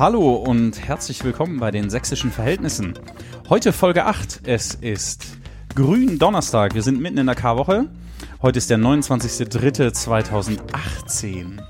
Hallo 0.00 0.32
und 0.32 0.88
herzlich 0.88 1.22
willkommen 1.24 1.60
bei 1.60 1.70
den 1.70 1.90
sächsischen 1.90 2.32
Verhältnissen. 2.32 2.94
Heute 3.50 3.70
Folge 3.70 4.06
8. 4.06 4.40
Es 4.44 4.74
ist 4.74 5.26
Grün 5.74 6.18
Donnerstag. 6.18 6.74
Wir 6.74 6.80
sind 6.80 7.02
mitten 7.02 7.18
in 7.18 7.26
der 7.26 7.34
Karwoche. 7.34 7.90
Heute 8.40 8.56
ist 8.56 8.70
der 8.70 8.78
29.03.2018. 8.78 11.60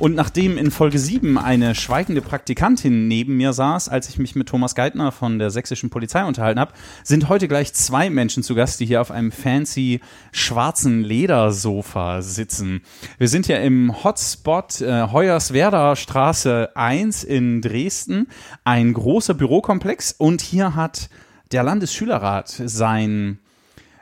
Und 0.00 0.14
nachdem 0.14 0.56
in 0.56 0.70
Folge 0.70 0.98
7 0.98 1.36
eine 1.36 1.74
schweigende 1.74 2.22
Praktikantin 2.22 3.06
neben 3.06 3.36
mir 3.36 3.52
saß, 3.52 3.90
als 3.90 4.08
ich 4.08 4.16
mich 4.16 4.34
mit 4.34 4.48
Thomas 4.48 4.74
Geithner 4.74 5.12
von 5.12 5.38
der 5.38 5.50
sächsischen 5.50 5.90
Polizei 5.90 6.24
unterhalten 6.24 6.58
habe, 6.58 6.72
sind 7.04 7.28
heute 7.28 7.48
gleich 7.48 7.74
zwei 7.74 8.08
Menschen 8.08 8.42
zu 8.42 8.54
Gast, 8.54 8.80
die 8.80 8.86
hier 8.86 9.02
auf 9.02 9.10
einem 9.10 9.30
fancy 9.30 10.00
schwarzen 10.32 11.04
Ledersofa 11.04 12.22
sitzen. 12.22 12.80
Wir 13.18 13.28
sind 13.28 13.46
ja 13.46 13.58
im 13.58 14.02
Hotspot 14.02 14.80
äh, 14.80 15.08
Hoyerswerda 15.12 15.94
Straße 15.94 16.70
1 16.74 17.22
in 17.22 17.60
Dresden, 17.60 18.28
ein 18.64 18.94
großer 18.94 19.34
Bürokomplex 19.34 20.12
und 20.16 20.40
hier 20.40 20.74
hat 20.74 21.10
der 21.52 21.62
Landesschülerrat 21.62 22.48
sein 22.64 23.38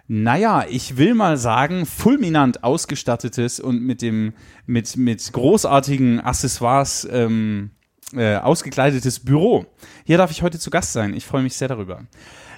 naja, 0.08 0.64
ich 0.68 0.96
will 0.96 1.14
mal 1.14 1.36
sagen, 1.36 1.84
fulminant 1.84 2.64
ausgestattetes 2.64 3.60
und 3.60 3.82
mit 3.82 4.00
dem, 4.00 4.32
mit, 4.66 4.96
mit 4.96 5.32
großartigen 5.32 6.20
Accessoires 6.20 7.06
ähm, 7.10 7.70
äh, 8.14 8.36
ausgekleidetes 8.36 9.20
Büro. 9.20 9.66
Hier 10.04 10.16
darf 10.16 10.30
ich 10.30 10.42
heute 10.42 10.58
zu 10.58 10.70
Gast 10.70 10.94
sein. 10.94 11.12
Ich 11.12 11.26
freue 11.26 11.42
mich 11.42 11.56
sehr 11.56 11.68
darüber. 11.68 12.04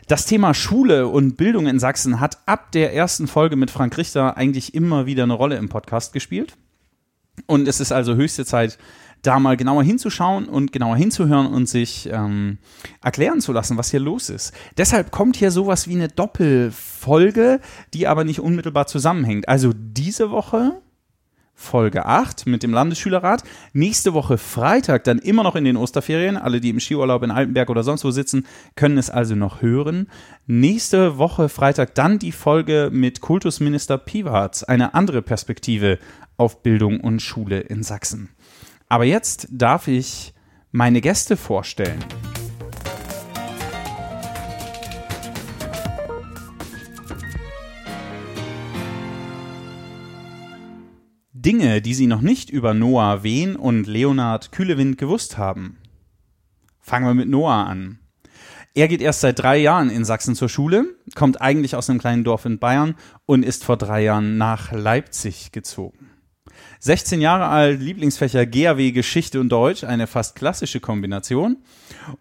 Das 0.07 0.27
Thema 0.27 0.55
Schule 0.55 1.09
und 1.09 1.37
Bildung 1.37 1.67
in 1.67 1.81
Sachsen 1.81 2.21
hat 2.21 2.39
ab 2.47 2.71
der 2.71 2.95
ersten 2.95 3.27
Folge 3.27 3.57
mit 3.57 3.71
Frank 3.71 3.99
Richter 3.99 4.37
eigentlich 4.37 4.75
immer 4.75 5.07
wieder 5.07 5.25
eine 5.25 5.33
Rolle 5.33 5.57
im 5.57 5.69
Podcast 5.69 6.13
gespielt. 6.13 6.57
Und 7.47 7.67
es 7.67 7.81
ist 7.81 7.91
also 7.91 8.15
höchste 8.15 8.45
Zeit, 8.45 8.79
da 9.23 9.39
mal 9.39 9.57
genauer 9.57 9.83
hinzuschauen 9.83 10.47
und 10.47 10.73
genauer 10.73 10.97
hinzuhören 10.97 11.47
und 11.47 11.69
sich 11.69 12.09
ähm, 12.13 12.59
erklären 13.03 13.41
zu 13.41 13.53
lassen, 13.53 13.77
was 13.77 13.91
hier 13.91 14.01
los 14.01 14.31
ist. 14.31 14.53
Deshalb 14.77 15.11
kommt 15.11 15.37
hier 15.37 15.51
sowas 15.51 15.89
wie 15.89 15.95
eine 15.95 16.09
Doppelfolge, 16.09 17.61
die 17.95 18.07
aber 18.07 18.25
nicht 18.25 18.41
unmittelbar 18.41 18.87
zusammenhängt. 18.87 19.49
Also 19.49 19.73
diese 19.75 20.31
Woche 20.31 20.81
Folge 21.61 22.07
8 22.07 22.47
mit 22.47 22.63
dem 22.63 22.73
Landesschülerrat. 22.73 23.45
Nächste 23.75 24.15
Woche 24.15 24.39
Freitag 24.39 25.05
dann 25.05 25.19
immer 25.19 25.43
noch 25.43 25.57
in 25.57 25.65
den 25.65 25.77
Osterferien. 25.77 26.39
Alle, 26.39 26.59
die 26.59 26.71
im 26.71 26.81
Skiurlaub 26.81 27.23
in 27.23 27.31
Altenberg 27.31 27.69
oder 27.69 27.83
sonst 27.83 28.03
wo 28.03 28.11
sitzen, 28.11 28.47
können 28.77 28.97
es 28.97 29.11
also 29.11 29.35
noch 29.35 29.61
hören. 29.61 30.09
Nächste 30.47 31.19
Woche 31.19 31.51
Freitag 31.51 31.95
dann 31.95 32.19
die 32.19 32.33
Folge 32.33 32.89
mit 32.91 33.21
Kultusminister 33.21 33.99
Piwarz. 33.99 34.63
Eine 34.63 34.95
andere 34.95 35.21
Perspektive 35.21 35.99
auf 36.39 36.63
Bildung 36.63 37.01
und 37.01 37.21
Schule 37.21 37.61
in 37.61 37.83
Sachsen. 37.83 38.31
Aber 38.91 39.05
jetzt 39.05 39.47
darf 39.53 39.87
ich 39.87 40.35
meine 40.73 41.01
Gäste 41.01 41.37
vorstellen. 41.37 42.05
Dinge, 51.33 51.81
die 51.81 51.95
Sie 51.95 52.09
noch 52.09 52.21
nicht 52.21 52.51
über 52.51 52.75
Noah 52.75 53.23
Wehn 53.23 53.55
und 53.55 53.87
Leonhard 53.87 54.51
Kühlewind 54.51 54.99
gewusst 54.99 55.39
haben. 55.39 55.79
Fangen 56.81 57.07
wir 57.07 57.15
mit 57.15 57.29
Noah 57.29 57.67
an. 57.67 58.01
Er 58.75 58.89
geht 58.89 59.01
erst 59.01 59.21
seit 59.21 59.39
drei 59.39 59.57
Jahren 59.59 59.89
in 59.89 60.05
Sachsen 60.05 60.35
zur 60.35 60.49
Schule, 60.49 60.97
kommt 61.15 61.41
eigentlich 61.41 61.77
aus 61.77 61.89
einem 61.89 62.01
kleinen 62.01 62.25
Dorf 62.25 62.45
in 62.45 62.59
Bayern 62.59 62.97
und 63.25 63.45
ist 63.45 63.63
vor 63.63 63.77
drei 63.77 64.03
Jahren 64.03 64.37
nach 64.37 64.73
Leipzig 64.73 65.53
gezogen. 65.53 66.10
16 66.81 67.21
Jahre 67.21 67.47
alt, 67.47 67.81
Lieblingsfächer 67.81 68.47
GAW, 68.47 68.91
Geschichte 68.93 69.39
und 69.39 69.51
Deutsch, 69.51 69.85
eine 69.85 70.07
fast 70.07 70.35
klassische 70.35 70.81
Kombination. 70.81 71.59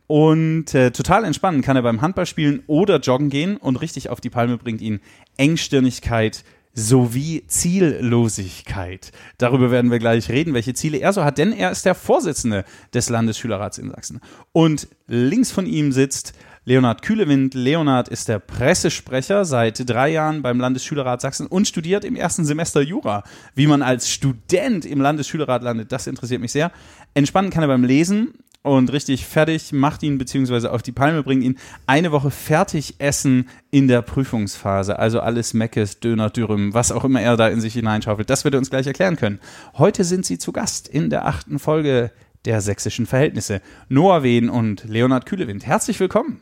Und 0.06 0.74
äh, 0.74 0.92
total 0.92 1.24
entspannen 1.24 1.62
kann 1.62 1.78
er 1.78 1.81
beim 1.81 2.02
Handballspielen 2.02 2.64
oder 2.68 3.00
Joggen 3.00 3.30
gehen 3.30 3.58
und 3.58 3.78
richtig 3.78 4.09
auf 4.09 4.19
die 4.19 4.30
Palme 4.30 4.58
bringt 4.58 4.81
ihn 4.81 5.00
Engstirnigkeit 5.38 6.44
sowie 6.74 7.44
Ziellosigkeit. 7.48 9.12
Darüber 9.38 9.72
werden 9.72 9.92
wir 9.92 10.00
gleich 10.00 10.30
reden, 10.30 10.53
welche 10.53 10.74
Ziele 10.74 11.00
er 11.00 11.14
so 11.14 11.24
hat, 11.24 11.38
denn 11.38 11.52
er 11.52 11.72
ist 11.72 11.86
der 11.86 11.96
Vorsitzende 11.96 12.64
des 12.94 13.09
Landesschülerrats 13.09 13.78
in 13.78 13.90
Sachsen. 13.90 14.19
Und 14.52 14.88
links 15.08 15.52
von 15.52 15.66
ihm 15.66 15.92
sitzt 15.92 16.34
Leonhard 16.66 17.02
Kühlewind. 17.02 17.53
Leonhard 17.53 18.09
ist 18.09 18.28
der 18.28 18.40
Pressesprecher 18.40 19.46
seit 19.46 19.90
drei 19.90 20.09
Jahren 20.09 20.42
beim 20.42 20.59
Landesschülerrat 20.59 21.22
Sachsen 21.22 21.47
und 21.47 21.68
studiert 21.68 22.03
im 22.03 22.16
ersten 22.16 22.46
Semester 22.46 22.81
Jura. 22.81 23.24
Wie 23.56 23.68
man 23.68 23.81
als 23.81 24.09
Student 24.09 24.86
im 24.86 25.02
Landesschülerrat 25.02 25.64
landet, 25.64 25.92
das 25.92 26.08
interessiert 26.08 26.42
mich 26.42 26.52
sehr. 26.52 26.72
Entspannen 27.14 27.50
kann 27.50 27.64
er 27.64 27.68
beim 27.68 27.84
Lesen 27.84 28.34
und 28.62 28.92
richtig 28.92 29.25
fertig 29.25 29.72
macht 29.72 30.03
ihn 30.03 30.18
beziehungsweise 30.18 30.72
auf 30.72 30.81
die 30.81 30.92
Palme 30.92 31.24
bringt 31.24 31.44
ihn 31.44 31.58
eine 31.88 32.12
Woche 32.12 32.30
fertig 32.30 32.96
essen 33.00 33.48
in 33.72 33.88
der 33.88 34.02
Prüfungsphase. 34.02 35.00
Also 35.00 35.22
alles 35.22 35.53
Meckes, 35.53 36.02
Döner, 36.02 36.30
Dürüm, 36.30 36.74
was 36.74 36.92
auch 36.92 37.06
immer 37.06 37.22
er 37.22 37.38
da 37.38 37.48
in 37.48 37.62
sich 37.62 37.74
hineinschaufelt. 37.74 38.30
Das 38.30 38.44
wird 38.44 38.56
er 38.56 38.59
uns 38.59 38.69
gleich 38.69 38.86
erklären 38.86 39.16
können. 39.16 39.40
Heute 39.78 40.03
sind 40.03 40.25
sie 40.25 40.38
zu 40.38 40.52
Gast 40.52 40.90
in 40.90 41.09
der 41.09 41.25
achten 41.25 41.58
Folge 41.58 42.12
der 42.46 42.62
sächsischen 42.62 43.06
Verhältnisse. 43.06 43.62
Noah 43.88 44.24
Wehn 44.24 44.50
und 44.50 44.84
Leonhard 44.86 45.25
Kühlewind. 45.25 45.66
Herzlich 45.66 46.00
willkommen. 46.00 46.40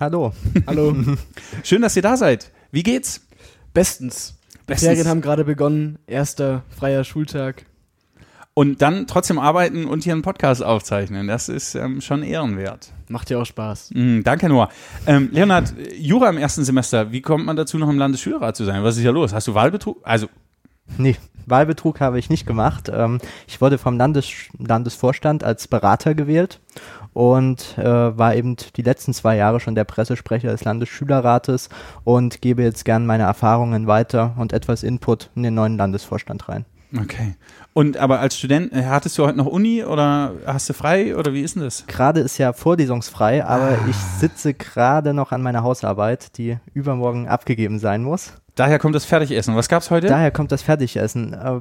Hallo. 0.00 0.32
Hallo. 0.66 0.96
Schön, 1.62 1.82
dass 1.82 1.94
ihr 1.94 2.00
da 2.00 2.16
seid. 2.16 2.50
Wie 2.72 2.82
geht's? 2.82 3.20
Bestens. 3.74 4.34
Die 4.66 4.74
Ferien 4.74 5.06
haben 5.06 5.20
gerade 5.20 5.44
begonnen. 5.44 5.98
Erster 6.06 6.62
freier 6.74 7.04
Schultag. 7.04 7.66
Und 8.54 8.80
dann 8.80 9.06
trotzdem 9.06 9.38
arbeiten 9.38 9.84
und 9.84 10.02
hier 10.02 10.14
einen 10.14 10.22
Podcast 10.22 10.64
aufzeichnen. 10.64 11.26
Das 11.26 11.50
ist 11.50 11.74
ähm, 11.74 12.00
schon 12.00 12.22
ehrenwert. 12.22 12.94
Macht 13.08 13.28
ja 13.28 13.36
auch 13.36 13.44
Spaß. 13.44 13.90
Mm, 13.92 14.22
danke, 14.22 14.48
Noah. 14.48 14.70
Ähm, 15.06 15.28
Leonhard, 15.32 15.74
Jura 15.98 16.30
im 16.30 16.38
ersten 16.38 16.64
Semester. 16.64 17.12
Wie 17.12 17.20
kommt 17.20 17.44
man 17.44 17.56
dazu, 17.56 17.76
noch 17.76 17.90
im 17.90 17.98
Landesschülerrat 17.98 18.56
zu 18.56 18.64
sein? 18.64 18.82
Was 18.82 18.96
ist 18.96 19.02
hier 19.02 19.12
los? 19.12 19.34
Hast 19.34 19.48
du 19.48 19.54
Wahlbetrug? 19.54 20.00
Also. 20.02 20.28
Nee, 20.96 21.16
Wahlbetrug 21.44 22.00
habe 22.00 22.18
ich 22.18 22.30
nicht 22.30 22.46
gemacht. 22.46 22.90
Ähm, 22.90 23.18
ich 23.46 23.60
wurde 23.60 23.76
vom 23.76 23.98
Landes 23.98 24.30
Landesvorstand 24.58 25.44
als 25.44 25.68
Berater 25.68 26.14
gewählt 26.14 26.58
und 27.12 27.76
äh, 27.78 27.84
war 27.84 28.34
eben 28.34 28.56
die 28.76 28.82
letzten 28.82 29.12
zwei 29.12 29.36
Jahre 29.36 29.60
schon 29.60 29.74
der 29.74 29.84
Pressesprecher 29.84 30.50
des 30.50 30.64
Landesschülerrates 30.64 31.68
und 32.04 32.40
gebe 32.40 32.62
jetzt 32.62 32.84
gern 32.84 33.06
meine 33.06 33.24
Erfahrungen 33.24 33.86
weiter 33.86 34.34
und 34.38 34.52
etwas 34.52 34.82
Input 34.82 35.30
in 35.34 35.42
den 35.42 35.54
neuen 35.54 35.76
Landesvorstand 35.76 36.48
rein. 36.48 36.64
Okay. 36.98 37.36
Und 37.72 37.96
aber 37.98 38.18
als 38.18 38.36
Student, 38.36 38.72
äh, 38.72 38.84
hattest 38.84 39.16
du 39.16 39.24
heute 39.24 39.38
noch 39.38 39.46
Uni 39.46 39.84
oder 39.84 40.32
hast 40.44 40.68
du 40.68 40.72
frei 40.72 41.16
oder 41.16 41.32
wie 41.32 41.42
ist 41.42 41.54
denn 41.54 41.62
das? 41.62 41.86
Gerade 41.86 42.20
ist 42.20 42.38
ja 42.38 42.52
vorlesungsfrei, 42.52 43.44
aber 43.44 43.78
ah. 43.78 43.88
ich 43.88 43.96
sitze 43.96 44.54
gerade 44.54 45.14
noch 45.14 45.30
an 45.30 45.40
meiner 45.40 45.62
Hausarbeit, 45.62 46.36
die 46.36 46.58
übermorgen 46.74 47.28
abgegeben 47.28 47.78
sein 47.78 48.02
muss. 48.02 48.32
Daher 48.56 48.78
kommt 48.80 48.96
das 48.96 49.04
Fertigessen. 49.04 49.54
Was 49.54 49.68
gab 49.68 49.82
es 49.82 49.90
heute? 49.90 50.08
Daher 50.08 50.32
kommt 50.32 50.50
das 50.50 50.62
Fertigessen. 50.62 51.32
Äh, 51.32 51.60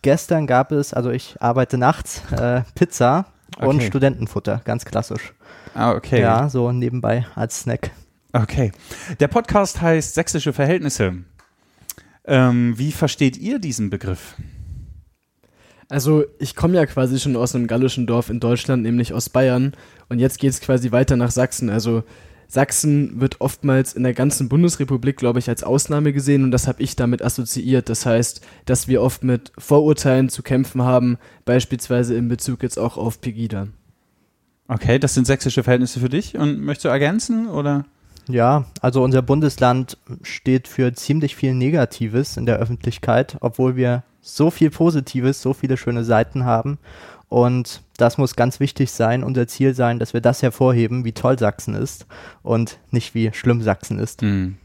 gestern 0.00 0.46
gab 0.46 0.72
es, 0.72 0.94
also 0.94 1.10
ich 1.10 1.36
arbeite 1.40 1.76
nachts, 1.76 2.22
äh, 2.32 2.62
Pizza 2.74 3.26
Okay. 3.56 3.66
Und 3.66 3.82
Studentenfutter, 3.82 4.60
ganz 4.64 4.84
klassisch. 4.84 5.32
Ah, 5.74 5.92
okay. 5.92 6.20
Ja, 6.20 6.48
so 6.48 6.72
nebenbei 6.72 7.26
als 7.34 7.60
Snack. 7.60 7.90
Okay. 8.32 8.72
Der 9.20 9.28
Podcast 9.28 9.80
heißt 9.80 10.14
Sächsische 10.14 10.52
Verhältnisse. 10.52 11.24
Ähm, 12.24 12.78
wie 12.78 12.92
versteht 12.92 13.36
ihr 13.36 13.58
diesen 13.58 13.90
Begriff? 13.90 14.36
Also, 15.88 16.24
ich 16.38 16.56
komme 16.56 16.76
ja 16.76 16.86
quasi 16.86 17.20
schon 17.20 17.36
aus 17.36 17.54
einem 17.54 17.66
gallischen 17.66 18.06
Dorf 18.06 18.30
in 18.30 18.40
Deutschland, 18.40 18.82
nämlich 18.82 19.12
aus 19.12 19.28
Bayern. 19.28 19.74
Und 20.08 20.18
jetzt 20.18 20.38
geht 20.38 20.50
es 20.50 20.60
quasi 20.60 20.90
weiter 20.90 21.16
nach 21.16 21.30
Sachsen. 21.30 21.68
Also, 21.68 22.04
Sachsen 22.52 23.18
wird 23.18 23.40
oftmals 23.40 23.94
in 23.94 24.02
der 24.02 24.12
ganzen 24.12 24.50
Bundesrepublik, 24.50 25.16
glaube 25.16 25.38
ich, 25.38 25.48
als 25.48 25.64
Ausnahme 25.64 26.12
gesehen 26.12 26.44
und 26.44 26.50
das 26.50 26.68
habe 26.68 26.82
ich 26.82 26.96
damit 26.96 27.22
assoziiert. 27.22 27.88
Das 27.88 28.04
heißt, 28.04 28.42
dass 28.66 28.88
wir 28.88 29.00
oft 29.00 29.24
mit 29.24 29.52
Vorurteilen 29.56 30.28
zu 30.28 30.42
kämpfen 30.42 30.82
haben, 30.82 31.16
beispielsweise 31.46 32.14
in 32.14 32.28
Bezug 32.28 32.62
jetzt 32.62 32.78
auch 32.78 32.98
auf 32.98 33.22
Pegida. 33.22 33.68
Okay, 34.68 34.98
das 34.98 35.14
sind 35.14 35.26
sächsische 35.26 35.62
Verhältnisse 35.62 35.98
für 35.98 36.10
dich 36.10 36.36
und 36.36 36.60
möchtest 36.60 36.84
du 36.84 36.88
ergänzen 36.90 37.48
oder? 37.48 37.86
Ja, 38.28 38.66
also 38.82 39.02
unser 39.02 39.22
Bundesland 39.22 39.96
steht 40.20 40.68
für 40.68 40.92
ziemlich 40.92 41.34
viel 41.34 41.54
Negatives 41.54 42.36
in 42.36 42.44
der 42.44 42.58
Öffentlichkeit, 42.58 43.38
obwohl 43.40 43.76
wir 43.76 44.02
so 44.20 44.50
viel 44.50 44.68
Positives, 44.68 45.40
so 45.40 45.54
viele 45.54 45.78
schöne 45.78 46.04
Seiten 46.04 46.44
haben. 46.44 46.78
Und 47.30 47.80
das 48.02 48.18
muss 48.18 48.36
ganz 48.36 48.60
wichtig 48.60 48.90
sein, 48.90 49.24
unser 49.24 49.46
Ziel 49.46 49.74
sein, 49.74 49.98
dass 49.98 50.12
wir 50.12 50.20
das 50.20 50.42
hervorheben, 50.42 51.04
wie 51.04 51.12
toll 51.12 51.38
Sachsen 51.38 51.74
ist 51.74 52.06
und 52.42 52.78
nicht 52.90 53.14
wie 53.14 53.30
schlimm 53.32 53.62
Sachsen 53.62 53.98
ist. 53.98 54.22
Mhm. 54.22 54.56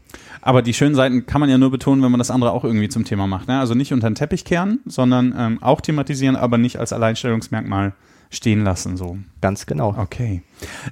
Aber 0.42 0.62
die 0.62 0.74
schönen 0.74 0.94
Seiten 0.94 1.26
kann 1.26 1.40
man 1.40 1.50
ja 1.50 1.58
nur 1.58 1.70
betonen, 1.70 2.02
wenn 2.02 2.10
man 2.10 2.18
das 2.18 2.30
andere 2.30 2.52
auch 2.52 2.64
irgendwie 2.64 2.88
zum 2.88 3.04
Thema 3.04 3.26
macht. 3.26 3.48
Ne? 3.48 3.58
Also 3.58 3.74
nicht 3.74 3.92
unter 3.92 4.08
den 4.08 4.14
Teppich 4.14 4.44
kehren, 4.44 4.80
sondern 4.86 5.34
ähm, 5.36 5.62
auch 5.62 5.80
thematisieren, 5.80 6.36
aber 6.36 6.58
nicht 6.58 6.78
als 6.78 6.92
Alleinstellungsmerkmal 6.92 7.92
stehen 8.30 8.64
lassen. 8.64 8.96
So. 8.96 9.18
Ganz 9.40 9.66
genau. 9.66 9.94
Okay. 9.96 10.42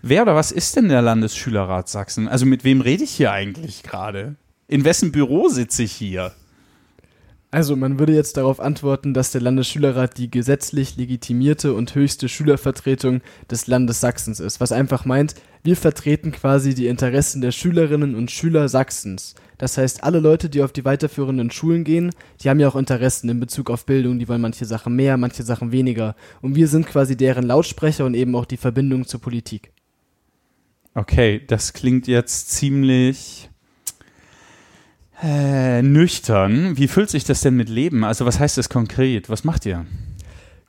Wer 0.03 0.23
oder 0.23 0.35
was 0.35 0.53
ist 0.53 0.77
denn 0.77 0.89
der 0.89 1.03
Landesschülerrat 1.03 1.89
Sachsen? 1.89 2.29
Also 2.29 2.47
mit 2.47 2.65
wem 2.65 2.81
rede 2.81 3.05
ich 3.05 3.11
hier 3.11 3.33
eigentlich 3.33 3.83
gerade? 3.83 4.37
In 4.69 4.85
wessen 4.85 5.13
Büro 5.13 5.49
sitze 5.49 5.83
ich 5.83 5.93
hier? 5.93 6.33
Also 7.53 7.77
man 7.77 7.99
würde 7.99 8.13
jetzt 8.13 8.37
darauf 8.37 8.59
antworten, 8.59 9.15
dass 9.15 9.31
der 9.31 9.41
Landesschülerrat 9.41 10.19
die 10.19 10.31
gesetzlich 10.31 10.97
legitimierte 10.97 11.75
und 11.75 11.95
höchste 11.95 12.29
Schülervertretung 12.29 13.23
des 13.51 13.69
Landes 13.69 14.01
Sachsens 14.01 14.41
ist, 14.41 14.61
was 14.61 14.73
einfach 14.73 15.05
meint, 15.05 15.37
wir 15.63 15.77
vertreten 15.77 16.33
quasi 16.33 16.75
die 16.75 16.89
Interessen 16.89 17.41
der 17.41 17.53
Schülerinnen 17.53 18.15
und 18.15 18.31
Schüler 18.31 18.69
Sachsens. 18.69 19.37
Das 19.59 19.79
heißt, 19.79 20.03
alle 20.03 20.21
Leute, 20.21 20.51
die 20.51 20.63
auf 20.63 20.73
die 20.73 20.85
weiterführenden 20.85 21.51
Schulen 21.51 21.85
gehen, 21.85 22.11
die 22.43 22.51
haben 22.51 22.61
ja 22.61 22.69
auch 22.69 22.77
Interessen 22.77 23.29
in 23.29 23.41
Bezug 23.41 23.71
auf 23.71 23.87
Bildung, 23.87 24.19
die 24.19 24.29
wollen 24.29 24.41
manche 24.41 24.65
Sachen 24.65 24.95
mehr, 24.95 25.17
manche 25.17 25.43
Sachen 25.43 25.73
weniger. 25.73 26.15
Und 26.43 26.57
wir 26.57 26.69
sind 26.69 26.87
quasi 26.87 27.17
deren 27.17 27.47
Lautsprecher 27.47 28.05
und 28.05 28.15
eben 28.15 28.35
auch 28.35 28.45
die 28.45 28.59
Verbindung 28.59 29.07
zur 29.07 29.21
Politik. 29.21 29.73
Okay, 30.95 31.43
das 31.47 31.73
klingt 31.73 32.07
jetzt 32.07 32.51
ziemlich 32.51 33.51
äh, 35.23 35.83
nüchtern. 35.83 36.77
Wie 36.77 36.89
fühlt 36.89 37.11
sich 37.11 37.25
das 37.25 37.41
denn 37.41 37.55
mit 37.55 37.69
Leben? 37.69 38.05
Also 38.05 38.27
was 38.27 38.39
heißt 38.39 38.59
das 38.59 38.69
konkret? 38.69 39.29
Was 39.29 39.45
macht 39.45 39.67
ihr? 39.67 39.87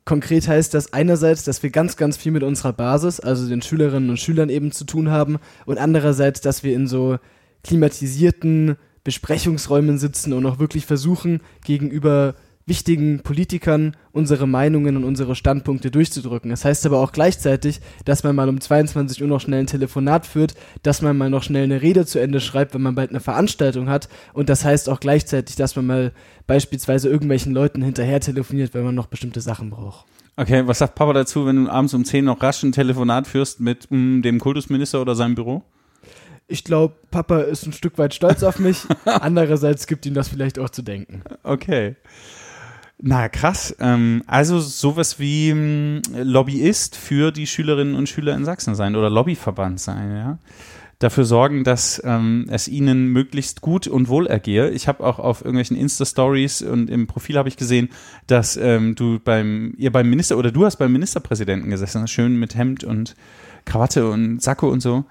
Konkret 0.06 0.48
heißt 0.48 0.74
das 0.74 0.94
einerseits, 0.94 1.44
dass 1.44 1.64
wir 1.64 1.70
ganz, 1.70 1.98
ganz 1.98 2.16
viel 2.16 2.32
mit 2.32 2.44
unserer 2.44 2.72
Basis, 2.72 3.20
also 3.20 3.48
den 3.50 3.62
Schülerinnen 3.62 4.10
und 4.10 4.20
Schülern 4.20 4.50
eben 4.50 4.72
zu 4.72 4.86
tun 4.86 5.12
haben 5.12 5.38
und 5.66 5.78
andererseits, 5.78 6.40
dass 6.40 6.64
wir 6.64 6.74
in 6.74 6.88
so 6.88 7.18
klimatisierten 7.64 8.78
Besprechungsräumen 9.04 9.98
sitzen 9.98 10.32
und 10.32 10.46
auch 10.46 10.60
wirklich 10.60 10.86
versuchen, 10.86 11.42
gegenüber 11.66 12.36
wichtigen 12.68 13.22
Politikern 13.22 13.96
unsere 14.12 14.46
Meinungen 14.46 14.98
und 14.98 15.06
unsere 15.06 15.36
Standpunkte 15.36 15.90
durchzudrücken. 15.90 16.52
Das 16.52 16.66
heißt 16.66 16.86
aber 16.86 17.00
auch 17.00 17.14
gleichzeitig, 17.14 17.80
dass 18.06 18.24
man 18.24 18.36
mal 18.36 18.50
um 18.50 18.60
22 18.60 19.22
Uhr 19.22 19.28
noch 19.28 19.42
schnell 19.42 19.62
ein 19.62 19.68
Telefonat 19.68 20.26
führt, 20.28 20.54
dass 20.84 21.02
man 21.02 21.18
mal 21.18 21.30
noch 21.30 21.44
schnell 21.44 21.64
eine 21.64 21.82
Rede 21.82 22.06
zu 22.06 22.20
Ende 22.20 22.42
schreibt, 22.42 22.74
wenn 22.74 22.82
man 22.82 22.96
bald 22.96 23.10
eine 23.10 23.22
Veranstaltung 23.22 23.90
hat. 23.90 24.10
Und 24.34 24.50
das 24.50 24.66
heißt 24.66 24.90
auch 24.90 25.00
gleichzeitig, 25.00 25.56
dass 25.56 25.76
man 25.78 25.88
mal 25.88 26.12
beispielsweise 26.46 27.10
irgendwelchen 27.10 27.54
Leuten 27.54 27.82
hinterher 27.82 28.20
telefoniert, 28.20 28.74
wenn 28.74 28.84
man 28.84 28.96
noch 28.96 29.08
bestimmte 29.08 29.42
Sachen 29.42 29.70
braucht. 29.70 30.06
Okay, 30.36 30.68
was 30.68 30.80
sagt 30.80 30.96
Papa 30.96 31.14
dazu, 31.14 31.46
wenn 31.48 31.66
du 31.66 31.72
abends 31.72 31.94
um 31.94 32.06
10 32.06 32.26
noch 32.26 32.44
rasch 32.44 32.62
ein 32.62 32.72
Telefonat 32.72 33.28
führst 33.28 33.60
mit 33.60 33.90
mh, 33.90 33.98
mm, 33.98 34.22
dem 34.22 34.40
Kultusminister 34.40 35.02
oder 35.02 35.16
seinem 35.16 35.34
Büro? 35.36 35.64
Ich 36.48 36.64
glaube, 36.64 36.96
Papa 37.12 37.40
ist 37.40 37.66
ein 37.66 37.74
Stück 37.74 37.98
weit 37.98 38.14
stolz 38.14 38.44
auf 38.44 38.60
mich. 38.60 38.84
Andererseits 39.06 39.88
gibt 39.88 40.06
ihm 40.06 40.14
das 40.14 40.30
vielleicht 40.30 40.60
auch 40.60 40.70
zu 40.70 40.82
denken. 40.82 41.24
Okay. 41.44 41.96
Na 43.00 43.30
krass. 43.30 43.76
Ähm, 43.80 44.24
also 44.26 44.60
sowas 44.60 45.20
wie 45.20 45.50
ähm, 45.50 46.02
Lobbyist 46.16 46.96
für 46.96 47.32
die 47.32 47.46
Schülerinnen 47.46 47.96
und 47.96 48.10
Schüler 48.10 48.36
in 48.36 48.46
Sachsen 48.46 48.76
sein 48.76 48.96
oder 48.96 49.10
Lobbyverband 49.10 49.80
sein, 49.80 50.16
ja. 50.16 50.38
Dafür 51.00 51.26
sorgen, 51.26 51.64
dass 51.64 52.02
ähm, 52.04 52.48
es 52.50 52.68
ihnen 52.68 53.10
möglichst 53.10 53.62
gut 53.62 53.86
und 53.86 54.10
wohl 54.10 54.26
ergehe. 54.26 54.72
Ich 54.72 54.88
habe 54.88 55.04
auch 55.04 55.20
auf 55.20 55.42
irgendwelchen 55.42 55.78
Insta-Stories 55.78 56.64
und 56.64 56.90
im 56.90 57.06
Profil 57.06 57.38
habe 57.38 57.50
ich 57.50 57.56
gesehen, 57.56 57.90
dass 58.26 58.58
ähm, 58.58 58.96
du 58.96 59.20
beim, 59.20 59.76
ihr 59.78 59.92
beim 59.92 60.10
Minister 60.10 60.40
oder 60.40 60.52
du 60.52 60.66
hast 60.66 60.78
beim 60.78 60.92
Ministerpräsidenten 60.92 61.70
gesessen, 61.70 62.08
schön 62.08 62.40
mit 62.40 62.56
Hemd 62.56 62.84
und 62.84 63.14
Krawatte 63.66 64.10
und 64.10 64.42
Sakko 64.42 64.70
und 64.70 64.80
so. 64.80 65.06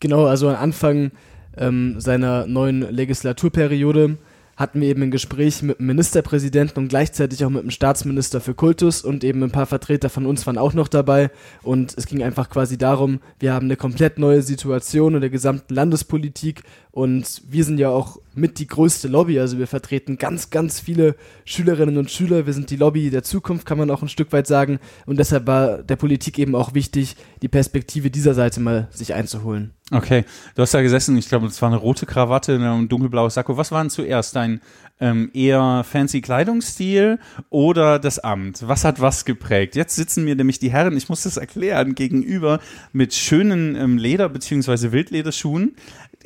Genau, 0.00 0.26
also 0.26 0.50
am 0.50 0.56
Anfang 0.56 1.12
ähm, 1.56 1.98
seiner 1.98 2.46
neuen 2.46 2.82
Legislaturperiode 2.82 4.18
hatten 4.62 4.80
wir 4.80 4.88
eben 4.88 5.02
ein 5.02 5.10
Gespräch 5.10 5.60
mit 5.62 5.78
dem 5.78 5.88
Ministerpräsidenten 5.88 6.78
und 6.78 6.88
gleichzeitig 6.88 7.44
auch 7.44 7.50
mit 7.50 7.62
dem 7.62 7.70
Staatsminister 7.70 8.40
für 8.40 8.54
Kultus 8.54 9.02
und 9.02 9.24
eben 9.24 9.42
ein 9.42 9.50
paar 9.50 9.66
Vertreter 9.66 10.08
von 10.08 10.24
uns 10.24 10.46
waren 10.46 10.56
auch 10.56 10.72
noch 10.72 10.88
dabei. 10.88 11.30
Und 11.62 11.92
es 11.98 12.06
ging 12.06 12.22
einfach 12.22 12.48
quasi 12.48 12.78
darum, 12.78 13.20
wir 13.40 13.52
haben 13.52 13.66
eine 13.66 13.76
komplett 13.76 14.18
neue 14.18 14.40
Situation 14.40 15.16
in 15.16 15.20
der 15.20 15.30
gesamten 15.30 15.74
Landespolitik 15.74 16.62
und 16.92 17.42
wir 17.48 17.64
sind 17.64 17.78
ja 17.78 17.88
auch 17.88 18.18
mit 18.34 18.58
die 18.58 18.66
größte 18.66 19.08
Lobby. 19.08 19.40
Also 19.40 19.58
wir 19.58 19.66
vertreten 19.66 20.16
ganz, 20.16 20.50
ganz 20.50 20.78
viele 20.78 21.16
Schülerinnen 21.44 21.98
und 21.98 22.10
Schüler. 22.10 22.46
Wir 22.46 22.52
sind 22.52 22.70
die 22.70 22.76
Lobby 22.76 23.10
der 23.10 23.24
Zukunft, 23.24 23.66
kann 23.66 23.78
man 23.78 23.90
auch 23.90 24.02
ein 24.02 24.08
Stück 24.08 24.32
weit 24.32 24.46
sagen. 24.46 24.78
Und 25.06 25.18
deshalb 25.18 25.46
war 25.46 25.82
der 25.82 25.96
Politik 25.96 26.38
eben 26.38 26.54
auch 26.54 26.72
wichtig, 26.72 27.16
die 27.42 27.48
Perspektive 27.48 28.10
dieser 28.10 28.34
Seite 28.34 28.60
mal 28.60 28.88
sich 28.92 29.12
einzuholen. 29.12 29.72
Okay, 29.92 30.24
du 30.54 30.62
hast 30.62 30.72
da 30.72 30.80
gesessen, 30.80 31.18
ich 31.18 31.28
glaube, 31.28 31.46
es 31.46 31.60
war 31.60 31.68
eine 31.68 31.78
rote 31.78 32.06
Krawatte 32.06 32.56
und 32.56 32.62
ein 32.62 32.88
dunkelblaues 32.88 33.34
Sakko. 33.34 33.58
Was 33.58 33.72
waren 33.72 33.90
zuerst 33.90 34.34
dein 34.34 34.62
ähm, 35.00 35.30
eher 35.34 35.84
fancy 35.84 36.22
Kleidungsstil 36.22 37.18
oder 37.50 37.98
das 37.98 38.18
Amt? 38.18 38.66
Was 38.66 38.84
hat 38.84 39.02
was 39.02 39.26
geprägt? 39.26 39.76
Jetzt 39.76 39.96
sitzen 39.96 40.24
mir 40.24 40.34
nämlich 40.34 40.58
die 40.58 40.72
Herren, 40.72 40.96
ich 40.96 41.10
muss 41.10 41.24
das 41.24 41.36
erklären, 41.36 41.94
gegenüber 41.94 42.60
mit 42.92 43.12
schönen 43.12 43.76
ähm, 43.76 43.98
Leder- 43.98 44.30
bzw. 44.30 44.92
Wildlederschuhen 44.92 45.76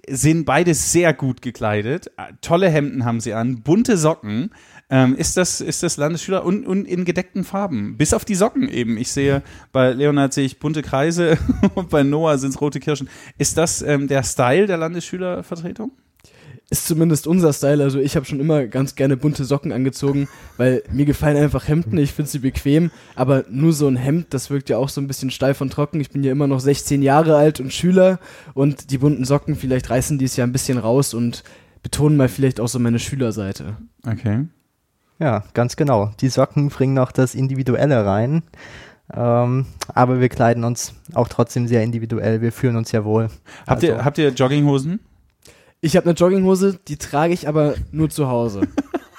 sind 0.09 0.45
beide 0.45 0.73
sehr 0.75 1.13
gut 1.13 1.43
gekleidet. 1.43 2.13
Tolle 2.41 2.71
Hemden 2.71 3.05
haben 3.05 3.19
sie 3.19 3.35
an, 3.35 3.63
bunte 3.63 3.97
Socken. 3.97 4.51
Ähm, 4.89 5.17
ist, 5.17 5.37
das, 5.37 5.61
ist 5.61 5.83
das 5.83 5.97
Landesschüler 5.97 6.45
und, 6.45 6.67
und 6.67 6.87
in 6.87 7.05
gedeckten 7.05 7.43
Farben. 7.43 7.97
Bis 7.97 8.15
auf 8.15 8.25
die 8.25 8.37
Socken 8.37 8.69
eben. 8.69 8.97
Ich 8.99 9.11
sehe, 9.11 9.43
bei 9.73 9.93
Leonard 9.93 10.33
sehe 10.33 10.45
ich 10.45 10.61
bunte 10.61 10.83
Kreise 10.83 11.39
und 11.75 11.91
bei 11.91 12.05
Noah 12.05 12.39
sind 12.39 12.51
es 12.51 12.61
rote 12.61 12.79
Kirschen. 12.79 13.09
Ist 13.37 13.59
das 13.59 13.83
ähm, 13.83 14.07
der 14.07 14.23
Style 14.23 14.67
der 14.67 14.77
Landesschülervertretung? 14.77 15.91
ist 16.69 16.87
zumindest 16.87 17.27
unser 17.27 17.53
Style. 17.53 17.83
Also 17.83 18.01
ich 18.01 18.17
habe 18.17 18.27
schon 18.27 18.41
immer 18.41 18.67
ganz 18.67 18.97
gerne 18.97 19.17
bunte 19.17 19.45
Socken 19.45 19.73
angezogen, 19.73 20.29
weil 20.57 20.83
mir 20.91 21.05
gefallen 21.05 21.37
einfach 21.37 21.69
Hemden, 21.69 21.97
ich 21.99 22.13
finde 22.13 22.31
sie 22.31 22.41
bequem, 22.41 22.91
aber 23.15 23.45
nur 23.49 23.73
so 23.73 23.87
ein 23.87 23.97
Hemd, 23.97 24.29
das 24.31 24.51
wirkt 24.51 24.69
ja 24.69 24.77
auch 24.77 24.89
so 24.89 25.01
ein 25.01 25.07
bisschen 25.07 25.31
steif 25.31 25.61
und 25.61 25.73
trocken. 25.73 26.01
Ich 26.01 26.11
bin 26.11 26.25
ja 26.25 26.33
immer 26.33 26.49
noch 26.49 26.61
16 26.61 27.03
Jahre 27.03 27.37
alt 27.37 27.61
und 27.61 27.73
Schüler 27.73 28.19
und 28.55 28.91
die 28.91 28.99
bunten 28.99 29.25
Socken, 29.25 29.55
vielleicht 29.55 29.91
reißen 29.91 30.19
die 30.19 30.25
es 30.25 30.37
ja 30.37 30.45
ein 30.45 30.53
bisschen 30.53 30.79
raus 30.79 31.15
und 31.15 31.45
betonen 31.83 32.17
mal 32.17 32.29
vielleicht 32.29 32.59
auch 32.59 32.69
so 32.69 32.81
meine 32.81 32.99
Schülerseite. 32.99 33.77
Okay. 34.05 34.47
Ja, 35.19 35.45
ganz 35.55 35.77
genau. 35.77 36.11
Die 36.21 36.29
Socken 36.29 36.69
bringen 36.69 36.95
noch 36.95 37.13
das 37.13 37.35
Individuelle 37.35 38.05
rein. 38.05 38.43
Ähm, 39.15 39.67
aber 39.95 40.21
wir 40.21 40.29
kleiden 40.29 40.65
uns 40.65 40.95
auch 41.15 41.29
trotzdem 41.29 41.69
sehr 41.69 41.83
individuell. 41.83 42.43
Wir 42.43 42.53
fühlen 42.53 42.77
uns 42.77 42.93
ja 42.93 43.05
wohl. 43.05 43.29
Habt, 43.67 43.83
also. 43.83 43.87
ihr, 43.87 44.05
habt 44.05 44.19
ihr 44.19 44.31
Jogginghosen? 44.31 45.01
Ich 45.81 45.97
habe 45.97 46.09
eine 46.09 46.19
Jogginghose, 46.19 46.79
die 46.89 46.97
trage 46.97 47.33
ich 47.33 47.49
aber 47.49 47.75
nur 47.93 48.11
zu 48.11 48.29
Hause. 48.29 48.63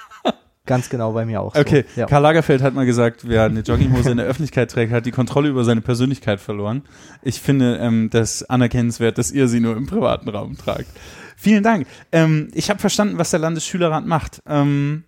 Ganz 0.66 0.90
genau 0.90 1.12
bei 1.12 1.24
mir 1.24 1.40
auch. 1.40 1.54
So. 1.54 1.60
Okay, 1.62 1.86
ja. 1.96 2.04
Karl 2.04 2.22
Lagerfeld 2.22 2.60
hat 2.60 2.74
mal 2.74 2.84
gesagt, 2.84 3.26
wer 3.26 3.44
eine 3.44 3.60
Jogginghose 3.60 4.10
in 4.10 4.18
der 4.18 4.26
Öffentlichkeit 4.26 4.70
trägt, 4.70 4.92
hat 4.92 5.06
die 5.06 5.12
Kontrolle 5.12 5.48
über 5.48 5.64
seine 5.64 5.80
Persönlichkeit 5.80 6.40
verloren. 6.40 6.82
Ich 7.22 7.40
finde 7.40 7.78
ähm, 7.78 8.10
das 8.10 8.42
anerkennenswert, 8.42 9.16
dass 9.16 9.30
ihr 9.30 9.48
sie 9.48 9.60
nur 9.60 9.78
im 9.78 9.86
privaten 9.86 10.28
Raum 10.28 10.58
tragt. 10.58 10.88
Vielen 11.38 11.62
Dank. 11.62 11.86
Ähm, 12.12 12.48
ich 12.52 12.68
habe 12.68 12.80
verstanden, 12.80 13.16
was 13.16 13.30
der 13.30 13.40
Landesschülerrat 13.40 14.04
macht. 14.04 14.42
Ähm, 14.46 15.04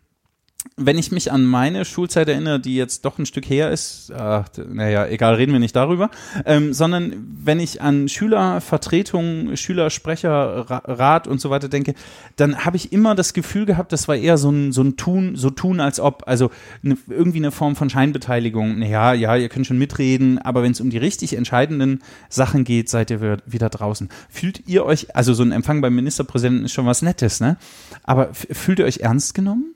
wenn 0.77 0.99
ich 0.99 1.11
mich 1.11 1.33
an 1.33 1.45
meine 1.45 1.85
Schulzeit 1.85 2.29
erinnere, 2.29 2.61
die 2.61 2.77
jetzt 2.77 3.05
doch 3.05 3.19
ein 3.19 3.27
Stück 3.27 3.49
her 3.49 3.71
ist, 3.71 4.13
ach, 4.15 4.47
naja, 4.69 5.07
egal, 5.07 5.35
reden 5.35 5.53
wir 5.53 5.59
nicht 5.59 5.77
darüber, 5.77 6.11
ähm, 6.45 6.73
sondern 6.75 7.15
wenn 7.45 7.61
ich 7.61 7.81
an 7.81 8.09
Schülervertretung, 8.09 9.57
Schülersprecherrat 9.57 11.27
und 11.27 11.41
so 11.41 11.51
weiter 11.51 11.69
denke, 11.69 11.95
dann 12.37 12.65
habe 12.65 12.77
ich 12.77 12.93
immer 12.93 13.15
das 13.15 13.33
Gefühl 13.33 13.65
gehabt, 13.65 13.93
das 13.93 14.09
war 14.09 14.17
eher 14.17 14.37
so 14.37 14.51
ein, 14.51 14.73
so 14.73 14.83
ein 14.83 14.97
Tun, 14.97 15.37
so 15.37 15.51
tun 15.51 15.81
als 15.81 15.99
ob, 15.99 16.25
also 16.27 16.51
ne, 16.83 16.97
irgendwie 17.09 17.39
eine 17.39 17.53
Form 17.53 17.75
von 17.75 17.89
Scheinbeteiligung. 17.89 18.79
Naja, 18.79 19.15
ja, 19.15 19.37
ihr 19.37 19.49
könnt 19.49 19.67
schon 19.67 19.79
mitreden, 19.79 20.39
aber 20.39 20.63
wenn 20.63 20.73
es 20.73 20.81
um 20.81 20.91
die 20.91 20.99
richtig 20.99 21.37
entscheidenden 21.37 22.01
Sachen 22.29 22.65
geht, 22.65 22.89
seid 22.89 23.11
ihr 23.11 23.39
wieder 23.47 23.69
draußen. 23.71 24.09
Fühlt 24.29 24.67
ihr 24.67 24.85
euch, 24.85 25.15
also 25.17 25.33
so 25.33 25.43
ein 25.43 25.53
Empfang 25.53 25.81
beim 25.81 25.95
Ministerpräsidenten 25.95 26.67
ist 26.67 26.73
schon 26.73 26.87
was 26.87 27.03
Nettes, 27.03 27.41
ne? 27.41 27.57
Aber 28.03 28.31
fühlt 28.33 28.79
ihr 28.79 28.85
euch 28.85 28.99
ernst 28.99 29.35
genommen? 29.35 29.75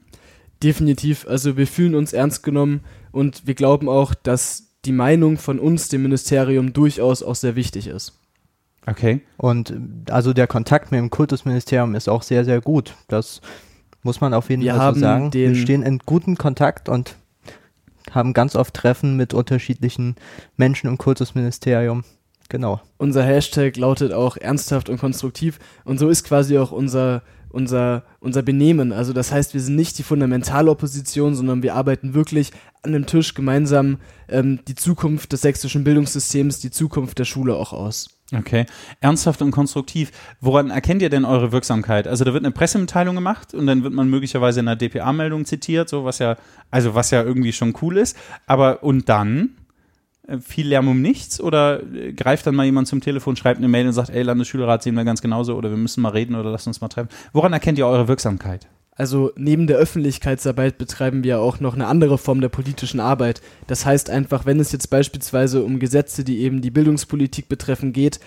Definitiv. 0.62 1.26
Also 1.28 1.56
wir 1.56 1.66
fühlen 1.66 1.94
uns 1.94 2.12
ernst 2.12 2.42
genommen 2.42 2.80
und 3.12 3.46
wir 3.46 3.54
glauben 3.54 3.88
auch, 3.88 4.14
dass 4.14 4.74
die 4.84 4.92
Meinung 4.92 5.38
von 5.38 5.58
uns, 5.58 5.88
dem 5.88 6.02
Ministerium, 6.02 6.72
durchaus 6.72 7.22
auch 7.22 7.34
sehr 7.34 7.56
wichtig 7.56 7.86
ist. 7.86 8.18
Okay. 8.86 9.20
Und 9.36 9.74
also 10.10 10.32
der 10.32 10.46
Kontakt 10.46 10.90
mit 10.90 10.98
dem 10.98 11.10
Kultusministerium 11.10 11.94
ist 11.94 12.08
auch 12.08 12.22
sehr, 12.22 12.44
sehr 12.44 12.60
gut. 12.60 12.94
Das 13.08 13.40
muss 14.02 14.20
man 14.20 14.34
auf 14.34 14.50
jeden 14.50 14.62
wir 14.62 14.74
Fall 14.74 14.94
so 14.94 15.00
sagen. 15.00 15.32
wir 15.32 15.54
stehen 15.54 15.82
in 15.82 15.98
gutem 15.98 16.36
Kontakt 16.36 16.88
und 16.88 17.16
haben 18.10 18.34
ganz 18.34 18.54
oft 18.54 18.74
Treffen 18.74 19.16
mit 19.16 19.32
unterschiedlichen 19.32 20.16
Menschen 20.56 20.88
im 20.88 20.98
Kultusministerium. 20.98 22.04
Genau. 22.50 22.80
Unser 22.98 23.24
Hashtag 23.24 23.76
lautet 23.76 24.12
auch 24.12 24.36
ernsthaft 24.36 24.90
und 24.90 24.98
konstruktiv 24.98 25.58
und 25.84 25.98
so 25.98 26.10
ist 26.10 26.24
quasi 26.24 26.58
auch 26.58 26.72
unser 26.72 27.22
unser, 27.54 28.02
unser 28.20 28.42
Benehmen. 28.42 28.92
Also 28.92 29.12
das 29.12 29.32
heißt, 29.32 29.54
wir 29.54 29.60
sind 29.60 29.76
nicht 29.76 29.96
die 29.98 30.02
fundamentale 30.02 30.70
Opposition, 30.70 31.34
sondern 31.34 31.62
wir 31.62 31.74
arbeiten 31.74 32.12
wirklich 32.12 32.50
an 32.82 32.92
dem 32.92 33.06
Tisch 33.06 33.34
gemeinsam 33.34 33.98
ähm, 34.28 34.60
die 34.68 34.74
Zukunft 34.74 35.32
des 35.32 35.40
sächsischen 35.40 35.84
Bildungssystems, 35.84 36.60
die 36.60 36.70
Zukunft 36.70 37.18
der 37.18 37.24
Schule 37.24 37.54
auch 37.54 37.72
aus. 37.72 38.08
Okay, 38.34 38.66
ernsthaft 39.00 39.42
und 39.42 39.50
konstruktiv. 39.50 40.10
Woran 40.40 40.70
erkennt 40.70 41.02
ihr 41.02 41.10
denn 41.10 41.24
eure 41.24 41.52
Wirksamkeit? 41.52 42.08
Also 42.08 42.24
da 42.24 42.32
wird 42.32 42.44
eine 42.44 42.52
Pressemitteilung 42.52 43.14
gemacht 43.14 43.54
und 43.54 43.66
dann 43.66 43.84
wird 43.84 43.92
man 43.92 44.08
möglicherweise 44.08 44.60
in 44.60 44.68
einer 44.68 44.76
DPA-Meldung 44.76 45.44
zitiert, 45.44 45.88
so 45.88 46.04
was 46.04 46.18
ja, 46.18 46.36
also 46.70 46.94
was 46.94 47.10
ja 47.10 47.22
irgendwie 47.22 47.52
schon 47.52 47.74
cool 47.82 47.98
ist. 47.98 48.16
Aber 48.46 48.82
und 48.82 49.08
dann? 49.08 49.56
Äh, 50.26 50.38
viel 50.38 50.68
Lärm 50.68 50.88
um 50.88 51.00
nichts 51.00 51.40
oder 51.40 51.82
äh, 51.82 52.12
greift 52.12 52.46
dann 52.46 52.54
mal 52.54 52.64
jemand 52.64 52.88
zum 52.88 53.00
Telefon, 53.00 53.36
schreibt 53.36 53.58
eine 53.58 53.68
Mail 53.68 53.86
und 53.86 53.92
sagt, 53.92 54.10
ey, 54.10 54.22
Landesschülerrat 54.22 54.82
sehen 54.82 54.94
wir 54.94 55.04
ganz 55.04 55.20
genauso 55.20 55.54
oder 55.54 55.70
wir 55.70 55.76
müssen 55.76 56.00
mal 56.00 56.10
reden 56.10 56.34
oder 56.34 56.50
lasst 56.50 56.66
uns 56.66 56.80
mal 56.80 56.88
treffen. 56.88 57.08
Woran 57.32 57.52
erkennt 57.52 57.78
ihr 57.78 57.86
eure 57.86 58.08
Wirksamkeit? 58.08 58.66
Also 58.96 59.32
neben 59.36 59.66
der 59.66 59.76
Öffentlichkeitsarbeit 59.76 60.78
betreiben 60.78 61.24
wir 61.24 61.40
auch 61.40 61.58
noch 61.58 61.74
eine 61.74 61.88
andere 61.88 62.16
Form 62.16 62.40
der 62.40 62.48
politischen 62.48 63.00
Arbeit. 63.00 63.42
Das 63.66 63.84
heißt 63.84 64.08
einfach, 64.08 64.46
wenn 64.46 64.60
es 64.60 64.70
jetzt 64.70 64.88
beispielsweise 64.88 65.64
um 65.64 65.80
Gesetze, 65.80 66.22
die 66.22 66.38
eben 66.38 66.62
die 66.62 66.70
Bildungspolitik 66.70 67.48
betreffen, 67.48 67.92
geht, 67.92 68.20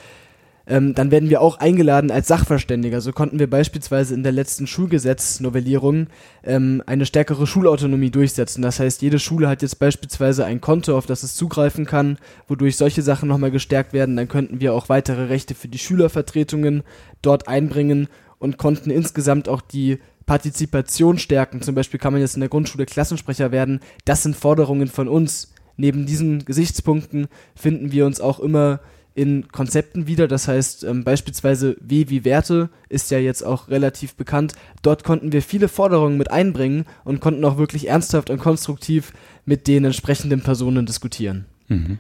ähm, 0.68 0.94
dann 0.94 1.12
werden 1.12 1.30
wir 1.30 1.42
auch 1.42 1.60
eingeladen 1.60 2.12
als 2.12 2.28
Sachverständiger. 2.28 3.00
So 3.00 3.14
konnten 3.14 3.40
wir 3.40 3.50
beispielsweise 3.50 4.14
in 4.14 4.24
der 4.24 4.34
letzten 4.34 4.68
Schulgesetznovellierung 4.68 6.08
ähm, 6.44 6.84
eine 6.86 7.06
stärkere 7.06 7.48
Schulautonomie 7.48 8.12
durchsetzen. 8.12 8.62
Das 8.62 8.80
heißt, 8.80 9.02
jede 9.02 9.18
Schule 9.18 9.48
hat 9.48 9.62
jetzt 9.62 9.80
beispielsweise 9.80 10.44
ein 10.46 10.60
Konto, 10.60 10.98
auf 10.98 11.06
das 11.06 11.24
es 11.24 11.36
zugreifen 11.36 11.86
kann, 11.86 12.18
wodurch 12.48 12.76
solche 12.76 13.02
Sachen 13.02 13.30
nochmal 13.30 13.52
gestärkt 13.52 13.94
werden. 13.94 14.18
Dann 14.18 14.28
könnten 14.28 14.60
wir 14.60 14.74
auch 14.74 14.90
weitere 14.90 15.26
Rechte 15.26 15.56
für 15.56 15.70
die 15.70 15.80
Schülervertretungen 15.80 16.84
dort 17.22 17.48
einbringen 17.48 18.10
und 18.38 18.58
konnten 18.58 18.92
insgesamt 18.92 19.48
auch 19.48 19.62
die 19.62 20.00
Partizipation 20.26 21.18
stärken. 21.18 21.62
Zum 21.62 21.76
Beispiel 21.76 22.00
kann 22.00 22.12
man 22.12 22.22
jetzt 22.22 22.36
in 22.36 22.42
der 22.42 22.50
Grundschule 22.50 22.86
Klassensprecher 22.86 23.54
werden. 23.54 23.80
Das 24.04 24.24
sind 24.24 24.36
Forderungen 24.36 24.90
von 24.90 25.08
uns. 25.08 25.54
Neben 25.78 26.06
diesen 26.06 26.44
Gesichtspunkten 26.44 27.28
finden 27.56 27.94
wir 27.94 28.06
uns 28.06 28.20
auch 28.20 28.40
immer 28.42 28.82
in 29.18 29.48
Konzepten 29.48 30.06
wieder. 30.06 30.28
Das 30.28 30.48
heißt, 30.48 30.84
ähm, 30.84 31.04
beispielsweise 31.04 31.76
W 31.82 32.06
wie 32.10 32.24
Werte 32.24 32.70
ist 32.88 33.10
ja 33.10 33.18
jetzt 33.18 33.42
auch 33.42 33.68
relativ 33.68 34.14
bekannt. 34.14 34.54
Dort 34.84 35.04
konnten 35.04 35.32
wir 35.32 35.42
viele 35.42 35.70
Forderungen 35.70 36.18
mit 36.20 36.30
einbringen 36.30 36.86
und 37.04 37.20
konnten 37.20 37.44
auch 37.44 37.58
wirklich 37.58 37.90
ernsthaft 37.90 38.30
und 38.30 38.38
konstruktiv 38.38 39.14
mit 39.44 39.68
den 39.68 39.86
entsprechenden 39.86 40.42
Personen 40.42 40.86
diskutieren. 40.86 41.46
Mhm. 41.68 41.98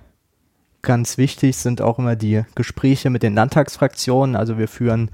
Ganz 0.83 1.17
wichtig 1.17 1.57
sind 1.57 1.81
auch 1.81 1.97
immer 1.97 2.15
die 2.15 2.43
Gespräche 2.53 3.09
mit 3.09 3.23
den 3.23 3.33
Landtagsfraktionen. 3.33 4.35
Also 4.35 4.59
wir 4.59 4.67
führen 4.67 5.09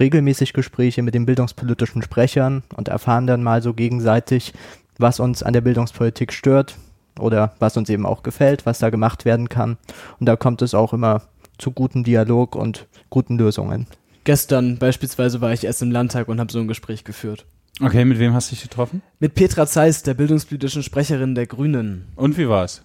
regelmäßig 0.00 0.52
Gespräche 0.52 1.02
mit 1.02 1.16
den 1.16 1.26
bildungspolitischen 1.26 2.02
Sprechern 2.02 2.62
und 2.76 2.86
erfahren 2.86 3.26
dann 3.26 3.42
mal 3.42 3.62
so 3.62 3.74
gegenseitig, 3.74 4.52
was 4.96 5.18
uns 5.18 5.42
an 5.42 5.54
der 5.54 5.60
Bildungspolitik 5.60 6.32
stört 6.32 6.76
oder 7.18 7.54
was 7.58 7.76
uns 7.76 7.88
eben 7.90 8.06
auch 8.06 8.22
gefällt, 8.22 8.66
was 8.66 8.78
da 8.78 8.90
gemacht 8.90 9.24
werden 9.24 9.48
kann. 9.48 9.78
Und 10.18 10.26
da 10.26 10.36
kommt 10.36 10.62
es 10.62 10.74
auch 10.74 10.92
immer 10.92 11.22
zu 11.58 11.70
gutem 11.70 12.04
Dialog 12.04 12.56
und 12.56 12.86
guten 13.10 13.38
Lösungen. 13.38 13.86
Gestern 14.24 14.78
beispielsweise 14.78 15.40
war 15.40 15.52
ich 15.52 15.64
erst 15.64 15.82
im 15.82 15.90
Landtag 15.90 16.28
und 16.28 16.40
habe 16.40 16.52
so 16.52 16.60
ein 16.60 16.68
Gespräch 16.68 17.04
geführt. 17.04 17.44
Okay, 17.80 18.04
mit 18.04 18.18
wem 18.18 18.34
hast 18.34 18.50
du 18.50 18.54
dich 18.54 18.62
getroffen? 18.62 19.02
Mit 19.18 19.34
Petra 19.34 19.66
Zeiss, 19.66 20.02
der 20.02 20.14
bildungspolitischen 20.14 20.82
Sprecherin 20.82 21.34
der 21.34 21.46
Grünen. 21.46 22.06
Und 22.16 22.38
wie 22.38 22.48
war 22.48 22.64
es? 22.64 22.82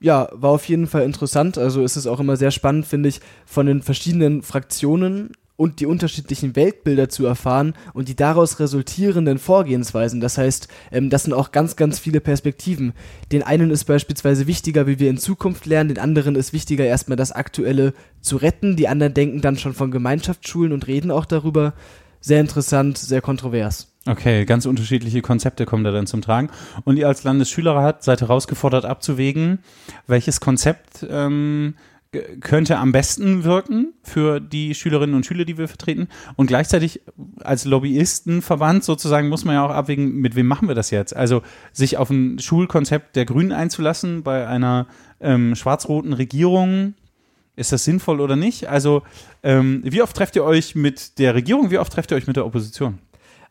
Ja, 0.00 0.28
war 0.32 0.50
auf 0.50 0.68
jeden 0.68 0.86
Fall 0.86 1.02
interessant. 1.02 1.58
Also 1.58 1.82
ist 1.84 1.96
es 1.96 2.06
auch 2.06 2.20
immer 2.20 2.36
sehr 2.36 2.50
spannend, 2.50 2.86
finde 2.86 3.08
ich, 3.08 3.20
von 3.44 3.66
den 3.66 3.82
verschiedenen 3.82 4.42
Fraktionen 4.42 5.32
und 5.62 5.78
die 5.78 5.86
unterschiedlichen 5.86 6.56
Weltbilder 6.56 7.08
zu 7.08 7.24
erfahren 7.24 7.74
und 7.94 8.08
die 8.08 8.16
daraus 8.16 8.58
resultierenden 8.58 9.38
Vorgehensweisen. 9.38 10.20
Das 10.20 10.36
heißt, 10.36 10.66
ähm, 10.90 11.08
das 11.08 11.22
sind 11.22 11.32
auch 11.32 11.52
ganz, 11.52 11.76
ganz 11.76 12.00
viele 12.00 12.20
Perspektiven. 12.20 12.94
Den 13.30 13.44
einen 13.44 13.70
ist 13.70 13.84
beispielsweise 13.84 14.48
wichtiger, 14.48 14.88
wie 14.88 14.98
wir 14.98 15.08
in 15.08 15.18
Zukunft 15.18 15.64
lernen, 15.66 15.90
den 15.90 16.00
anderen 16.00 16.34
ist 16.34 16.52
wichtiger, 16.52 16.84
erstmal 16.84 17.14
das 17.14 17.30
Aktuelle 17.30 17.94
zu 18.20 18.38
retten. 18.38 18.74
Die 18.74 18.88
anderen 18.88 19.14
denken 19.14 19.40
dann 19.40 19.56
schon 19.56 19.72
von 19.72 19.92
Gemeinschaftsschulen 19.92 20.72
und 20.72 20.88
reden 20.88 21.12
auch 21.12 21.26
darüber. 21.26 21.74
Sehr 22.20 22.40
interessant, 22.40 22.98
sehr 22.98 23.20
kontrovers. 23.20 23.86
Okay, 24.04 24.44
ganz 24.46 24.66
unterschiedliche 24.66 25.22
Konzepte 25.22 25.64
kommen 25.64 25.84
da 25.84 25.92
dann 25.92 26.08
zum 26.08 26.22
Tragen. 26.22 26.50
Und 26.82 26.96
ihr 26.96 27.06
als 27.06 27.22
Landesschülerrat 27.22 28.02
seid 28.02 28.20
herausgefordert 28.20 28.84
abzuwägen, 28.84 29.60
welches 30.08 30.40
Konzept 30.40 31.06
ähm, 31.08 31.74
könnte 32.40 32.78
am 32.78 32.92
besten 32.92 33.44
wirken 33.44 33.94
für 34.02 34.38
die 34.38 34.74
Schülerinnen 34.74 35.14
und 35.14 35.24
Schüler, 35.24 35.44
die 35.44 35.56
wir 35.56 35.66
vertreten. 35.66 36.08
Und 36.36 36.46
gleichzeitig 36.46 37.00
als 37.42 37.64
Lobbyistenverband 37.64 38.84
sozusagen 38.84 39.28
muss 39.28 39.44
man 39.44 39.54
ja 39.54 39.64
auch 39.64 39.70
abwägen, 39.70 40.16
mit 40.16 40.36
wem 40.36 40.46
machen 40.46 40.68
wir 40.68 40.74
das 40.74 40.90
jetzt? 40.90 41.16
Also 41.16 41.42
sich 41.72 41.96
auf 41.96 42.10
ein 42.10 42.38
Schulkonzept 42.38 43.16
der 43.16 43.24
Grünen 43.24 43.52
einzulassen 43.52 44.22
bei 44.22 44.46
einer 44.46 44.86
ähm, 45.20 45.54
schwarz-roten 45.54 46.12
Regierung, 46.12 46.94
ist 47.56 47.72
das 47.72 47.84
sinnvoll 47.84 48.20
oder 48.20 48.36
nicht? 48.36 48.68
Also 48.68 49.02
ähm, 49.42 49.82
wie 49.84 50.02
oft 50.02 50.16
trefft 50.16 50.36
ihr 50.36 50.44
euch 50.44 50.74
mit 50.74 51.18
der 51.18 51.34
Regierung, 51.34 51.70
wie 51.70 51.78
oft 51.78 51.92
trefft 51.92 52.10
ihr 52.10 52.16
euch 52.16 52.26
mit 52.26 52.36
der 52.36 52.46
Opposition? 52.46 52.98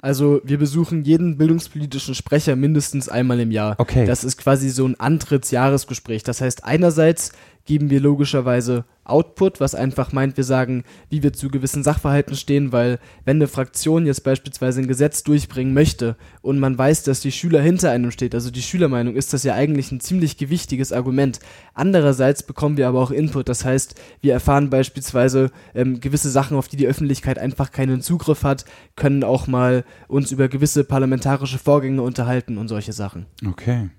Also 0.02 0.42
wir 0.44 0.58
besuchen 0.58 1.04
jeden 1.04 1.38
bildungspolitischen 1.38 2.16
Sprecher 2.16 2.56
mindestens 2.56 3.08
einmal 3.08 3.40
im 3.40 3.52
Jahr. 3.52 3.76
Okay. 3.78 4.06
Das 4.08 4.24
ist 4.24 4.38
quasi 4.38 4.70
so 4.70 4.88
ein 4.88 5.00
Antrittsjahresgespräch. 5.00 6.24
Das 6.24 6.42
heißt, 6.42 6.66
einerseits 6.66 7.34
geben 7.66 7.90
wir 7.90 8.00
logischerweise 8.00 8.86
Output, 9.04 9.60
was 9.60 9.74
einfach 9.74 10.14
meint, 10.14 10.38
wir 10.38 10.44
sagen, 10.44 10.84
wie 11.10 11.24
wir 11.24 11.34
zu 11.34 11.50
gewissen 11.50 11.84
Sachverhalten 11.84 12.36
stehen, 12.36 12.72
weil 12.72 13.00
wenn 13.26 13.38
eine 13.38 13.48
Fraktion 13.48 14.06
jetzt 14.06 14.24
beispielsweise 14.24 14.80
ein 14.80 14.88
Gesetz 14.88 15.24
durchbringen 15.24 15.74
möchte 15.74 16.16
und 16.42 16.60
man 16.60 16.78
weiß, 16.78 17.04
dass 17.04 17.20
die 17.20 17.32
Schüler 17.32 17.62
hinter 17.62 17.90
einem 17.90 18.12
steht, 18.12 18.36
also 18.36 18.52
die 18.52 18.62
Schülermeinung, 18.62 19.16
ist 19.16 19.34
das 19.34 19.44
ja 19.44 19.56
eigentlich 19.56 19.92
ein 19.92 20.00
ziemlich 20.00 20.38
gewichtiges 20.38 20.94
Argument. 20.94 21.40
Andererseits 21.74 22.44
bekommen 22.44 22.78
wir 22.78 22.88
aber 22.88 23.02
auch 23.02 23.12
Input, 23.12 23.50
das 23.50 23.66
heißt, 23.66 23.96
wir 24.22 24.34
erfahren 24.34 24.70
beispielsweise 24.70 25.52
ähm, 25.74 26.00
gewisse 26.00 26.30
Sachen, 26.30 26.56
auf 26.56 26.68
die 26.68 26.78
die 26.78 26.88
Öffentlichkeit 26.88 27.40
einfach 27.40 27.72
keinen 27.72 28.02
Zugriff 28.02 28.44
hat, 28.44 28.66
können 28.96 29.24
auch 29.24 29.48
mal 29.48 29.84
uns 30.08 30.32
über 30.32 30.48
gewisse 30.48 30.84
parlamentarische 30.84 31.58
Vorgänge 31.58 32.04
unterhalten 32.04 32.58
und 32.58 32.68
solche 32.68 32.94
Sachen. 32.94 33.26
Okay. 33.46 33.90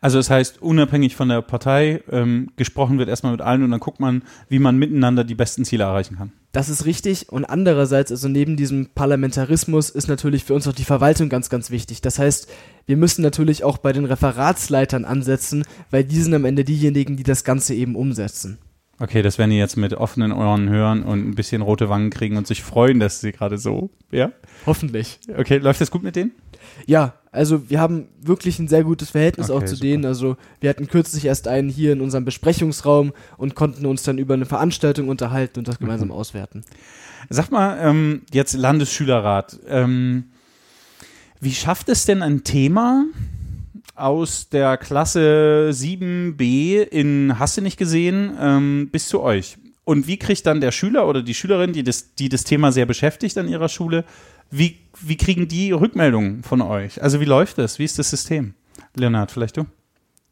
Also 0.00 0.18
das 0.18 0.30
heißt, 0.30 0.62
unabhängig 0.62 1.16
von 1.16 1.28
der 1.28 1.42
Partei, 1.42 2.02
ähm, 2.10 2.50
gesprochen 2.56 2.98
wird 2.98 3.08
erstmal 3.08 3.32
mit 3.32 3.40
allen 3.40 3.62
und 3.62 3.70
dann 3.70 3.80
guckt 3.80 4.00
man, 4.00 4.22
wie 4.48 4.58
man 4.58 4.78
miteinander 4.78 5.24
die 5.24 5.34
besten 5.34 5.64
Ziele 5.64 5.84
erreichen 5.84 6.16
kann. 6.16 6.32
Das 6.52 6.68
ist 6.68 6.84
richtig 6.84 7.28
und 7.30 7.44
andererseits, 7.44 8.10
also 8.10 8.28
neben 8.28 8.56
diesem 8.56 8.90
Parlamentarismus 8.94 9.90
ist 9.90 10.08
natürlich 10.08 10.44
für 10.44 10.54
uns 10.54 10.66
auch 10.66 10.72
die 10.72 10.84
Verwaltung 10.84 11.28
ganz, 11.28 11.48
ganz 11.48 11.70
wichtig. 11.70 12.00
Das 12.00 12.18
heißt, 12.18 12.48
wir 12.86 12.96
müssen 12.96 13.22
natürlich 13.22 13.62
auch 13.62 13.78
bei 13.78 13.92
den 13.92 14.04
Referatsleitern 14.04 15.04
ansetzen, 15.04 15.64
weil 15.90 16.04
die 16.04 16.20
sind 16.20 16.34
am 16.34 16.44
Ende 16.44 16.64
diejenigen, 16.64 17.16
die 17.16 17.22
das 17.22 17.44
Ganze 17.44 17.74
eben 17.74 17.94
umsetzen. 17.94 18.58
Okay, 18.98 19.22
das 19.22 19.38
werden 19.38 19.50
die 19.50 19.56
jetzt 19.56 19.76
mit 19.76 19.94
offenen 19.94 20.30
Ohren 20.30 20.68
hören 20.68 21.02
und 21.02 21.26
ein 21.26 21.34
bisschen 21.34 21.62
rote 21.62 21.88
Wangen 21.88 22.10
kriegen 22.10 22.36
und 22.36 22.46
sich 22.46 22.62
freuen, 22.62 23.00
dass 23.00 23.20
sie 23.20 23.32
gerade 23.32 23.56
so, 23.56 23.88
ja? 24.10 24.30
Hoffentlich. 24.66 25.20
Okay, 25.34 25.56
läuft 25.56 25.80
das 25.80 25.90
gut 25.90 26.02
mit 26.02 26.16
denen? 26.16 26.32
Ja, 26.86 27.14
also 27.32 27.70
wir 27.70 27.80
haben 27.80 28.08
wirklich 28.20 28.58
ein 28.58 28.66
sehr 28.66 28.82
gutes 28.82 29.10
Verhältnis 29.10 29.50
okay, 29.50 29.58
auch 29.58 29.64
zu 29.64 29.76
super. 29.76 29.86
denen. 29.86 30.04
Also 30.04 30.36
wir 30.60 30.68
hatten 30.68 30.88
kürzlich 30.88 31.24
erst 31.24 31.46
einen 31.46 31.68
hier 31.68 31.92
in 31.92 32.00
unserem 32.00 32.24
Besprechungsraum 32.24 33.12
und 33.36 33.54
konnten 33.54 33.86
uns 33.86 34.02
dann 34.02 34.18
über 34.18 34.34
eine 34.34 34.46
Veranstaltung 34.46 35.08
unterhalten 35.08 35.60
und 35.60 35.68
das 35.68 35.78
gemeinsam 35.78 36.08
mhm. 36.08 36.14
auswerten. 36.14 36.64
Sag 37.28 37.50
mal, 37.52 37.78
ähm, 37.80 38.22
jetzt 38.32 38.54
Landesschülerrat. 38.54 39.60
Ähm, 39.68 40.24
wie 41.40 41.54
schafft 41.54 41.88
es 41.88 42.04
denn 42.04 42.22
ein 42.22 42.42
Thema 42.42 43.04
aus 43.94 44.48
der 44.48 44.76
Klasse 44.76 45.70
7b 45.72 46.82
in 46.82 47.38
Hasse 47.38 47.62
nicht 47.62 47.76
gesehen 47.76 48.36
ähm, 48.40 48.88
bis 48.90 49.08
zu 49.08 49.20
euch? 49.20 49.56
Und 49.84 50.06
wie 50.06 50.18
kriegt 50.18 50.46
dann 50.46 50.60
der 50.60 50.72
Schüler 50.72 51.06
oder 51.08 51.22
die 51.22 51.34
Schülerin, 51.34 51.72
die 51.72 51.82
das, 51.82 52.14
die 52.14 52.28
das 52.28 52.44
Thema 52.44 52.72
sehr 52.72 52.86
beschäftigt 52.86 53.38
an 53.38 53.48
ihrer 53.48 53.68
Schule, 53.68 54.04
wie, 54.50 54.78
wie 55.00 55.16
kriegen 55.16 55.48
die 55.48 55.72
Rückmeldungen 55.72 56.42
von 56.42 56.60
euch? 56.60 57.02
Also 57.02 57.20
wie 57.20 57.24
läuft 57.24 57.58
das? 57.58 57.78
Wie 57.78 57.84
ist 57.84 57.98
das 57.98 58.10
System? 58.10 58.54
Leonhard, 58.94 59.30
vielleicht 59.30 59.56
du? 59.56 59.66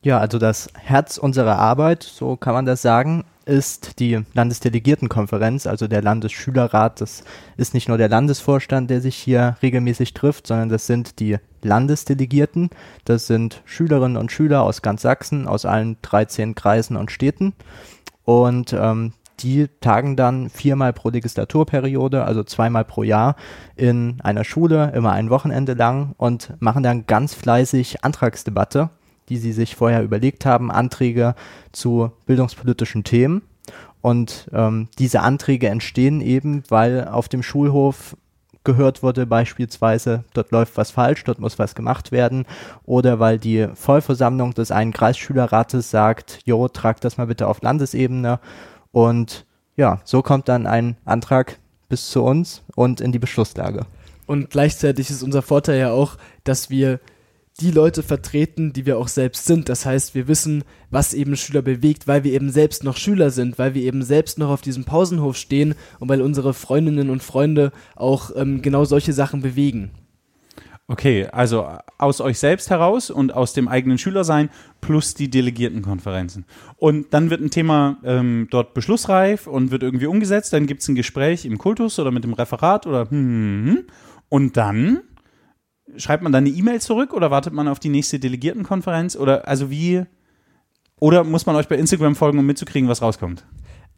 Ja, 0.02 0.18
also 0.18 0.38
das 0.38 0.68
Herz 0.74 1.18
unserer 1.18 1.58
Arbeit, 1.58 2.02
so 2.02 2.36
kann 2.36 2.54
man 2.54 2.66
das 2.66 2.82
sagen, 2.82 3.24
ist 3.46 3.98
die 3.98 4.20
Landesdelegiertenkonferenz, 4.34 5.66
also 5.66 5.88
der 5.88 6.02
Landesschülerrat. 6.02 7.00
Das 7.00 7.24
ist 7.56 7.74
nicht 7.74 7.88
nur 7.88 7.98
der 7.98 8.08
Landesvorstand, 8.08 8.90
der 8.90 9.00
sich 9.00 9.16
hier 9.16 9.56
regelmäßig 9.62 10.14
trifft, 10.14 10.46
sondern 10.46 10.68
das 10.68 10.86
sind 10.86 11.18
die 11.18 11.38
Landesdelegierten. 11.62 12.70
Das 13.04 13.26
sind 13.26 13.62
Schülerinnen 13.64 14.18
und 14.18 14.30
Schüler 14.30 14.62
aus 14.62 14.82
ganz 14.82 15.02
Sachsen, 15.02 15.48
aus 15.48 15.64
allen 15.64 15.96
13 16.02 16.54
Kreisen 16.54 16.96
und 16.96 17.10
Städten. 17.10 17.54
Und 18.24 18.74
ähm, 18.78 19.14
die 19.40 19.68
tagen 19.80 20.16
dann 20.16 20.50
viermal 20.50 20.92
pro 20.92 21.10
Legislaturperiode, 21.10 22.24
also 22.24 22.42
zweimal 22.42 22.84
pro 22.84 23.02
Jahr 23.02 23.36
in 23.76 24.20
einer 24.22 24.44
Schule, 24.44 24.92
immer 24.94 25.12
ein 25.12 25.30
Wochenende 25.30 25.74
lang 25.74 26.14
und 26.16 26.54
machen 26.60 26.82
dann 26.82 27.06
ganz 27.06 27.34
fleißig 27.34 28.04
Antragsdebatte, 28.04 28.90
die 29.28 29.36
sie 29.36 29.52
sich 29.52 29.76
vorher 29.76 30.02
überlegt 30.02 30.46
haben, 30.46 30.70
Anträge 30.70 31.34
zu 31.72 32.12
bildungspolitischen 32.26 33.04
Themen. 33.04 33.42
Und 34.00 34.48
ähm, 34.52 34.88
diese 34.98 35.20
Anträge 35.20 35.68
entstehen 35.68 36.20
eben, 36.20 36.62
weil 36.68 37.08
auf 37.08 37.28
dem 37.28 37.42
Schulhof 37.42 38.16
gehört 38.64 39.02
wurde, 39.02 39.26
beispielsweise, 39.26 40.24
dort 40.34 40.50
läuft 40.50 40.76
was 40.76 40.90
falsch, 40.90 41.24
dort 41.24 41.40
muss 41.40 41.58
was 41.58 41.74
gemacht 41.74 42.12
werden, 42.12 42.44
oder 42.84 43.18
weil 43.18 43.38
die 43.38 43.66
Vollversammlung 43.74 44.52
des 44.52 44.70
einen 44.70 44.92
Kreisschülerrates 44.92 45.90
sagt, 45.90 46.40
jo, 46.44 46.68
trag 46.68 47.00
das 47.00 47.16
mal 47.16 47.26
bitte 47.26 47.46
auf 47.46 47.62
Landesebene 47.62 48.40
und 48.92 49.46
ja, 49.76 50.00
so 50.04 50.22
kommt 50.22 50.48
dann 50.48 50.66
ein 50.66 50.96
Antrag 51.04 51.58
bis 51.88 52.10
zu 52.10 52.22
uns 52.22 52.62
und 52.74 53.00
in 53.00 53.12
die 53.12 53.18
Beschlusslage. 53.18 53.86
Und 54.26 54.50
gleichzeitig 54.50 55.08
ist 55.08 55.22
unser 55.22 55.42
Vorteil 55.42 55.78
ja 55.78 55.90
auch, 55.90 56.16
dass 56.44 56.68
wir 56.68 57.00
die 57.60 57.70
Leute 57.70 58.02
vertreten, 58.02 58.72
die 58.72 58.86
wir 58.86 58.98
auch 58.98 59.08
selbst 59.08 59.46
sind. 59.46 59.68
Das 59.68 59.84
heißt, 59.84 60.14
wir 60.14 60.28
wissen, 60.28 60.62
was 60.90 61.14
eben 61.14 61.36
Schüler 61.36 61.62
bewegt, 61.62 62.06
weil 62.06 62.22
wir 62.22 62.32
eben 62.32 62.50
selbst 62.50 62.84
noch 62.84 62.96
Schüler 62.96 63.30
sind, 63.30 63.58
weil 63.58 63.74
wir 63.74 63.82
eben 63.82 64.02
selbst 64.02 64.38
noch 64.38 64.50
auf 64.50 64.60
diesem 64.60 64.84
Pausenhof 64.84 65.36
stehen 65.36 65.74
und 65.98 66.08
weil 66.08 66.22
unsere 66.22 66.54
Freundinnen 66.54 67.10
und 67.10 67.22
Freunde 67.22 67.72
auch 67.96 68.30
ähm, 68.36 68.62
genau 68.62 68.84
solche 68.84 69.12
Sachen 69.12 69.42
bewegen. 69.42 69.90
Okay, 70.90 71.26
also 71.26 71.68
aus 71.98 72.22
euch 72.22 72.38
selbst 72.38 72.70
heraus 72.70 73.10
und 73.10 73.34
aus 73.34 73.52
dem 73.52 73.68
eigenen 73.68 73.98
Schülersein 73.98 74.48
plus 74.80 75.12
die 75.12 75.28
Delegiertenkonferenzen. 75.28 76.46
Und 76.76 77.12
dann 77.12 77.28
wird 77.28 77.42
ein 77.42 77.50
Thema 77.50 77.98
ähm, 78.04 78.48
dort 78.50 78.72
beschlussreif 78.72 79.46
und 79.46 79.70
wird 79.70 79.82
irgendwie 79.82 80.06
umgesetzt. 80.06 80.54
Dann 80.54 80.66
gibt 80.66 80.80
es 80.80 80.88
ein 80.88 80.94
Gespräch 80.94 81.44
im 81.44 81.58
Kultus 81.58 81.98
oder 81.98 82.10
mit 82.10 82.24
dem 82.24 82.32
Referat 82.32 82.86
oder 82.86 83.10
hm, 83.10 83.10
hm, 83.10 83.66
hm. 83.66 83.84
und 84.30 84.56
dann 84.56 85.00
schreibt 85.96 86.22
man 86.22 86.32
dann 86.32 86.46
eine 86.46 86.54
E-Mail 86.54 86.80
zurück 86.80 87.12
oder 87.12 87.30
wartet 87.30 87.52
man 87.52 87.68
auf 87.68 87.78
die 87.78 87.90
nächste 87.90 88.18
Delegiertenkonferenz 88.18 89.14
oder 89.14 89.46
also 89.46 89.70
wie 89.70 90.04
oder 91.00 91.22
muss 91.22 91.46
man 91.46 91.56
euch 91.56 91.68
bei 91.68 91.76
Instagram 91.76 92.16
folgen, 92.16 92.38
um 92.38 92.46
mitzukriegen, 92.46 92.88
was 92.88 93.02
rauskommt? 93.02 93.44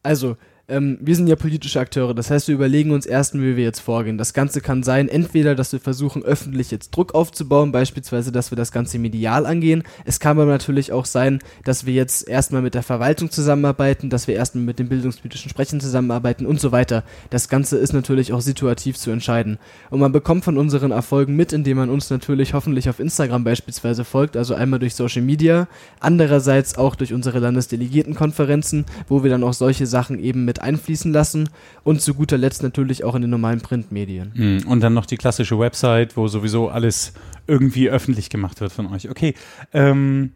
Also, 0.03 0.37
ähm, 0.71 0.99
wir 1.01 1.17
sind 1.17 1.27
ja 1.27 1.37
politische 1.37 1.81
Akteure, 1.81 2.15
das 2.15 2.31
heißt, 2.31 2.49
wir 2.49 2.55
überlegen 2.55 2.93
uns 2.93 3.05
erst, 3.05 3.35
wie 3.35 3.57
wir 3.57 3.65
jetzt 3.65 3.81
vorgehen. 3.81 4.17
Das 4.17 4.33
Ganze 4.33 4.61
kann 4.61 4.83
sein, 4.83 5.09
entweder, 5.09 5.55
dass 5.55 5.73
wir 5.73 5.81
versuchen, 5.81 6.23
öffentlich 6.23 6.71
jetzt 6.71 6.93
Druck 6.93 7.15
aufzubauen, 7.15 7.73
beispielsweise, 7.73 8.33
dass 8.33 8.53
wir 8.53 8.57
das 8.57 8.73
Ganze 8.73 8.99
medial 8.99 9.47
angehen. 9.47 9.83
Es 10.05 10.21
kann 10.21 10.39
aber 10.39 10.51
natürlich 10.51 10.93
auch 10.93 11.05
sein, 11.05 11.41
dass 11.65 11.87
wir 11.87 11.95
jetzt 11.95 12.29
erstmal 12.29 12.63
mit 12.63 12.75
der 12.75 12.83
Verwaltung 12.83 13.31
zusammenarbeiten, 13.31 14.11
dass 14.11 14.29
wir 14.29 14.37
erstmal 14.37 14.65
mit 14.65 14.79
den 14.79 14.89
bildungspolitischen 14.89 15.51
Sprechern 15.51 15.81
zusammenarbeiten 15.81 16.47
und 16.47 16.61
so 16.61 16.71
weiter. 16.73 17.03
Das 17.31 17.49
Ganze 17.49 17.77
ist 17.77 17.93
natürlich 17.93 18.33
auch 18.33 18.41
situativ 18.41 18.97
zu 18.97 19.11
entscheiden. 19.11 19.59
Und 19.91 20.01
man 20.01 20.13
bekommt 20.13 20.45
von 20.45 20.57
unseren 20.57 20.93
Erfolgen 20.93 21.35
mit, 21.35 21.53
indem 21.53 21.79
man 21.79 21.91
uns 21.91 22.11
natürlich 22.11 22.55
hoffentlich 22.55 22.89
auf 22.89 23.01
Instagram 23.01 23.43
beispielsweise 23.43 24.05
folgt, 24.05 24.37
also 24.37 24.55
einmal 24.55 24.79
durch 24.79 24.95
Social 24.95 25.23
Media, 25.23 25.67
andererseits 25.99 26.79
auch 26.79 26.95
durch 26.95 27.13
unsere 27.13 27.41
Landesdelegiertenkonferenzen, 27.41 28.87
wo 29.09 29.25
wir 29.25 29.31
dann 29.31 29.43
auch 29.43 29.55
solche 29.55 29.87
Sachen 29.87 30.19
eben 30.21 30.45
mit 30.45 30.60
einfließen 30.61 31.13
lassen 31.13 31.49
und 31.85 32.01
zu 32.01 32.15
guter 32.15 32.39
Letzt 32.39 32.63
natürlich 32.63 33.05
auch 33.05 33.15
in 33.15 33.23
den 33.23 33.31
normalen 33.31 33.61
Printmedien. 33.61 34.33
Hm, 34.35 34.67
Und 34.67 34.81
dann 34.81 34.95
noch 34.95 35.07
die 35.07 35.17
klassische 35.17 35.59
Website, 35.59 36.17
wo 36.17 36.29
sowieso 36.29 36.69
alles 36.69 37.13
irgendwie 37.47 37.91
öffentlich 37.91 38.31
gemacht 38.31 38.61
wird 38.61 38.73
von 38.73 38.87
euch. 38.93 39.11
Okay. 39.11 39.35
Ähm, 39.73 40.33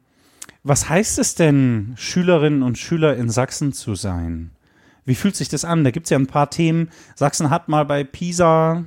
was 0.62 0.88
heißt 0.88 1.18
es 1.18 1.34
denn, 1.34 1.92
Schülerinnen 1.96 2.62
und 2.62 2.78
Schüler 2.78 3.16
in 3.16 3.28
Sachsen 3.28 3.72
zu 3.72 3.94
sein? 3.94 4.50
Wie 5.04 5.14
fühlt 5.14 5.36
sich 5.36 5.48
das 5.50 5.64
an? 5.64 5.84
Da 5.84 5.90
gibt 5.90 6.06
es 6.06 6.10
ja 6.10 6.18
ein 6.18 6.26
paar 6.26 6.50
Themen. 6.50 6.88
Sachsen 7.14 7.50
hat 7.50 7.68
mal 7.68 7.84
bei 7.84 8.04
PISA 8.04 8.84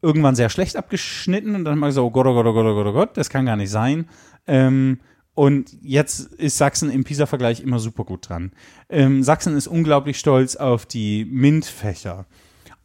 irgendwann 0.00 0.36
sehr 0.36 0.50
schlecht 0.50 0.76
abgeschnitten 0.76 1.54
und 1.56 1.64
dann 1.64 1.78
mal 1.78 1.90
so, 1.90 2.04
oh 2.04 2.10
Gott, 2.10 2.26
oh 2.26 2.34
Gott, 2.34 2.46
oh 2.46 2.52
Gott, 2.52 2.66
oh 2.66 2.74
Gott, 2.74 2.86
oh 2.86 2.92
Gott, 2.92 3.16
das 3.16 3.30
kann 3.30 3.46
gar 3.46 3.56
nicht 3.56 3.70
sein. 3.70 4.06
Ähm, 4.46 5.00
und 5.34 5.76
jetzt 5.82 6.32
ist 6.34 6.58
Sachsen 6.58 6.90
im 6.90 7.04
PISA-Vergleich 7.04 7.60
immer 7.60 7.78
super 7.78 8.04
gut 8.04 8.28
dran. 8.28 8.52
Ähm, 8.88 9.22
Sachsen 9.22 9.56
ist 9.56 9.66
unglaublich 9.66 10.18
stolz 10.18 10.56
auf 10.56 10.86
die 10.86 11.24
MINT-Fächer. 11.24 12.26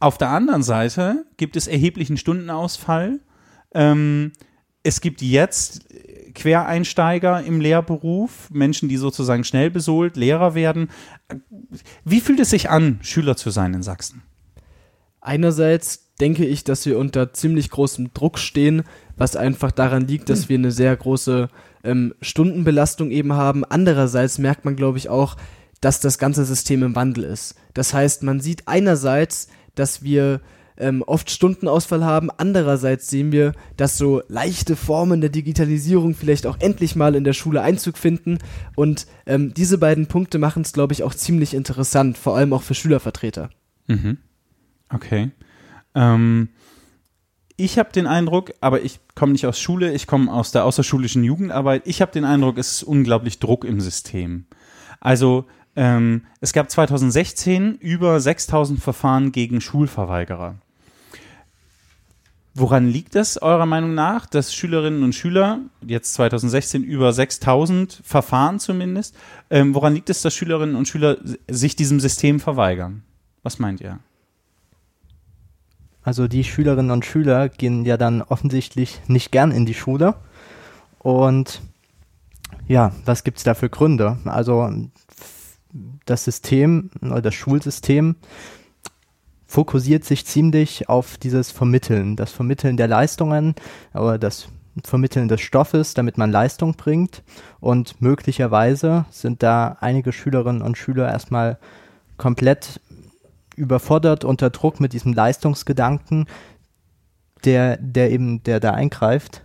Auf 0.00 0.18
der 0.18 0.30
anderen 0.30 0.62
Seite 0.62 1.26
gibt 1.36 1.56
es 1.56 1.68
erheblichen 1.68 2.16
Stundenausfall. 2.16 3.20
Ähm, 3.72 4.32
es 4.82 5.00
gibt 5.00 5.22
jetzt 5.22 5.84
Quereinsteiger 6.34 7.42
im 7.42 7.60
Lehrberuf, 7.60 8.50
Menschen, 8.50 8.88
die 8.88 8.96
sozusagen 8.96 9.44
schnell 9.44 9.70
besohlt 9.70 10.16
Lehrer 10.16 10.54
werden. 10.54 10.88
Wie 12.04 12.20
fühlt 12.20 12.40
es 12.40 12.50
sich 12.50 12.70
an, 12.70 12.98
Schüler 13.02 13.36
zu 13.36 13.50
sein 13.50 13.74
in 13.74 13.82
Sachsen? 13.82 14.22
Einerseits 15.20 16.14
denke 16.20 16.46
ich, 16.46 16.64
dass 16.64 16.86
wir 16.86 16.98
unter 16.98 17.32
ziemlich 17.32 17.70
großem 17.70 18.12
Druck 18.14 18.38
stehen, 18.38 18.82
was 19.16 19.36
einfach 19.36 19.70
daran 19.70 20.06
liegt, 20.06 20.28
dass 20.30 20.48
wir 20.48 20.56
eine 20.56 20.70
sehr 20.72 20.96
große 20.96 21.48
ähm, 21.84 22.14
Stundenbelastung 22.20 23.10
eben 23.10 23.32
haben. 23.32 23.64
Andererseits 23.64 24.38
merkt 24.38 24.64
man, 24.64 24.76
glaube 24.76 24.98
ich, 24.98 25.08
auch, 25.08 25.36
dass 25.80 26.00
das 26.00 26.18
ganze 26.18 26.44
System 26.44 26.82
im 26.82 26.94
Wandel 26.94 27.24
ist. 27.24 27.54
Das 27.74 27.94
heißt, 27.94 28.22
man 28.22 28.40
sieht 28.40 28.68
einerseits, 28.68 29.48
dass 29.74 30.02
wir 30.02 30.40
ähm, 30.76 31.02
oft 31.02 31.30
Stundenausfall 31.30 32.04
haben. 32.04 32.30
Andererseits 32.36 33.08
sehen 33.08 33.32
wir, 33.32 33.52
dass 33.76 33.98
so 33.98 34.22
leichte 34.28 34.76
Formen 34.76 35.20
der 35.20 35.30
Digitalisierung 35.30 36.14
vielleicht 36.14 36.46
auch 36.46 36.58
endlich 36.58 36.96
mal 36.96 37.14
in 37.14 37.24
der 37.24 37.34
Schule 37.34 37.62
Einzug 37.62 37.98
finden. 37.98 38.38
Und 38.76 39.06
ähm, 39.26 39.54
diese 39.54 39.78
beiden 39.78 40.06
Punkte 40.06 40.38
machen 40.38 40.62
es, 40.62 40.72
glaube 40.72 40.92
ich, 40.92 41.02
auch 41.02 41.14
ziemlich 41.14 41.54
interessant, 41.54 42.18
vor 42.18 42.36
allem 42.36 42.52
auch 42.52 42.62
für 42.62 42.74
Schülervertreter. 42.74 43.50
Mhm. 43.86 44.18
Okay. 44.92 45.30
Ähm, 45.94 46.48
ich 47.60 47.78
habe 47.78 47.92
den 47.92 48.06
Eindruck, 48.06 48.52
aber 48.60 48.82
ich 48.82 49.00
komme 49.14 49.32
nicht 49.32 49.46
aus 49.46 49.60
Schule, 49.60 49.92
ich 49.92 50.06
komme 50.06 50.32
aus 50.32 50.50
der 50.50 50.64
außerschulischen 50.64 51.22
Jugendarbeit. 51.22 51.82
Ich 51.86 52.00
habe 52.00 52.12
den 52.12 52.24
Eindruck, 52.24 52.58
es 52.58 52.72
ist 52.72 52.82
unglaublich 52.82 53.38
Druck 53.38 53.64
im 53.64 53.80
System. 53.80 54.46
Also 54.98 55.44
ähm, 55.76 56.26
es 56.40 56.52
gab 56.52 56.70
2016 56.70 57.76
über 57.76 58.18
6000 58.18 58.80
Verfahren 58.80 59.32
gegen 59.32 59.60
Schulverweigerer. 59.60 60.56
Woran 62.54 62.88
liegt 62.88 63.14
es 63.14 63.40
eurer 63.40 63.66
Meinung 63.66 63.94
nach, 63.94 64.26
dass 64.26 64.54
Schülerinnen 64.54 65.04
und 65.04 65.14
Schüler, 65.14 65.60
jetzt 65.86 66.14
2016 66.14 66.82
über 66.82 67.12
6000 67.12 68.00
Verfahren 68.02 68.58
zumindest, 68.58 69.14
ähm, 69.50 69.74
woran 69.74 69.94
liegt 69.94 70.10
es, 70.10 70.22
dass 70.22 70.34
Schülerinnen 70.34 70.74
und 70.74 70.88
Schüler 70.88 71.18
sich 71.48 71.76
diesem 71.76 72.00
System 72.00 72.40
verweigern? 72.40 73.02
Was 73.42 73.58
meint 73.58 73.80
ihr? 73.80 74.00
Also 76.02 76.28
die 76.28 76.44
Schülerinnen 76.44 76.90
und 76.90 77.04
Schüler 77.04 77.48
gehen 77.48 77.84
ja 77.84 77.96
dann 77.96 78.22
offensichtlich 78.22 79.00
nicht 79.06 79.32
gern 79.32 79.50
in 79.50 79.66
die 79.66 79.74
Schule. 79.74 80.14
Und 80.98 81.60
ja, 82.66 82.92
was 83.04 83.24
gibt 83.24 83.38
es 83.38 83.44
da 83.44 83.54
für 83.54 83.68
Gründe? 83.68 84.18
Also 84.24 84.70
das 86.06 86.24
System 86.24 86.90
oder 87.02 87.22
das 87.22 87.34
Schulsystem 87.34 88.16
fokussiert 89.46 90.04
sich 90.04 90.26
ziemlich 90.26 90.88
auf 90.88 91.16
dieses 91.18 91.50
Vermitteln, 91.50 92.16
das 92.16 92.32
Vermitteln 92.32 92.76
der 92.76 92.88
Leistungen 92.88 93.54
oder 93.92 94.18
das 94.18 94.48
Vermitteln 94.84 95.28
des 95.28 95.40
Stoffes, 95.40 95.94
damit 95.94 96.16
man 96.16 96.30
Leistung 96.30 96.74
bringt. 96.74 97.22
Und 97.58 98.00
möglicherweise 98.00 99.04
sind 99.10 99.42
da 99.42 99.76
einige 99.80 100.12
Schülerinnen 100.12 100.62
und 100.62 100.78
Schüler 100.78 101.10
erstmal 101.10 101.58
komplett 102.16 102.80
überfordert 103.60 104.24
unter 104.24 104.50
Druck 104.50 104.80
mit 104.80 104.92
diesem 104.92 105.12
Leistungsgedanken, 105.12 106.26
der, 107.44 107.76
der 107.76 108.10
eben, 108.10 108.42
der 108.42 108.60
da 108.60 108.72
eingreift. 108.72 109.42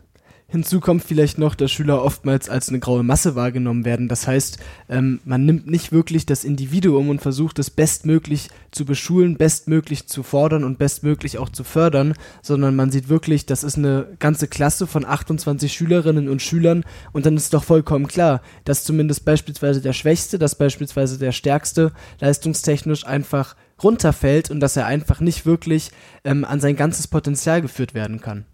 Hinzu 0.47 0.79
kommt 0.79 1.03
vielleicht 1.03 1.39
noch, 1.39 1.55
dass 1.55 1.71
Schüler 1.71 2.03
oftmals 2.03 2.49
als 2.49 2.69
eine 2.69 2.79
graue 2.79 3.01
Masse 3.01 3.35
wahrgenommen 3.35 3.83
werden. 3.83 4.07
Das 4.07 4.27
heißt, 4.27 4.59
ähm, 4.89 5.19
man 5.25 5.43
nimmt 5.43 5.67
nicht 5.67 5.91
wirklich 5.91 6.27
das 6.27 6.43
Individuum 6.43 7.09
und 7.09 7.19
versucht 7.19 7.57
es 7.57 7.71
bestmöglich 7.71 8.49
zu 8.69 8.85
beschulen, 8.85 9.37
bestmöglich 9.37 10.07
zu 10.07 10.21
fordern 10.21 10.63
und 10.63 10.77
bestmöglich 10.77 11.39
auch 11.39 11.49
zu 11.49 11.63
fördern, 11.63 12.13
sondern 12.43 12.75
man 12.75 12.91
sieht 12.91 13.09
wirklich, 13.09 13.47
das 13.47 13.63
ist 13.63 13.77
eine 13.77 14.07
ganze 14.19 14.47
Klasse 14.47 14.85
von 14.85 15.03
28 15.03 15.73
Schülerinnen 15.73 16.29
und 16.29 16.43
Schülern 16.43 16.85
und 17.11 17.25
dann 17.25 17.37
ist 17.37 17.53
doch 17.55 17.63
vollkommen 17.63 18.07
klar, 18.07 18.41
dass 18.65 18.83
zumindest 18.83 19.25
beispielsweise 19.25 19.81
der 19.81 19.93
Schwächste, 19.93 20.37
dass 20.37 20.55
beispielsweise 20.55 21.17
der 21.17 21.31
Stärkste 21.31 21.91
leistungstechnisch 22.21 23.05
einfach 23.05 23.55
runterfällt 23.81 24.49
und 24.49 24.59
dass 24.59 24.77
er 24.77 24.85
einfach 24.85 25.19
nicht 25.19 25.45
wirklich 25.45 25.91
ähm, 26.23 26.45
an 26.45 26.59
sein 26.59 26.75
ganzes 26.75 27.07
Potenzial 27.07 27.61
geführt 27.61 27.93
werden 27.93 28.21
kann. 28.21 28.45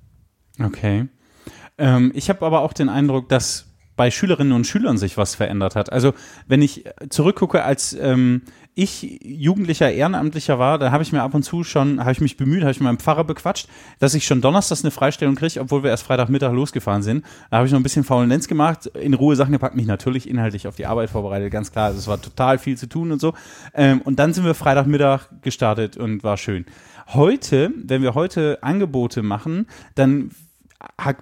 Okay. 0.59 1.07
Ähm, 1.77 2.11
ich 2.15 2.29
habe 2.29 2.45
aber 2.45 2.61
auch 2.61 2.73
den 2.73 2.89
Eindruck, 2.89 3.29
dass 3.29 3.67
bei 3.95 4.09
Schülerinnen 4.09 4.53
und 4.53 4.65
Schülern 4.65 4.97
sich 4.97 5.17
was 5.17 5.35
verändert 5.35 5.75
hat. 5.75 5.91
Also 5.91 6.13
wenn 6.47 6.61
ich 6.61 6.85
zurückgucke, 7.09 7.63
als 7.63 7.93
ähm, 7.93 8.43
ich 8.73 9.19
Jugendlicher 9.23 9.91
Ehrenamtlicher 9.91 10.57
war, 10.57 10.79
da 10.79 10.91
habe 10.91 11.03
ich 11.03 11.11
mir 11.11 11.21
ab 11.21 11.33
und 11.33 11.43
zu 11.43 11.63
schon, 11.63 11.99
habe 11.99 12.13
ich 12.13 12.21
mich 12.21 12.37
bemüht, 12.37 12.61
habe 12.61 12.71
ich 12.71 12.79
mit 12.79 12.85
meinem 12.85 12.99
Pfarrer 12.99 13.23
bequatscht, 13.23 13.67
dass 13.99 14.13
ich 14.13 14.25
schon 14.25 14.41
donnerstags 14.41 14.83
eine 14.83 14.91
Freistellung 14.91 15.35
kriege, 15.35 15.59
obwohl 15.59 15.83
wir 15.83 15.89
erst 15.89 16.03
Freitagmittag 16.03 16.53
losgefahren 16.53 17.03
sind. 17.03 17.25
Da 17.49 17.57
habe 17.57 17.67
ich 17.67 17.73
noch 17.73 17.79
ein 17.79 17.83
bisschen 17.83 18.03
Faulenz 18.03 18.47
gemacht, 18.47 18.85
in 18.85 19.13
Ruhe 19.13 19.35
Sachen 19.35 19.51
gepackt, 19.51 19.75
mich 19.75 19.87
natürlich 19.87 20.29
inhaltlich 20.29 20.67
auf 20.67 20.75
die 20.75 20.85
Arbeit 20.85 21.09
vorbereitet, 21.09 21.51
ganz 21.51 21.71
klar. 21.71 21.87
Also 21.87 21.99
es 21.99 22.07
war 22.07 22.21
total 22.21 22.57
viel 22.57 22.77
zu 22.77 22.87
tun 22.87 23.11
und 23.11 23.19
so. 23.19 23.33
Ähm, 23.73 24.01
und 24.01 24.19
dann 24.19 24.33
sind 24.33 24.45
wir 24.45 24.53
Freitagmittag 24.53 25.27
gestartet 25.41 25.97
und 25.97 26.23
war 26.23 26.37
schön. 26.37 26.65
Heute, 27.07 27.73
wenn 27.75 28.01
wir 28.01 28.15
heute 28.15 28.59
Angebote 28.61 29.21
machen, 29.21 29.67
dann 29.95 30.31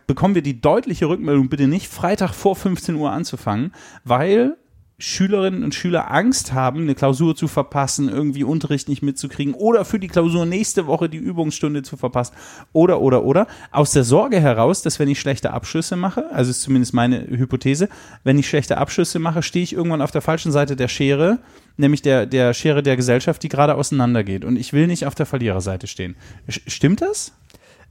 bekommen 0.07 0.35
wir 0.35 0.41
die 0.41 0.61
deutliche 0.61 1.07
Rückmeldung, 1.07 1.49
bitte 1.49 1.67
nicht 1.67 1.87
Freitag 1.87 2.33
vor 2.33 2.55
15 2.55 2.95
Uhr 2.95 3.11
anzufangen, 3.11 3.73
weil 4.03 4.55
Schülerinnen 4.99 5.63
und 5.63 5.73
Schüler 5.73 6.11
Angst 6.11 6.51
haben, 6.51 6.81
eine 6.81 6.93
Klausur 6.93 7.35
zu 7.35 7.47
verpassen, 7.47 8.09
irgendwie 8.09 8.43
Unterricht 8.43 8.89
nicht 8.89 9.01
mitzukriegen 9.01 9.53
oder 9.53 9.85
für 9.85 9.97
die 9.97 10.09
Klausur 10.09 10.45
nächste 10.45 10.87
Woche 10.87 11.07
die 11.07 11.17
Übungsstunde 11.17 11.83
zu 11.83 11.95
verpassen 11.95 12.35
oder, 12.73 12.99
oder, 12.99 13.23
oder. 13.23 13.47
Aus 13.71 13.91
der 13.91 14.03
Sorge 14.03 14.41
heraus, 14.41 14.81
dass 14.81 14.99
wenn 14.99 15.07
ich 15.07 15.19
schlechte 15.19 15.51
Abschlüsse 15.51 15.95
mache, 15.95 16.29
also 16.31 16.51
ist 16.51 16.61
zumindest 16.61 16.93
meine 16.93 17.25
Hypothese, 17.27 17.87
wenn 18.25 18.37
ich 18.37 18.49
schlechte 18.49 18.77
Abschlüsse 18.77 19.19
mache, 19.19 19.41
stehe 19.41 19.63
ich 19.63 19.73
irgendwann 19.73 20.01
auf 20.01 20.11
der 20.11 20.21
falschen 20.21 20.51
Seite 20.51 20.75
der 20.75 20.89
Schere, 20.89 21.39
nämlich 21.77 22.01
der, 22.01 22.25
der 22.25 22.53
Schere 22.53 22.83
der 22.83 22.97
Gesellschaft, 22.97 23.41
die 23.41 23.49
gerade 23.49 23.75
auseinandergeht. 23.75 24.43
Und 24.43 24.57
ich 24.57 24.73
will 24.73 24.87
nicht 24.87 25.05
auf 25.05 25.15
der 25.15 25.25
Verliererseite 25.25 25.87
stehen. 25.87 26.17
Stimmt 26.49 27.01
das? 27.01 27.31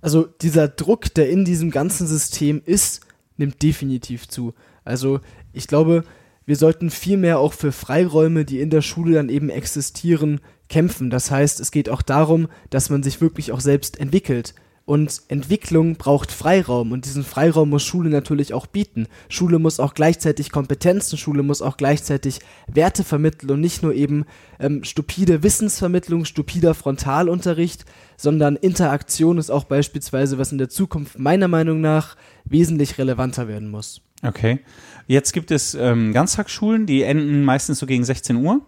Also 0.02 0.28
dieser 0.42 0.68
Druck, 0.68 1.14
der 1.14 1.30
in 1.30 1.46
diesem 1.46 1.70
ganzen 1.70 2.06
System 2.06 2.60
ist, 2.64 3.00
nimmt 3.38 3.62
definitiv 3.62 4.28
zu. 4.28 4.52
Also 4.84 5.20
ich 5.52 5.66
glaube, 5.66 6.04
wir 6.48 6.56
sollten 6.56 6.88
viel 6.88 7.18
mehr 7.18 7.40
auch 7.40 7.52
für 7.52 7.72
Freiräume, 7.72 8.46
die 8.46 8.60
in 8.60 8.70
der 8.70 8.80
Schule 8.80 9.12
dann 9.12 9.28
eben 9.28 9.50
existieren, 9.50 10.40
kämpfen. 10.70 11.10
Das 11.10 11.30
heißt, 11.30 11.60
es 11.60 11.70
geht 11.70 11.90
auch 11.90 12.00
darum, 12.00 12.48
dass 12.70 12.88
man 12.88 13.02
sich 13.02 13.20
wirklich 13.20 13.52
auch 13.52 13.60
selbst 13.60 14.00
entwickelt. 14.00 14.54
Und 14.86 15.20
Entwicklung 15.28 15.96
braucht 15.96 16.32
Freiraum 16.32 16.92
und 16.92 17.04
diesen 17.04 17.22
Freiraum 17.22 17.68
muss 17.68 17.84
Schule 17.84 18.08
natürlich 18.08 18.54
auch 18.54 18.66
bieten. 18.66 19.08
Schule 19.28 19.58
muss 19.58 19.78
auch 19.78 19.92
gleichzeitig 19.92 20.50
Kompetenzen, 20.50 21.18
Schule 21.18 21.42
muss 21.42 21.60
auch 21.60 21.76
gleichzeitig 21.76 22.38
Werte 22.66 23.04
vermitteln 23.04 23.50
und 23.50 23.60
nicht 23.60 23.82
nur 23.82 23.92
eben 23.92 24.24
ähm, 24.58 24.84
stupide 24.84 25.42
Wissensvermittlung, 25.42 26.24
stupider 26.24 26.72
Frontalunterricht, 26.72 27.84
sondern 28.16 28.56
Interaktion 28.56 29.36
ist 29.36 29.50
auch 29.50 29.64
beispielsweise, 29.64 30.38
was 30.38 30.52
in 30.52 30.56
der 30.56 30.70
Zukunft 30.70 31.18
meiner 31.18 31.48
Meinung 31.48 31.82
nach 31.82 32.16
wesentlich 32.46 32.96
relevanter 32.96 33.48
werden 33.48 33.68
muss. 33.68 34.00
Okay. 34.22 34.60
Jetzt 35.06 35.32
gibt 35.32 35.50
es 35.50 35.74
ähm, 35.74 36.12
Ganztagsschulen, 36.12 36.86
die 36.86 37.02
enden 37.02 37.44
meistens 37.44 37.78
so 37.78 37.86
gegen 37.86 38.04
16 38.04 38.36
Uhr. 38.36 38.60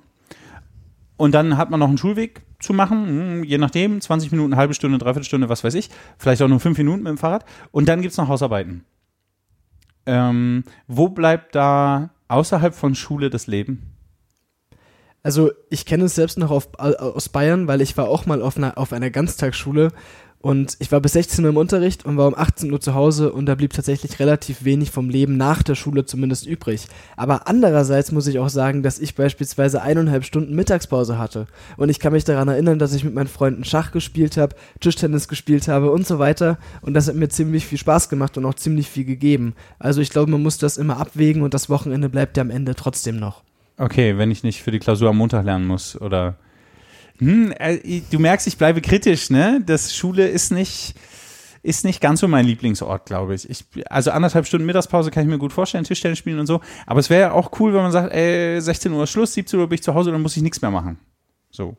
Und 1.16 1.32
dann 1.32 1.56
hat 1.56 1.70
man 1.70 1.80
noch 1.80 1.88
einen 1.88 1.98
Schulweg 1.98 2.42
zu 2.60 2.72
machen, 2.72 3.06
hm, 3.06 3.44
je 3.44 3.58
nachdem, 3.58 4.00
20 4.00 4.32
Minuten, 4.32 4.56
halbe 4.56 4.74
Stunde, 4.74 4.98
dreiviertel 4.98 5.26
Stunde, 5.26 5.48
was 5.48 5.64
weiß 5.64 5.74
ich, 5.74 5.90
vielleicht 6.18 6.40
auch 6.40 6.48
nur 6.48 6.60
fünf 6.60 6.78
Minuten 6.78 7.02
mit 7.02 7.10
dem 7.10 7.18
Fahrrad. 7.18 7.44
Und 7.72 7.88
dann 7.88 8.00
gibt 8.00 8.12
es 8.12 8.18
noch 8.18 8.28
Hausarbeiten. 8.28 8.84
Ähm, 10.06 10.64
wo 10.86 11.08
bleibt 11.08 11.54
da 11.54 12.10
außerhalb 12.28 12.74
von 12.74 12.94
Schule 12.94 13.28
das 13.28 13.46
Leben? 13.46 13.94
Also 15.22 15.50
ich 15.68 15.84
kenne 15.84 16.04
es 16.04 16.14
selbst 16.14 16.38
noch 16.38 16.50
auf, 16.50 16.78
aus 16.78 17.28
Bayern, 17.28 17.68
weil 17.68 17.82
ich 17.82 17.96
war 17.96 18.08
auch 18.08 18.24
mal 18.24 18.40
auf 18.40 18.56
einer, 18.56 18.78
auf 18.78 18.92
einer 18.92 19.10
Ganztagsschule 19.10 19.92
und 20.42 20.76
ich 20.78 20.90
war 20.90 21.00
bis 21.00 21.12
16 21.12 21.44
Uhr 21.44 21.50
im 21.50 21.58
Unterricht 21.58 22.06
und 22.06 22.16
war 22.16 22.26
um 22.26 22.34
18 22.34 22.72
Uhr 22.72 22.80
zu 22.80 22.94
Hause 22.94 23.30
und 23.30 23.44
da 23.44 23.54
blieb 23.54 23.74
tatsächlich 23.74 24.18
relativ 24.20 24.64
wenig 24.64 24.90
vom 24.90 25.10
Leben 25.10 25.36
nach 25.36 25.62
der 25.62 25.74
Schule 25.74 26.06
zumindest 26.06 26.46
übrig. 26.46 26.86
Aber 27.14 27.46
andererseits 27.46 28.10
muss 28.10 28.26
ich 28.26 28.38
auch 28.38 28.48
sagen, 28.48 28.82
dass 28.82 28.98
ich 28.98 29.14
beispielsweise 29.14 29.82
eineinhalb 29.82 30.24
Stunden 30.24 30.54
Mittagspause 30.54 31.18
hatte. 31.18 31.46
Und 31.76 31.90
ich 31.90 32.00
kann 32.00 32.14
mich 32.14 32.24
daran 32.24 32.48
erinnern, 32.48 32.78
dass 32.78 32.94
ich 32.94 33.04
mit 33.04 33.12
meinen 33.12 33.26
Freunden 33.26 33.64
Schach 33.64 33.92
gespielt 33.92 34.38
habe, 34.38 34.56
Tischtennis 34.80 35.28
gespielt 35.28 35.68
habe 35.68 35.90
und 35.90 36.06
so 36.06 36.18
weiter. 36.18 36.56
Und 36.80 36.94
das 36.94 37.08
hat 37.08 37.16
mir 37.16 37.28
ziemlich 37.28 37.66
viel 37.66 37.78
Spaß 37.78 38.08
gemacht 38.08 38.38
und 38.38 38.46
auch 38.46 38.54
ziemlich 38.54 38.88
viel 38.88 39.04
gegeben. 39.04 39.52
Also 39.78 40.00
ich 40.00 40.08
glaube, 40.08 40.30
man 40.30 40.42
muss 40.42 40.56
das 40.56 40.78
immer 40.78 40.96
abwägen 40.96 41.42
und 41.42 41.52
das 41.52 41.68
Wochenende 41.68 42.08
bleibt 42.08 42.38
ja 42.38 42.40
am 42.42 42.50
Ende 42.50 42.74
trotzdem 42.74 43.18
noch. 43.18 43.42
Okay, 43.76 44.16
wenn 44.16 44.30
ich 44.30 44.42
nicht 44.42 44.62
für 44.62 44.70
die 44.70 44.78
Klausur 44.78 45.10
am 45.10 45.18
Montag 45.18 45.44
lernen 45.44 45.66
muss 45.66 46.00
oder 46.00 46.36
hm, 47.20 47.52
äh, 47.58 48.00
du 48.10 48.18
merkst, 48.18 48.46
ich 48.46 48.56
bleibe 48.56 48.80
kritisch, 48.80 49.30
ne? 49.30 49.62
Das 49.64 49.94
Schule 49.94 50.26
ist 50.26 50.50
nicht, 50.50 50.94
ist 51.62 51.84
nicht 51.84 52.00
ganz 52.00 52.20
so 52.20 52.28
mein 52.28 52.46
Lieblingsort, 52.46 53.04
glaube 53.04 53.34
ich. 53.34 53.48
ich. 53.48 53.64
Also 53.90 54.10
anderthalb 54.10 54.46
Stunden 54.46 54.64
Mittagspause 54.66 55.10
kann 55.10 55.24
ich 55.24 55.28
mir 55.28 55.38
gut 55.38 55.52
vorstellen, 55.52 55.84
Tischtennis 55.84 56.18
spielen 56.18 56.38
und 56.38 56.46
so. 56.46 56.60
Aber 56.86 56.98
es 56.98 57.10
wäre 57.10 57.20
ja 57.20 57.32
auch 57.32 57.60
cool, 57.60 57.74
wenn 57.74 57.82
man 57.82 57.92
sagt, 57.92 58.12
ey, 58.12 58.60
16 58.60 58.92
Uhr 58.92 59.06
Schluss, 59.06 59.34
17 59.34 59.60
Uhr 59.60 59.68
bin 59.68 59.74
ich 59.74 59.82
zu 59.82 59.94
Hause, 59.94 60.10
dann 60.12 60.22
muss 60.22 60.36
ich 60.36 60.42
nichts 60.42 60.62
mehr 60.62 60.70
machen. 60.70 60.98
So. 61.50 61.76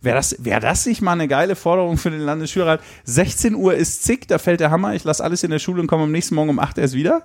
Wäre 0.00 0.16
das, 0.16 0.44
wär 0.44 0.60
das 0.60 0.84
nicht 0.86 1.00
mal 1.00 1.12
eine 1.12 1.28
geile 1.28 1.54
Forderung 1.54 1.96
für 1.96 2.10
den 2.10 2.20
Landesschulrat? 2.20 2.80
16 3.04 3.54
Uhr 3.54 3.74
ist 3.74 4.02
zick, 4.02 4.26
da 4.26 4.38
fällt 4.38 4.58
der 4.58 4.70
Hammer, 4.70 4.94
ich 4.94 5.04
lasse 5.04 5.22
alles 5.22 5.44
in 5.44 5.50
der 5.50 5.60
Schule 5.60 5.80
und 5.80 5.86
komme 5.86 6.02
am 6.02 6.12
nächsten 6.12 6.34
Morgen 6.34 6.50
um 6.50 6.58
8 6.58 6.78
erst 6.78 6.94
wieder? 6.94 7.22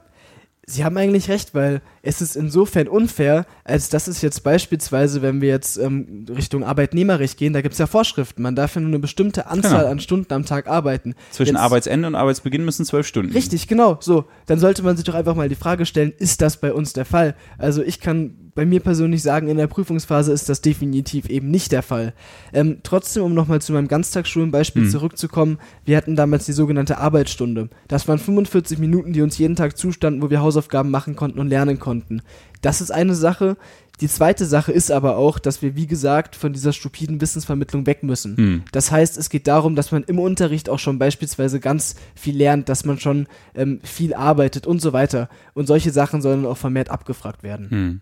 Sie 0.70 0.86
haben 0.86 0.96
eigentlich 0.98 1.30
recht, 1.30 1.56
weil 1.56 1.82
es 2.04 2.22
ist 2.22 2.36
insofern 2.36 2.88
unfair, 2.88 3.46
als 3.64 3.90
dass 3.90 4.08
es 4.08 4.22
jetzt 4.22 4.44
beispielsweise, 4.44 5.22
wenn 5.24 5.42
wir 5.42 5.50
jetzt 5.50 5.78
ähm, 5.78 6.26
Richtung 6.30 6.64
Arbeitnehmerrecht 6.64 7.38
gehen, 7.38 7.54
da 7.54 7.62
gibt 7.62 7.74
es 7.74 7.80
ja 7.80 7.88
Vorschriften. 7.88 8.44
Man 8.44 8.56
darf 8.56 8.76
ja 8.76 8.82
nur 8.82 8.90
eine 8.90 9.00
bestimmte 9.00 9.48
Anzahl 9.48 9.80
genau. 9.80 9.92
an 9.92 10.00
Stunden 10.00 10.32
am 10.32 10.46
Tag 10.46 10.68
arbeiten. 10.68 11.16
Zwischen 11.32 11.56
jetzt, 11.56 11.62
Arbeitsende 11.62 12.08
und 12.08 12.14
Arbeitsbeginn 12.14 12.64
müssen 12.64 12.86
zwölf 12.86 13.08
Stunden. 13.08 13.34
Richtig, 13.34 13.68
genau. 13.68 13.98
So, 14.00 14.26
dann 14.46 14.60
sollte 14.60 14.84
man 14.84 14.96
sich 14.96 15.06
doch 15.06 15.16
einfach 15.16 15.36
mal 15.36 15.50
die 15.50 15.56
Frage 15.56 15.88
stellen, 15.88 16.14
ist 16.18 16.42
das 16.42 16.58
bei 16.58 16.72
uns 16.72 16.94
der 16.94 17.06
Fall? 17.06 17.36
Also 17.58 17.82
ich 17.82 18.00
kann 18.00 18.49
bei 18.56 18.66
mir 18.66 18.80
persönlich 18.80 19.22
sagen, 19.22 19.48
in 19.48 19.58
der 19.58 19.68
Prüfungsphase 19.68 20.32
ist 20.32 20.50
das 20.50 20.62
definitiv 20.62 21.30
eben 21.30 21.50
nicht 21.52 21.72
der 21.72 21.84
Fall. 21.84 22.14
Ähm, 22.54 22.78
trotzdem, 22.84 23.24
um 23.24 23.34
nochmal 23.34 23.62
zu 23.62 23.74
meinem 23.74 23.88
Ganztagsschulenbeispiel 23.88 24.84
mhm. 24.84 24.90
zurückzukommen, 24.90 25.58
wir 25.86 25.98
hatten 25.98 26.16
damals 26.16 26.46
die 26.46 26.54
sogenannte 26.54 26.98
Arbeitsstunde. 26.98 27.70
Das 27.88 28.08
waren 28.08 28.20
45 28.20 28.80
Minuten, 28.80 29.14
die 29.14 29.22
uns 29.22 29.38
jeden 29.38 29.56
Tag 29.56 29.78
zustanden, 29.78 30.22
wo 30.22 30.30
wir 30.30 30.42
Hausaufgaben 30.42 30.92
machen 30.92 31.16
konnten 31.16 31.40
und 31.40 31.48
lernen 31.48 31.80
konnten. 31.80 32.22
Das 32.62 32.82
ist 32.82 32.92
eine 32.92 33.16
Sache. 33.16 33.58
Die 34.02 34.08
zweite 34.08 34.46
Sache 34.46 34.72
ist 34.72 34.92
aber 34.92 35.18
auch, 35.18 35.40
dass 35.40 35.62
wir, 35.62 35.76
wie 35.76 35.88
gesagt, 35.88 36.36
von 36.36 36.54
dieser 36.54 36.72
stupiden 36.72 37.20
Wissensvermittlung 37.20 37.86
weg 37.86 38.02
müssen. 38.02 38.38
Hm. 38.38 38.64
Das 38.72 38.92
heißt, 38.92 39.18
es 39.18 39.30
geht 39.30 39.48
darum, 39.48 39.76
dass 39.76 39.92
man 39.92 40.04
im 40.04 40.20
Unterricht 40.20 40.70
auch 40.70 40.80
schon 40.80 41.00
beispielsweise 41.00 41.60
ganz 41.60 41.96
viel 42.16 42.38
lernt, 42.38 42.70
dass 42.70 42.86
man 42.86 43.00
schon 43.00 43.28
ähm, 43.56 43.82
viel 43.84 44.14
arbeitet 44.14 44.66
und 44.66 44.82
so 44.82 44.94
weiter. 44.94 45.28
Und 45.54 45.68
solche 45.68 45.92
Sachen 45.92 46.22
sollen 46.22 46.46
auch 46.46 46.58
vermehrt 46.58 46.90
abgefragt 46.90 47.44
werden. 47.44 47.70
Hm. 47.70 48.02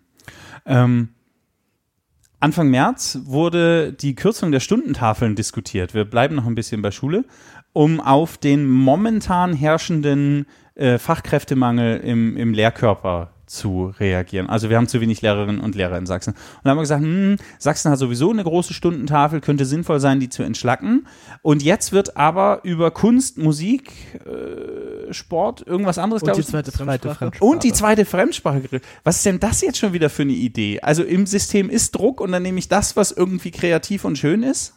Ähm, 0.68 1.08
Anfang 2.40 2.70
März 2.70 3.18
wurde 3.24 3.92
die 3.92 4.14
Kürzung 4.14 4.52
der 4.52 4.60
Stundentafeln 4.60 5.34
diskutiert. 5.34 5.92
Wir 5.92 6.04
bleiben 6.04 6.36
noch 6.36 6.46
ein 6.46 6.54
bisschen 6.54 6.82
bei 6.82 6.92
Schule, 6.92 7.24
um 7.72 8.00
auf 8.00 8.38
den 8.38 8.68
momentan 8.68 9.54
herrschenden 9.54 10.46
äh, 10.76 10.98
Fachkräftemangel 10.98 11.98
im, 11.98 12.36
im 12.36 12.54
Lehrkörper 12.54 13.32
zu 13.46 13.92
reagieren. 13.98 14.48
Also 14.48 14.70
wir 14.70 14.76
haben 14.76 14.86
zu 14.86 15.00
wenig 15.00 15.22
Lehrerinnen 15.22 15.60
und 15.60 15.74
Lehrer 15.74 15.98
in 15.98 16.06
Sachsen. 16.06 16.34
Und 16.34 16.60
dann 16.62 16.70
haben 16.70 16.78
wir 16.78 16.82
gesagt, 16.82 17.02
hm, 17.02 17.36
Sachsen 17.58 17.90
hat 17.90 17.98
sowieso 17.98 18.30
eine 18.30 18.44
große 18.44 18.74
Stundentafel, 18.74 19.40
könnte 19.40 19.64
sinnvoll 19.64 20.00
sein, 20.00 20.20
die 20.20 20.28
zu 20.28 20.42
entschlacken. 20.42 21.06
Und 21.42 21.62
jetzt 21.62 21.92
wird 21.92 22.16
aber 22.16 22.60
über 22.62 22.90
Kunst, 22.90 23.38
Musik, 23.38 23.92
äh, 24.26 24.87
Sport, 25.12 25.66
irgendwas 25.66 25.98
anderes, 25.98 26.22
glaube 26.22 26.40
ich. 26.40 26.46
Und 26.46 26.66
die 26.66 26.72
zweite 26.72 26.72
Fremdsprache. 26.72 27.44
Und 27.44 27.64
die 27.64 27.72
zweite 27.72 28.04
Fremdsprache. 28.04 28.80
Was 29.04 29.16
ist 29.16 29.26
denn 29.26 29.40
das 29.40 29.60
jetzt 29.60 29.78
schon 29.78 29.92
wieder 29.92 30.10
für 30.10 30.22
eine 30.22 30.32
Idee? 30.32 30.80
Also 30.80 31.02
im 31.02 31.26
System 31.26 31.70
ist 31.70 31.94
Druck 31.94 32.20
und 32.20 32.32
dann 32.32 32.42
nehme 32.42 32.58
ich 32.58 32.68
das, 32.68 32.96
was 32.96 33.12
irgendwie 33.12 33.50
kreativ 33.50 34.04
und 34.04 34.16
schön 34.16 34.42
ist? 34.42 34.74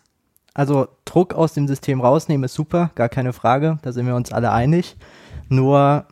Also 0.54 0.88
Druck 1.06 1.34
aus 1.34 1.54
dem 1.54 1.68
System 1.68 2.02
rausnehmen 2.02 2.44
ist 2.44 2.54
super, 2.54 2.92
gar 2.96 3.10
keine 3.10 3.32
Frage, 3.32 3.80
da 3.84 3.94
sind 3.94 4.06
wir 4.06 4.16
uns 4.16 4.32
alle 4.32 4.52
einig. 4.52 4.98
Nur 5.48 6.06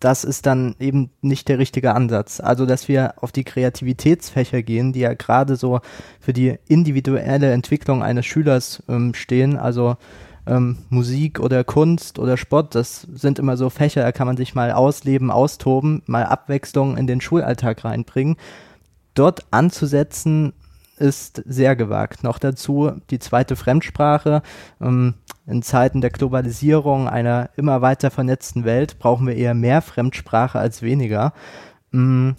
das 0.00 0.24
ist 0.24 0.46
dann 0.46 0.76
eben 0.78 1.10
nicht 1.22 1.48
der 1.48 1.58
richtige 1.58 1.94
Ansatz. 1.94 2.40
Also, 2.40 2.66
dass 2.66 2.88
wir 2.88 3.14
auf 3.16 3.32
die 3.32 3.44
Kreativitätsfächer 3.44 4.62
gehen, 4.62 4.92
die 4.92 5.00
ja 5.00 5.14
gerade 5.14 5.56
so 5.56 5.80
für 6.20 6.32
die 6.32 6.58
individuelle 6.68 7.52
Entwicklung 7.52 8.02
eines 8.02 8.26
Schülers 8.26 8.82
ähm, 8.88 9.14
stehen, 9.14 9.56
also 9.56 9.96
ähm, 10.48 10.78
Musik 10.88 11.38
oder 11.38 11.62
Kunst 11.62 12.18
oder 12.18 12.36
Sport, 12.36 12.74
das 12.74 13.02
sind 13.12 13.38
immer 13.38 13.56
so 13.56 13.70
Fächer, 13.70 14.02
da 14.02 14.12
kann 14.12 14.26
man 14.26 14.36
sich 14.36 14.54
mal 14.54 14.72
ausleben, 14.72 15.30
austoben, 15.30 16.02
mal 16.06 16.24
Abwechslung 16.24 16.96
in 16.96 17.06
den 17.06 17.20
Schulalltag 17.20 17.84
reinbringen. 17.84 18.36
Dort 19.14 19.46
anzusetzen, 19.50 20.52
ist 20.98 21.42
sehr 21.46 21.76
gewagt. 21.76 22.24
Noch 22.24 22.38
dazu 22.38 22.92
die 23.10 23.18
zweite 23.18 23.56
Fremdsprache. 23.56 24.42
Ähm, 24.80 25.14
in 25.46 25.62
Zeiten 25.62 26.00
der 26.00 26.10
Globalisierung 26.10 27.08
einer 27.08 27.50
immer 27.56 27.80
weiter 27.80 28.10
vernetzten 28.10 28.64
Welt 28.64 28.98
brauchen 28.98 29.26
wir 29.26 29.36
eher 29.36 29.54
mehr 29.54 29.80
Fremdsprache 29.80 30.58
als 30.58 30.82
weniger. 30.82 31.32
Ähm, 31.92 32.34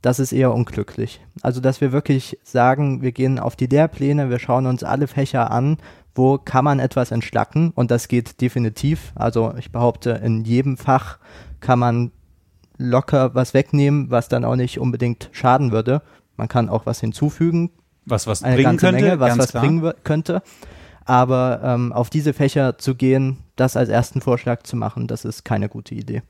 das 0.00 0.18
ist 0.18 0.32
eher 0.32 0.52
unglücklich. 0.52 1.20
Also, 1.42 1.60
dass 1.60 1.80
wir 1.80 1.92
wirklich 1.92 2.38
sagen, 2.42 3.00
wir 3.02 3.12
gehen 3.12 3.38
auf 3.38 3.56
die 3.56 3.66
Lehrpläne, 3.66 4.28
wir 4.28 4.38
schauen 4.38 4.66
uns 4.66 4.84
alle 4.84 5.06
Fächer 5.06 5.50
an, 5.50 5.78
wo 6.14 6.38
kann 6.38 6.64
man 6.64 6.78
etwas 6.78 7.10
entschlacken 7.10 7.72
und 7.74 7.90
das 7.90 8.08
geht 8.08 8.40
definitiv. 8.40 9.12
Also, 9.14 9.54
ich 9.58 9.72
behaupte, 9.72 10.10
in 10.10 10.44
jedem 10.44 10.76
Fach 10.76 11.18
kann 11.60 11.78
man 11.78 12.12
locker 12.76 13.34
was 13.34 13.54
wegnehmen, 13.54 14.10
was 14.10 14.28
dann 14.28 14.44
auch 14.44 14.56
nicht 14.56 14.78
unbedingt 14.78 15.30
schaden 15.32 15.72
würde. 15.72 16.02
Man 16.36 16.48
kann 16.48 16.68
auch 16.68 16.86
was 16.86 17.00
hinzufügen, 17.00 17.70
was 18.06 18.26
was 18.26 18.42
eine 18.42 18.56
bringen 18.56 18.76
könnte, 18.76 19.02
Menge, 19.02 19.20
was 19.20 19.38
was 19.38 19.50
klar. 19.50 19.64
bringen 19.64 19.92
könnte. 20.02 20.42
Aber 21.04 21.60
ähm, 21.62 21.92
auf 21.92 22.10
diese 22.10 22.32
Fächer 22.32 22.78
zu 22.78 22.94
gehen, 22.94 23.38
das 23.56 23.76
als 23.76 23.88
ersten 23.88 24.20
Vorschlag 24.20 24.62
zu 24.62 24.76
machen, 24.76 25.06
das 25.06 25.24
ist 25.24 25.44
keine 25.44 25.68
gute 25.68 25.94
Idee. 25.94 26.22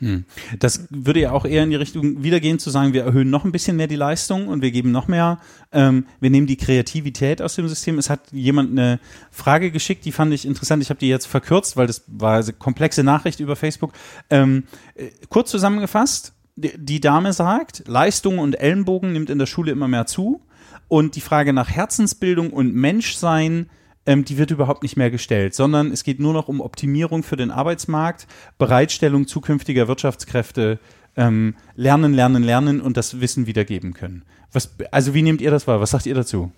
Hm. 0.00 0.24
Das 0.58 0.86
würde 0.90 1.20
ja 1.20 1.32
auch 1.32 1.44
eher 1.44 1.64
in 1.64 1.70
die 1.70 1.76
Richtung 1.76 2.22
wiedergehen, 2.22 2.58
zu 2.58 2.70
sagen, 2.70 2.92
wir 2.92 3.04
erhöhen 3.04 3.30
noch 3.30 3.44
ein 3.44 3.52
bisschen 3.52 3.76
mehr 3.76 3.88
die 3.88 3.96
Leistung 3.96 4.46
und 4.46 4.62
wir 4.62 4.70
geben 4.70 4.92
noch 4.92 5.08
mehr, 5.08 5.38
ähm, 5.72 6.06
wir 6.20 6.30
nehmen 6.30 6.46
die 6.46 6.56
Kreativität 6.56 7.42
aus 7.42 7.56
dem 7.56 7.68
System. 7.68 7.98
Es 7.98 8.08
hat 8.08 8.20
jemand 8.30 8.70
eine 8.70 9.00
Frage 9.30 9.70
geschickt, 9.70 10.04
die 10.04 10.12
fand 10.12 10.32
ich 10.32 10.46
interessant. 10.46 10.82
Ich 10.82 10.90
habe 10.90 11.00
die 11.00 11.08
jetzt 11.08 11.26
verkürzt, 11.26 11.76
weil 11.76 11.88
das 11.88 12.04
war 12.06 12.38
eine 12.38 12.52
komplexe 12.52 13.02
Nachricht 13.02 13.40
über 13.40 13.56
Facebook. 13.56 13.92
Ähm, 14.30 14.64
äh, 14.94 15.08
kurz 15.28 15.50
zusammengefasst, 15.50 16.32
die, 16.54 16.72
die 16.76 17.00
Dame 17.00 17.32
sagt, 17.32 17.84
Leistung 17.86 18.38
und 18.38 18.60
Ellenbogen 18.60 19.12
nimmt 19.12 19.30
in 19.30 19.38
der 19.38 19.46
Schule 19.46 19.72
immer 19.72 19.88
mehr 19.88 20.06
zu. 20.06 20.42
Und 20.86 21.16
die 21.16 21.20
Frage 21.20 21.52
nach 21.52 21.68
Herzensbildung 21.68 22.50
und 22.50 22.74
Menschsein, 22.74 23.68
ähm, 24.08 24.24
die 24.24 24.38
wird 24.38 24.50
überhaupt 24.50 24.82
nicht 24.82 24.96
mehr 24.96 25.10
gestellt, 25.10 25.54
sondern 25.54 25.92
es 25.92 26.02
geht 26.02 26.18
nur 26.18 26.32
noch 26.32 26.48
um 26.48 26.62
Optimierung 26.62 27.22
für 27.22 27.36
den 27.36 27.50
Arbeitsmarkt, 27.50 28.26
Bereitstellung 28.56 29.26
zukünftiger 29.26 29.86
Wirtschaftskräfte, 29.86 30.78
ähm, 31.14 31.54
lernen, 31.76 32.14
lernen, 32.14 32.42
lernen 32.42 32.80
und 32.80 32.96
das 32.96 33.20
Wissen 33.20 33.46
wiedergeben 33.46 33.92
können. 33.92 34.22
Was, 34.50 34.70
also 34.92 35.12
wie 35.12 35.20
nehmt 35.20 35.42
ihr 35.42 35.50
das 35.50 35.66
wahr? 35.66 35.82
Was 35.82 35.90
sagt 35.90 36.06
ihr 36.06 36.14
dazu? 36.14 36.50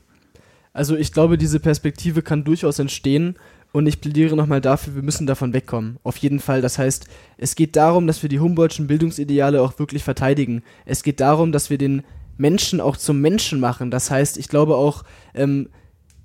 Also 0.72 0.94
ich 0.96 1.12
glaube, 1.12 1.38
diese 1.38 1.58
Perspektive 1.58 2.22
kann 2.22 2.44
durchaus 2.44 2.78
entstehen 2.78 3.34
und 3.72 3.88
ich 3.88 4.00
plädiere 4.00 4.36
nochmal 4.36 4.60
dafür, 4.60 4.94
wir 4.94 5.02
müssen 5.02 5.26
davon 5.26 5.52
wegkommen. 5.52 5.98
Auf 6.04 6.18
jeden 6.18 6.38
Fall. 6.38 6.60
Das 6.60 6.78
heißt, 6.78 7.08
es 7.36 7.56
geht 7.56 7.74
darum, 7.74 8.06
dass 8.06 8.22
wir 8.22 8.28
die 8.28 8.38
Humboldtschen 8.38 8.86
Bildungsideale 8.86 9.60
auch 9.60 9.76
wirklich 9.80 10.04
verteidigen. 10.04 10.62
Es 10.84 11.02
geht 11.02 11.18
darum, 11.18 11.50
dass 11.50 11.68
wir 11.68 11.78
den 11.78 12.04
Menschen 12.38 12.80
auch 12.80 12.96
zum 12.96 13.20
Menschen 13.20 13.58
machen. 13.58 13.90
Das 13.90 14.08
heißt, 14.08 14.38
ich 14.38 14.48
glaube 14.48 14.76
auch, 14.76 15.02
ähm, 15.34 15.68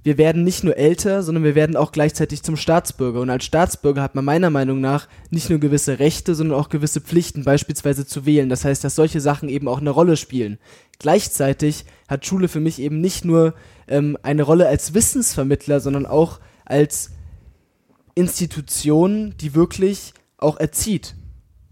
wir 0.05 0.19
werden 0.19 0.43
nicht 0.43 0.63
nur 0.63 0.77
älter, 0.77 1.23
sondern 1.23 1.43
wir 1.43 1.55
werden 1.55 1.75
auch 1.75 1.91
gleichzeitig 1.91 2.43
zum 2.43 2.57
Staatsbürger. 2.57 3.21
Und 3.21 3.31
als 3.31 3.43
Staatsbürger 3.43 4.03
hat 4.03 4.13
man 4.13 4.23
meiner 4.23 4.51
Meinung 4.51 4.79
nach 4.79 5.07
nicht 5.31 5.49
nur 5.49 5.57
gewisse 5.57 5.97
Rechte, 5.97 6.35
sondern 6.35 6.59
auch 6.59 6.69
gewisse 6.69 7.01
Pflichten, 7.01 7.43
beispielsweise 7.43 8.05
zu 8.05 8.23
wählen. 8.27 8.47
Das 8.47 8.63
heißt, 8.65 8.83
dass 8.83 8.93
solche 8.93 9.19
Sachen 9.19 9.49
eben 9.49 9.67
auch 9.67 9.79
eine 9.79 9.89
Rolle 9.89 10.15
spielen. 10.15 10.59
Gleichzeitig 10.99 11.85
hat 12.07 12.23
Schule 12.23 12.49
für 12.49 12.59
mich 12.59 12.79
eben 12.79 13.01
nicht 13.01 13.25
nur 13.25 13.55
ähm, 13.87 14.15
eine 14.21 14.43
Rolle 14.43 14.67
als 14.67 14.93
Wissensvermittler, 14.93 15.79
sondern 15.79 16.05
auch 16.05 16.39
als 16.65 17.09
Institution, 18.13 19.33
die 19.41 19.55
wirklich 19.55 20.13
auch 20.37 20.59
erzieht. 20.59 21.15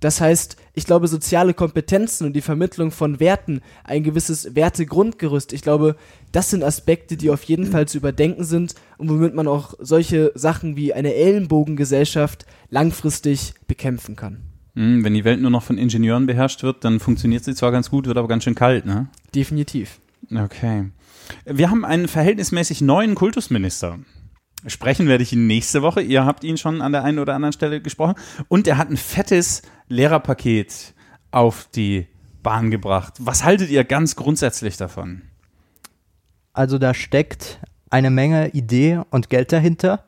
Das 0.03 0.19
heißt, 0.19 0.57
ich 0.73 0.85
glaube, 0.85 1.07
soziale 1.07 1.53
Kompetenzen 1.53 2.27
und 2.27 2.33
die 2.33 2.41
Vermittlung 2.41 2.91
von 2.91 3.21
Werten, 3.21 3.61
ein 3.85 4.03
gewisses 4.03 4.53
Wertegrundgerüst, 4.53 5.53
ich 5.53 5.61
glaube, 5.61 5.95
das 6.33 6.49
sind 6.49 6.61
Aspekte, 6.61 7.15
die 7.15 7.29
auf 7.29 7.41
jeden 7.43 7.65
Fall 7.65 7.87
zu 7.87 7.99
überdenken 7.99 8.43
sind 8.43 8.75
und 8.97 9.09
womit 9.09 9.33
man 9.33 9.47
auch 9.47 9.75
solche 9.79 10.33
Sachen 10.35 10.75
wie 10.75 10.93
eine 10.93 11.13
Ellenbogengesellschaft 11.13 12.45
langfristig 12.69 13.53
bekämpfen 13.65 14.17
kann. 14.17 14.41
Hm, 14.75 15.05
wenn 15.05 15.13
die 15.13 15.23
Welt 15.23 15.39
nur 15.39 15.51
noch 15.51 15.63
von 15.63 15.77
Ingenieuren 15.77 16.25
beherrscht 16.25 16.63
wird, 16.63 16.83
dann 16.83 16.99
funktioniert 16.99 17.45
sie 17.45 17.55
zwar 17.55 17.71
ganz 17.71 17.89
gut, 17.89 18.05
wird 18.05 18.17
aber 18.17 18.27
ganz 18.27 18.43
schön 18.43 18.55
kalt, 18.55 18.85
ne? 18.85 19.07
Definitiv. 19.33 20.01
Okay. 20.35 20.91
Wir 21.45 21.69
haben 21.69 21.85
einen 21.85 22.09
verhältnismäßig 22.09 22.81
neuen 22.81 23.15
Kultusminister. 23.15 23.99
Sprechen 24.67 25.07
werde 25.07 25.23
ich 25.23 25.33
ihn 25.33 25.47
nächste 25.47 25.81
Woche. 25.81 26.01
Ihr 26.01 26.25
habt 26.25 26.43
ihn 26.43 26.57
schon 26.57 26.81
an 26.81 26.91
der 26.91 27.03
einen 27.03 27.19
oder 27.19 27.35
anderen 27.35 27.53
Stelle 27.53 27.81
gesprochen. 27.81 28.15
Und 28.47 28.67
er 28.67 28.77
hat 28.77 28.89
ein 28.89 28.97
fettes 28.97 29.61
Lehrerpaket 29.87 30.93
auf 31.31 31.67
die 31.75 32.07
Bahn 32.41 32.71
gebracht. 32.71 33.15
Was 33.19 33.43
haltet 33.43 33.69
ihr 33.69 33.83
ganz 33.83 34.15
grundsätzlich 34.15 34.77
davon? 34.77 35.23
Also 36.53 36.77
da 36.77 36.93
steckt 36.93 37.59
eine 37.89 38.09
Menge 38.09 38.49
Idee 38.49 39.01
und 39.09 39.29
Geld 39.29 39.51
dahinter. 39.51 40.03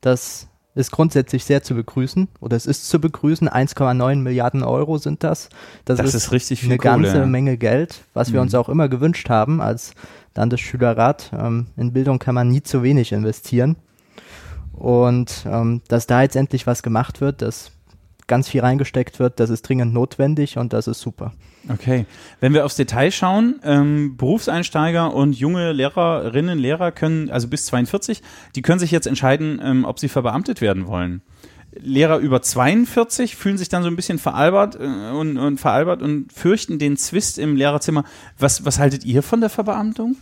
Das 0.00 0.48
ist 0.74 0.90
grundsätzlich 0.90 1.44
sehr 1.44 1.62
zu 1.62 1.74
begrüßen 1.74 2.28
oder 2.40 2.56
es 2.56 2.66
ist 2.66 2.88
zu 2.88 2.98
begrüßen. 3.00 3.48
1,9 3.48 4.16
Milliarden 4.16 4.62
Euro 4.62 4.96
sind 4.98 5.22
das. 5.22 5.50
Das, 5.84 5.98
das 5.98 6.08
ist, 6.08 6.14
ist, 6.14 6.32
richtig 6.32 6.60
viel 6.60 6.70
eine 6.70 6.78
Kohle, 6.78 7.02
ganze 7.02 7.18
ja. 7.18 7.26
Menge 7.26 7.58
Geld, 7.58 8.02
was 8.14 8.32
wir 8.32 8.40
Mhm. 8.40 8.46
uns 8.46 8.54
auch 8.54 8.68
immer 8.68 8.88
gewünscht 8.88 9.28
haben 9.28 9.60
als 9.60 9.92
Landesschülerrat. 10.34 11.30
Ähm, 11.38 11.66
in 11.76 11.92
Bildung 11.92 12.18
kann 12.18 12.34
man 12.34 12.48
nie 12.48 12.62
zu 12.62 12.82
wenig 12.82 13.12
investieren. 13.12 13.76
Und 14.72 15.46
ähm, 15.46 15.82
dass 15.88 16.06
da 16.06 16.22
jetzt 16.22 16.36
endlich 16.36 16.66
was 16.66 16.82
gemacht 16.82 17.20
wird, 17.20 17.42
dass 17.42 17.72
ganz 18.26 18.48
viel 18.48 18.62
reingesteckt 18.62 19.18
wird, 19.18 19.40
das 19.40 19.50
ist 19.50 19.62
dringend 19.62 19.92
notwendig 19.92 20.56
und 20.56 20.72
das 20.72 20.86
ist 20.86 21.00
super. 21.00 21.32
Okay. 21.68 22.06
Wenn 22.40 22.54
wir 22.54 22.64
aufs 22.64 22.76
Detail 22.76 23.10
schauen, 23.10 23.60
ähm, 23.62 24.16
Berufseinsteiger 24.16 25.14
und 25.14 25.34
junge 25.34 25.72
Lehrerinnen, 25.72 26.58
Lehrer 26.58 26.92
können, 26.92 27.30
also 27.30 27.48
bis 27.48 27.66
42, 27.66 28.22
die 28.56 28.62
können 28.62 28.78
sich 28.78 28.90
jetzt 28.90 29.06
entscheiden, 29.06 29.60
ähm, 29.62 29.84
ob 29.84 29.98
sie 29.98 30.08
verbeamtet 30.08 30.60
werden 30.60 30.86
wollen. 30.86 31.22
Lehrer 31.78 32.18
über 32.18 32.42
42 32.42 33.36
fühlen 33.36 33.56
sich 33.56 33.68
dann 33.68 33.82
so 33.82 33.88
ein 33.88 33.96
bisschen 33.96 34.18
veralbert 34.18 34.76
äh, 34.76 35.10
und, 35.12 35.38
und 35.38 35.58
veralbert 35.58 36.02
und 36.02 36.32
fürchten 36.32 36.78
den 36.78 36.96
Zwist 36.96 37.38
im 37.38 37.56
Lehrerzimmer. 37.56 38.04
Was, 38.38 38.64
was 38.64 38.78
haltet 38.78 39.04
ihr 39.04 39.22
von 39.22 39.40
der 39.40 39.50
Verbeamtung? 39.50 40.16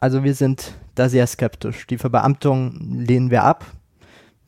Also 0.00 0.24
wir 0.24 0.34
sind 0.34 0.74
da 0.94 1.08
sehr 1.08 1.26
skeptisch. 1.26 1.86
Die 1.86 1.98
Verbeamtung 1.98 2.78
lehnen 3.06 3.30
wir 3.30 3.44
ab. 3.44 3.64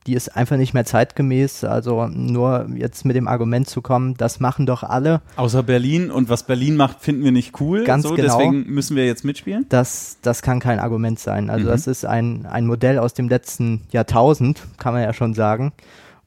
Die 0.07 0.15
ist 0.15 0.35
einfach 0.37 0.57
nicht 0.57 0.73
mehr 0.73 0.87
zeitgemäß. 0.87 1.65
Also 1.65 2.07
nur 2.07 2.67
jetzt 2.75 3.05
mit 3.05 3.15
dem 3.17 3.29
Argument 3.29 3.69
zu 3.69 3.83
kommen, 3.83 4.15
das 4.15 4.41
machen 4.41 4.65
doch 4.65 4.83
alle, 4.83 5.21
Außer 5.37 5.63
Berlin 5.63 6.11
und 6.11 6.31
was 6.31 6.45
Berlin 6.45 6.77
macht, 6.77 7.01
finden 7.01 7.25
wir 7.25 7.33
nicht 7.33 7.61
cool. 7.61 7.85
Ganz 7.85 8.05
so, 8.05 8.15
genau. 8.15 8.39
Deswegen 8.39 8.73
müssen 8.73 8.97
wir 8.97 9.05
jetzt 9.05 9.25
mitspielen. 9.25 9.67
das, 9.69 10.17
das 10.23 10.41
kann 10.41 10.61
kein 10.61 10.79
Argument 10.79 11.19
sein. 11.19 11.51
Also 11.51 11.67
Mhm. 11.67 11.71
das 11.71 11.87
ist 11.87 12.07
ein, 12.07 12.47
ein 12.47 12.67
Modell 12.67 12.99
aus 12.99 13.13
dem 13.13 13.29
letzten 13.29 13.83
Jahrtausend, 13.91 14.63
kann 14.79 14.95
man 14.95 15.03
ja 15.03 15.13
schon 15.13 15.35
sagen. 15.35 15.73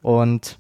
Und 0.04 0.60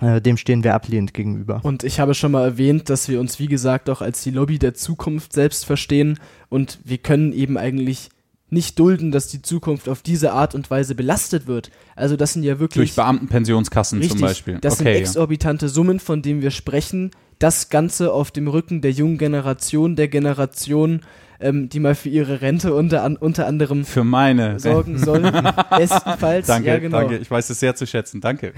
dem 0.00 0.36
stehen 0.36 0.62
wir 0.62 0.74
ablehnend 0.74 1.14
gegenüber. 1.14 1.60
Und 1.62 1.82
ich 1.82 2.00
habe 2.00 2.14
schon 2.14 2.32
mal 2.32 2.44
erwähnt, 2.44 2.90
dass 2.90 3.08
wir 3.08 3.18
uns, 3.18 3.38
wie 3.38 3.46
gesagt, 3.46 3.88
auch 3.88 4.02
als 4.02 4.22
die 4.22 4.30
Lobby 4.30 4.58
der 4.58 4.74
Zukunft 4.74 5.32
selbst 5.32 5.64
verstehen 5.64 6.18
und 6.48 6.78
wir 6.84 6.98
können 6.98 7.32
eben 7.32 7.56
eigentlich 7.56 8.10
nicht 8.48 8.78
dulden, 8.78 9.10
dass 9.10 9.26
die 9.26 9.42
Zukunft 9.42 9.88
auf 9.88 10.02
diese 10.02 10.32
Art 10.32 10.54
und 10.54 10.70
Weise 10.70 10.94
belastet 10.94 11.46
wird. 11.46 11.70
Also 11.96 12.16
das 12.16 12.32
sind 12.32 12.44
ja 12.44 12.60
wirklich 12.60 12.90
Durch 12.90 12.96
Beamtenpensionskassen 12.96 13.98
richtig, 13.98 14.18
zum 14.18 14.26
Beispiel. 14.26 14.58
das 14.60 14.78
sind 14.78 14.86
okay, 14.86 14.94
ja. 14.94 15.00
exorbitante 15.00 15.68
Summen, 15.68 15.98
von 15.98 16.22
denen 16.22 16.42
wir 16.42 16.52
sprechen. 16.52 17.10
Das 17.38 17.68
Ganze 17.68 18.12
auf 18.12 18.30
dem 18.30 18.48
Rücken 18.48 18.80
der 18.80 18.92
jungen 18.92 19.18
Generation, 19.18 19.96
der 19.96 20.08
Generation, 20.08 21.02
ähm, 21.40 21.68
die 21.68 21.80
mal 21.80 21.94
für 21.94 22.08
ihre 22.08 22.40
Rente 22.40 22.74
unter, 22.74 23.02
an, 23.02 23.16
unter 23.16 23.46
anderem 23.46 23.84
Für 23.84 24.04
meine. 24.04 24.58
sorgen 24.58 24.98
sollen. 24.98 25.24
Bestenfalls, 25.76 26.46
Danke, 26.46 26.68
ja 26.68 26.78
genau. 26.78 27.00
danke. 27.00 27.18
Ich 27.18 27.30
weiß 27.30 27.50
es 27.50 27.60
sehr 27.60 27.74
zu 27.74 27.86
schätzen. 27.86 28.20
Danke. 28.20 28.52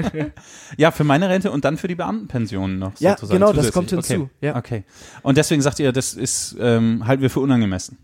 ja, 0.76 0.90
für 0.90 1.04
meine 1.04 1.28
Rente 1.28 1.50
und 1.50 1.64
dann 1.64 1.76
für 1.76 1.88
die 1.88 1.94
Beamtenpensionen 1.94 2.78
noch. 2.78 2.92
Ja, 3.00 3.12
sozusagen 3.12 3.40
genau, 3.40 3.52
das 3.52 3.72
kommt 3.72 3.90
hinzu, 3.90 4.14
Okay. 4.14 4.28
ja. 4.40 4.56
okay. 4.56 4.84
Und 5.22 5.36
deswegen 5.36 5.60
sagt 5.62 5.78
ihr, 5.78 5.92
das 5.92 6.14
ist, 6.14 6.56
ähm, 6.58 7.06
halten 7.06 7.22
wir 7.22 7.30
für 7.30 7.40
unangemessen. 7.40 7.98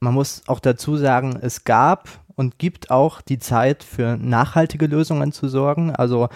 Man 0.00 0.14
muss 0.14 0.42
auch 0.46 0.60
dazu 0.60 0.96
sagen, 0.96 1.38
es 1.42 1.64
gab 1.64 2.08
und 2.36 2.58
gibt 2.58 2.90
auch 2.90 3.20
die 3.20 3.38
Zeit 3.38 3.84
für 3.84 4.16
nachhaltige 4.16 4.86
Lösungen 4.86 5.32
zu 5.32 5.48
sorgen. 5.48 5.90
Also 5.90 6.28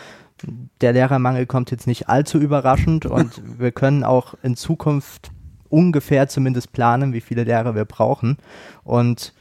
der 0.80 0.92
Lehrermangel 0.92 1.46
kommt 1.46 1.70
jetzt 1.70 1.86
nicht 1.86 2.08
allzu 2.08 2.38
überraschend 2.38 3.06
und 3.06 3.42
wir 3.58 3.72
können 3.72 4.04
auch 4.04 4.34
in 4.42 4.56
Zukunft 4.56 5.30
ungefähr 5.68 6.28
zumindest 6.28 6.72
planen, 6.72 7.12
wie 7.12 7.20
viele 7.20 7.44
Lehrer 7.44 7.74
wir 7.74 7.84
brauchen. 7.84 8.38
Und 8.84 9.32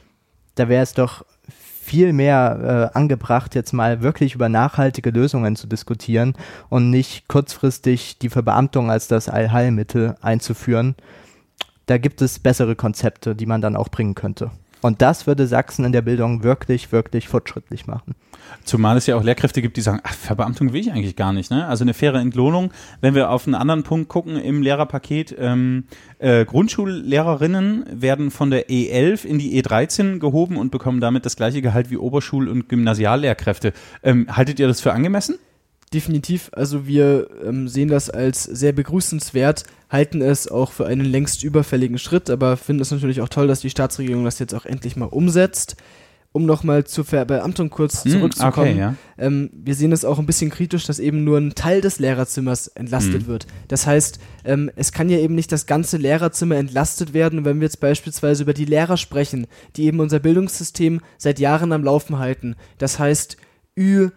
da 0.56 0.68
wäre 0.68 0.82
es 0.82 0.94
doch 0.94 1.24
viel 1.48 2.12
mehr 2.12 2.90
äh, 2.94 2.98
angebracht, 2.98 3.54
jetzt 3.54 3.72
mal 3.72 4.00
wirklich 4.00 4.34
über 4.34 4.48
nachhaltige 4.48 5.10
Lösungen 5.10 5.54
zu 5.54 5.66
diskutieren 5.66 6.34
und 6.70 6.90
nicht 6.90 7.28
kurzfristig 7.28 8.18
die 8.18 8.30
Verbeamtung 8.30 8.90
als 8.90 9.06
das 9.06 9.28
Allheilmittel 9.28 10.16
einzuführen. 10.22 10.94
Da 11.86 11.98
gibt 11.98 12.22
es 12.22 12.38
bessere 12.38 12.74
Konzepte, 12.74 13.36
die 13.36 13.44
man 13.44 13.60
dann 13.60 13.76
auch 13.76 13.90
bringen 13.90 14.14
könnte. 14.14 14.50
Und 14.84 15.00
das 15.00 15.26
würde 15.26 15.46
Sachsen 15.46 15.86
in 15.86 15.92
der 15.92 16.02
Bildung 16.02 16.42
wirklich, 16.42 16.92
wirklich 16.92 17.26
fortschrittlich 17.26 17.86
machen. 17.86 18.14
Zumal 18.64 18.98
es 18.98 19.06
ja 19.06 19.16
auch 19.16 19.22
Lehrkräfte 19.22 19.62
gibt, 19.62 19.78
die 19.78 19.80
sagen, 19.80 20.00
ach, 20.02 20.12
Verbeamtung 20.12 20.74
will 20.74 20.80
ich 20.82 20.92
eigentlich 20.92 21.16
gar 21.16 21.32
nicht. 21.32 21.50
Ne? 21.50 21.66
Also 21.66 21.84
eine 21.84 21.94
faire 21.94 22.20
Entlohnung. 22.20 22.70
Wenn 23.00 23.14
wir 23.14 23.30
auf 23.30 23.46
einen 23.46 23.54
anderen 23.54 23.82
Punkt 23.82 24.10
gucken 24.10 24.36
im 24.36 24.60
Lehrerpaket, 24.60 25.34
ähm, 25.38 25.84
äh, 26.18 26.44
Grundschullehrerinnen 26.44 27.86
werden 27.92 28.30
von 28.30 28.50
der 28.50 28.68
E11 28.68 29.24
in 29.24 29.38
die 29.38 29.58
E13 29.62 30.18
gehoben 30.18 30.58
und 30.58 30.70
bekommen 30.70 31.00
damit 31.00 31.24
das 31.24 31.36
gleiche 31.36 31.62
Gehalt 31.62 31.90
wie 31.90 31.96
Oberschul- 31.96 32.50
und 32.50 32.68
Gymnasiallehrkräfte. 32.68 33.72
Ähm, 34.02 34.26
haltet 34.36 34.60
ihr 34.60 34.68
das 34.68 34.82
für 34.82 34.92
angemessen? 34.92 35.36
Definitiv. 35.94 36.50
Also 36.52 36.86
wir 36.86 37.28
ähm, 37.44 37.68
sehen 37.68 37.88
das 37.88 38.10
als 38.10 38.42
sehr 38.42 38.72
begrüßenswert, 38.72 39.64
halten 39.88 40.20
es 40.22 40.48
auch 40.48 40.72
für 40.72 40.86
einen 40.86 41.06
längst 41.06 41.44
überfälligen 41.44 41.98
Schritt, 41.98 42.28
aber 42.30 42.56
finden 42.56 42.82
es 42.82 42.90
natürlich 42.90 43.20
auch 43.20 43.28
toll, 43.28 43.46
dass 43.46 43.60
die 43.60 43.70
Staatsregierung 43.70 44.24
das 44.24 44.38
jetzt 44.40 44.54
auch 44.54 44.66
endlich 44.66 44.96
mal 44.96 45.06
umsetzt. 45.06 45.76
Um 46.36 46.46
nochmal 46.46 46.82
zur 46.82 47.04
Verbeamtung 47.04 47.70
kurz 47.70 48.02
Hm, 48.04 48.10
zurückzukommen. 48.10 48.70
Okay, 48.70 48.76
ja. 48.80 48.94
ähm, 49.18 49.50
wir 49.52 49.76
sehen 49.76 49.92
es 49.92 50.04
auch 50.04 50.18
ein 50.18 50.26
bisschen 50.26 50.50
kritisch, 50.50 50.84
dass 50.84 50.98
eben 50.98 51.22
nur 51.22 51.38
ein 51.38 51.54
Teil 51.54 51.80
des 51.80 52.00
Lehrerzimmers 52.00 52.66
entlastet 52.66 53.22
Mhm. 53.22 53.26
wird. 53.28 53.46
Das 53.68 53.86
heißt, 53.86 54.18
ähm, 54.44 54.68
es 54.74 54.90
kann 54.90 55.08
ja 55.08 55.18
eben 55.18 55.36
nicht 55.36 55.52
das 55.52 55.66
ganze 55.66 55.96
Lehrerzimmer 55.96 56.56
entlastet 56.56 57.14
werden, 57.14 57.44
wenn 57.44 57.60
wir 57.60 57.66
jetzt 57.66 57.78
beispielsweise 57.78 58.42
über 58.42 58.52
die 58.52 58.64
Lehrer 58.64 58.96
sprechen, 58.96 59.46
die 59.76 59.84
eben 59.84 60.00
unser 60.00 60.18
Bildungssystem 60.18 61.00
seit 61.18 61.38
Jahren 61.38 61.70
am 61.70 61.84
Laufen 61.84 62.18
halten. 62.18 62.56
Das 62.78 62.98
heißt, 62.98 63.36
Ü, 63.78 64.08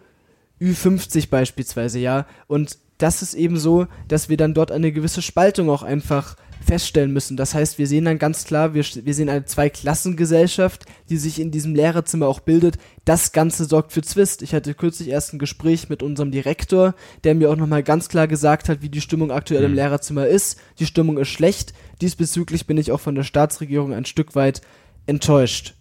Ü50 0.60 1.30
beispielsweise, 1.30 1.98
ja. 1.98 2.26
Und 2.46 2.78
das 2.98 3.22
ist 3.22 3.34
eben 3.34 3.58
so, 3.58 3.86
dass 4.08 4.28
wir 4.28 4.36
dann 4.36 4.54
dort 4.54 4.72
eine 4.72 4.92
gewisse 4.92 5.22
Spaltung 5.22 5.70
auch 5.70 5.82
einfach 5.82 6.36
feststellen 6.66 7.12
müssen. 7.12 7.36
Das 7.36 7.54
heißt, 7.54 7.78
wir 7.78 7.86
sehen 7.86 8.04
dann 8.04 8.18
ganz 8.18 8.44
klar, 8.44 8.74
wir, 8.74 8.84
wir 8.84 9.14
sehen 9.14 9.28
eine 9.28 9.44
Zweiklassengesellschaft, 9.44 10.84
die 11.08 11.16
sich 11.16 11.40
in 11.40 11.50
diesem 11.50 11.74
Lehrerzimmer 11.74 12.26
auch 12.26 12.40
bildet. 12.40 12.76
Das 13.04 13.32
Ganze 13.32 13.64
sorgt 13.64 13.92
für 13.92 14.02
Zwist. 14.02 14.42
Ich 14.42 14.54
hatte 14.54 14.74
kürzlich 14.74 15.08
erst 15.08 15.32
ein 15.32 15.38
Gespräch 15.38 15.88
mit 15.88 16.02
unserem 16.02 16.30
Direktor, 16.32 16.94
der 17.24 17.34
mir 17.36 17.50
auch 17.50 17.56
nochmal 17.56 17.82
ganz 17.82 18.08
klar 18.08 18.26
gesagt 18.26 18.68
hat, 18.68 18.82
wie 18.82 18.88
die 18.88 19.00
Stimmung 19.00 19.30
aktuell 19.30 19.64
im 19.64 19.70
Mhm. 19.70 19.76
Lehrerzimmer 19.76 20.26
ist. 20.26 20.58
Die 20.78 20.86
Stimmung 20.86 21.18
ist 21.18 21.28
schlecht. 21.28 21.72
Diesbezüglich 22.02 22.66
bin 22.66 22.76
ich 22.76 22.92
auch 22.92 23.00
von 23.00 23.14
der 23.14 23.24
Staatsregierung 23.24 23.94
ein 23.94 24.04
Stück 24.04 24.34
weit 24.34 24.60
enttäuscht. 25.06 25.74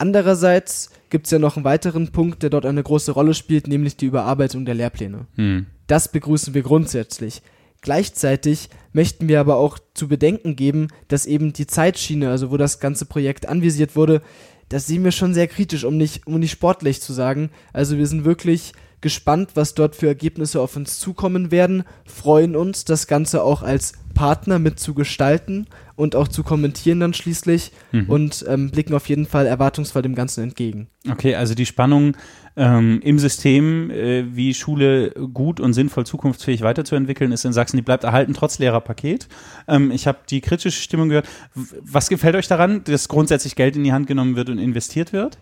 Andererseits 0.00 0.88
gibt 1.10 1.26
es 1.26 1.30
ja 1.30 1.38
noch 1.38 1.56
einen 1.56 1.66
weiteren 1.66 2.10
Punkt, 2.10 2.42
der 2.42 2.48
dort 2.48 2.64
eine 2.64 2.82
große 2.82 3.12
Rolle 3.12 3.34
spielt, 3.34 3.66
nämlich 3.66 3.98
die 3.98 4.06
Überarbeitung 4.06 4.64
der 4.64 4.74
Lehrpläne. 4.74 5.26
Hm. 5.34 5.66
Das 5.88 6.10
begrüßen 6.10 6.54
wir 6.54 6.62
grundsätzlich. 6.62 7.42
Gleichzeitig 7.82 8.70
möchten 8.94 9.28
wir 9.28 9.40
aber 9.40 9.56
auch 9.56 9.78
zu 9.92 10.08
bedenken 10.08 10.56
geben, 10.56 10.88
dass 11.08 11.26
eben 11.26 11.52
die 11.52 11.66
Zeitschiene, 11.66 12.30
also 12.30 12.50
wo 12.50 12.56
das 12.56 12.80
ganze 12.80 13.04
Projekt 13.04 13.46
anvisiert 13.46 13.94
wurde, 13.94 14.22
das 14.70 14.86
sehen 14.86 15.04
wir 15.04 15.12
schon 15.12 15.34
sehr 15.34 15.48
kritisch, 15.48 15.84
um 15.84 15.98
nicht, 15.98 16.26
um 16.26 16.38
nicht 16.38 16.52
sportlich 16.52 17.02
zu 17.02 17.12
sagen. 17.12 17.50
Also 17.74 17.98
wir 17.98 18.06
sind 18.06 18.24
wirklich 18.24 18.72
gespannt, 19.00 19.50
was 19.54 19.74
dort 19.74 19.96
für 19.96 20.06
Ergebnisse 20.08 20.60
auf 20.60 20.76
uns 20.76 20.98
zukommen 20.98 21.50
werden, 21.50 21.84
freuen 22.04 22.56
uns, 22.56 22.84
das 22.84 23.06
Ganze 23.06 23.42
auch 23.42 23.62
als 23.62 23.92
Partner 24.14 24.58
mit 24.58 24.78
zu 24.78 24.92
gestalten 24.94 25.66
und 25.96 26.16
auch 26.16 26.28
zu 26.28 26.42
kommentieren 26.42 27.00
dann 27.00 27.14
schließlich 27.14 27.72
Mhm. 27.92 28.08
und 28.08 28.44
ähm, 28.48 28.70
blicken 28.70 28.94
auf 28.94 29.08
jeden 29.08 29.26
Fall 29.26 29.46
erwartungsvoll 29.46 30.02
dem 30.02 30.14
Ganzen 30.14 30.42
entgegen. 30.42 30.88
Okay, 31.08 31.34
also 31.34 31.54
die 31.54 31.66
Spannung 31.66 32.16
ähm, 32.56 33.00
im 33.02 33.18
System, 33.18 33.90
äh, 33.90 34.24
wie 34.34 34.52
Schule 34.52 35.10
gut 35.32 35.60
und 35.60 35.72
sinnvoll 35.72 36.04
zukunftsfähig 36.04 36.62
weiterzuentwickeln, 36.62 37.32
ist 37.32 37.44
in 37.44 37.52
Sachsen, 37.52 37.76
die 37.76 37.82
bleibt 37.82 38.04
erhalten 38.04 38.34
trotz 38.34 38.58
leerer 38.58 38.80
Paket. 38.80 39.28
Ähm, 39.68 39.90
ich 39.90 40.06
habe 40.06 40.18
die 40.28 40.40
kritische 40.40 40.82
Stimmung 40.82 41.08
gehört. 41.08 41.28
Was 41.54 42.08
gefällt 42.08 42.34
euch 42.34 42.48
daran, 42.48 42.82
dass 42.84 43.08
grundsätzlich 43.08 43.54
Geld 43.54 43.76
in 43.76 43.84
die 43.84 43.92
Hand 43.92 44.06
genommen 44.06 44.36
wird 44.36 44.50
und 44.50 44.58
investiert 44.58 45.12
wird? 45.12 45.38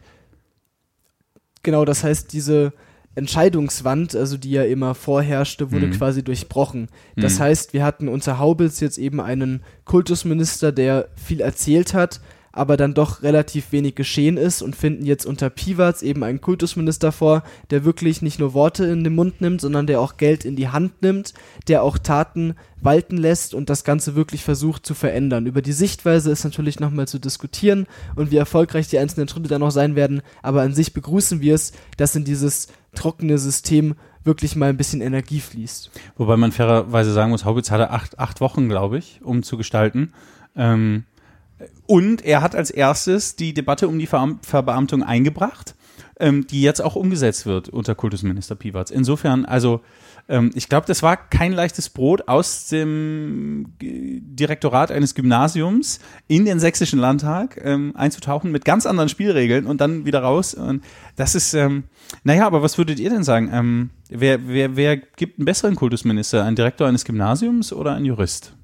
Genau, 1.63 1.85
das 1.85 2.05
heißt, 2.05 2.33
diese 2.33 2.73
Entscheidungswand, 3.15 4.15
also 4.15 4.37
die 4.37 4.51
ja 4.53 4.63
immer 4.65 4.95
vorherrschte, 4.95 5.73
wurde 5.73 5.89
Mhm. 5.89 5.93
quasi 5.93 6.23
durchbrochen. 6.23 6.89
Das 7.17 7.39
Mhm. 7.39 7.43
heißt, 7.43 7.73
wir 7.73 7.85
hatten 7.85 8.09
unter 8.09 8.39
Haubitz 8.39 8.81
jetzt 8.81 8.99
eben 8.99 9.21
einen 9.21 9.63
Kultusminister, 9.85 10.73
der 10.73 11.09
viel 11.17 11.41
erzählt 11.41 11.95
hat, 11.95 12.21
aber 12.59 12.77
dann 12.77 12.95
doch 12.95 13.23
relativ 13.23 13.73
wenig 13.73 13.95
geschehen 13.95 14.37
ist 14.37 14.63
und 14.63 14.77
finden 14.77 15.07
jetzt 15.07 15.27
unter 15.27 15.49
Piwatz 15.51 16.03
eben 16.03 16.25
einen 16.25 16.41
Kultusminister 16.41 17.13
vor, 17.13 17.43
der 17.71 17.85
wirklich 17.85 18.21
nicht 18.21 18.39
nur 18.39 18.55
Worte 18.55 18.85
in 18.87 19.05
den 19.05 19.15
Mund 19.15 19.41
nimmt, 19.41 19.61
sondern 19.61 19.87
der 19.87 20.01
auch 20.01 20.17
Geld 20.17 20.45
in 20.45 20.57
die 20.57 20.69
Hand 20.69 21.03
nimmt, 21.03 21.35
der 21.69 21.83
auch 21.83 21.99
Taten 21.99 22.55
walten 22.81 23.17
lässt 23.17 23.55
und 23.55 23.71
das 23.71 23.85
Ganze 23.85 24.15
wirklich 24.15 24.43
versucht 24.45 24.85
zu 24.85 24.95
verändern. 24.95 25.47
Über 25.47 25.63
die 25.63 25.73
Sichtweise 25.73 26.31
ist 26.31 26.45
natürlich 26.45 26.81
nochmal 26.81 27.09
zu 27.09 27.19
diskutieren 27.19 27.87
und 28.17 28.31
wie 28.31 28.37
erfolgreich 28.37 28.89
die 28.89 28.99
einzelnen 28.99 29.29
Schritte 29.29 29.49
dann 29.49 29.61
noch 29.61 29.71
sein 29.71 29.97
werden, 29.97 30.23
aber 30.43 30.63
an 30.63 30.75
sich 30.75 30.93
begrüßen 30.93 31.41
wir 31.41 31.55
es, 31.55 31.73
dass 31.97 32.17
in 32.17 32.25
dieses 32.25 32.69
trockene 32.95 33.39
System 33.39 33.95
wirklich 34.25 34.57
mal 34.57 34.69
ein 34.69 34.77
bisschen 34.77 35.01
Energie 35.01 35.41
fließt. 35.41 35.91
Wobei 36.17 36.37
man 36.37 36.53
fairerweise 36.53 37.13
sagen 37.13 37.31
muss, 37.31 37.45
Haubitz 37.45 37.71
hatte 37.71 37.91
acht, 37.91 38.19
acht 38.19 38.41
Wochen, 38.41 38.69
glaube 38.69 38.99
ich, 38.99 39.21
um 39.23 39.43
zu 39.43 39.57
gestalten. 39.57 40.13
Ähm, 40.57 41.05
und 41.87 42.25
er 42.25 42.43
hat 42.43 42.55
als 42.55 42.71
erstes 42.71 43.37
die 43.37 43.55
Debatte 43.55 43.89
um 43.89 43.99
die 43.99 44.07
Veram 44.07 44.39
Verbeamtung 44.43 45.03
eingebracht, 45.03 45.75
ähm, 46.21 46.47
die 46.47 46.63
jetzt 46.63 46.81
auch 46.81 46.97
umgesetzt 46.97 47.47
wird 47.47 47.69
unter 47.69 47.95
Kultusminister 47.95 48.55
Piwatz. 48.55 48.91
Insofern, 48.91 49.45
also 49.45 49.81
ähm, 50.29 50.51
ich 50.55 50.69
glaube, 50.69 50.87
das 50.87 51.03
war 51.03 51.17
kein 51.17 51.53
leichtes 51.53 51.89
Brot 51.89 52.29
aus 52.29 52.69
dem 52.69 53.75
G- 53.79 54.21
Direktorat 54.21 54.91
eines 54.91 55.15
Gymnasiums 55.15 56.01
in 56.27 56.45
den 56.45 56.59
sächsischen 56.61 56.99
Landtag 56.99 57.61
ähm, 57.65 57.93
einzutauchen 57.97 58.53
mit 58.53 58.65
ganz 58.65 58.85
anderen 58.85 59.09
Spielregeln 59.09 59.67
und 59.67 59.81
dann 59.81 60.05
wieder 60.05 60.21
raus. 60.21 60.55
Und 60.55 60.85
das 61.17 61.35
ist, 61.35 61.55
ähm, 61.55 61.85
naja, 62.25 62.47
aber 62.47 62.63
was 62.63 62.79
würdet 62.79 63.01
ihr 63.01 63.11
denn 63.11 63.25
sagen? 63.25 63.51
Ähm, 63.53 63.91
wer, 64.11 64.47
wer, 64.49 64.77
wer 64.77 64.97
gibt 64.97 65.39
einen 65.39 65.47
besseren 65.47 65.77
Kultusminister? 65.77 66.45
Ein 66.45 66.57
Direktor 66.57 66.87
eines 66.87 67.05
Gymnasiums 67.05 67.73
oder 67.73 67.95
ein 67.95 68.05
Jurist? 68.05 68.55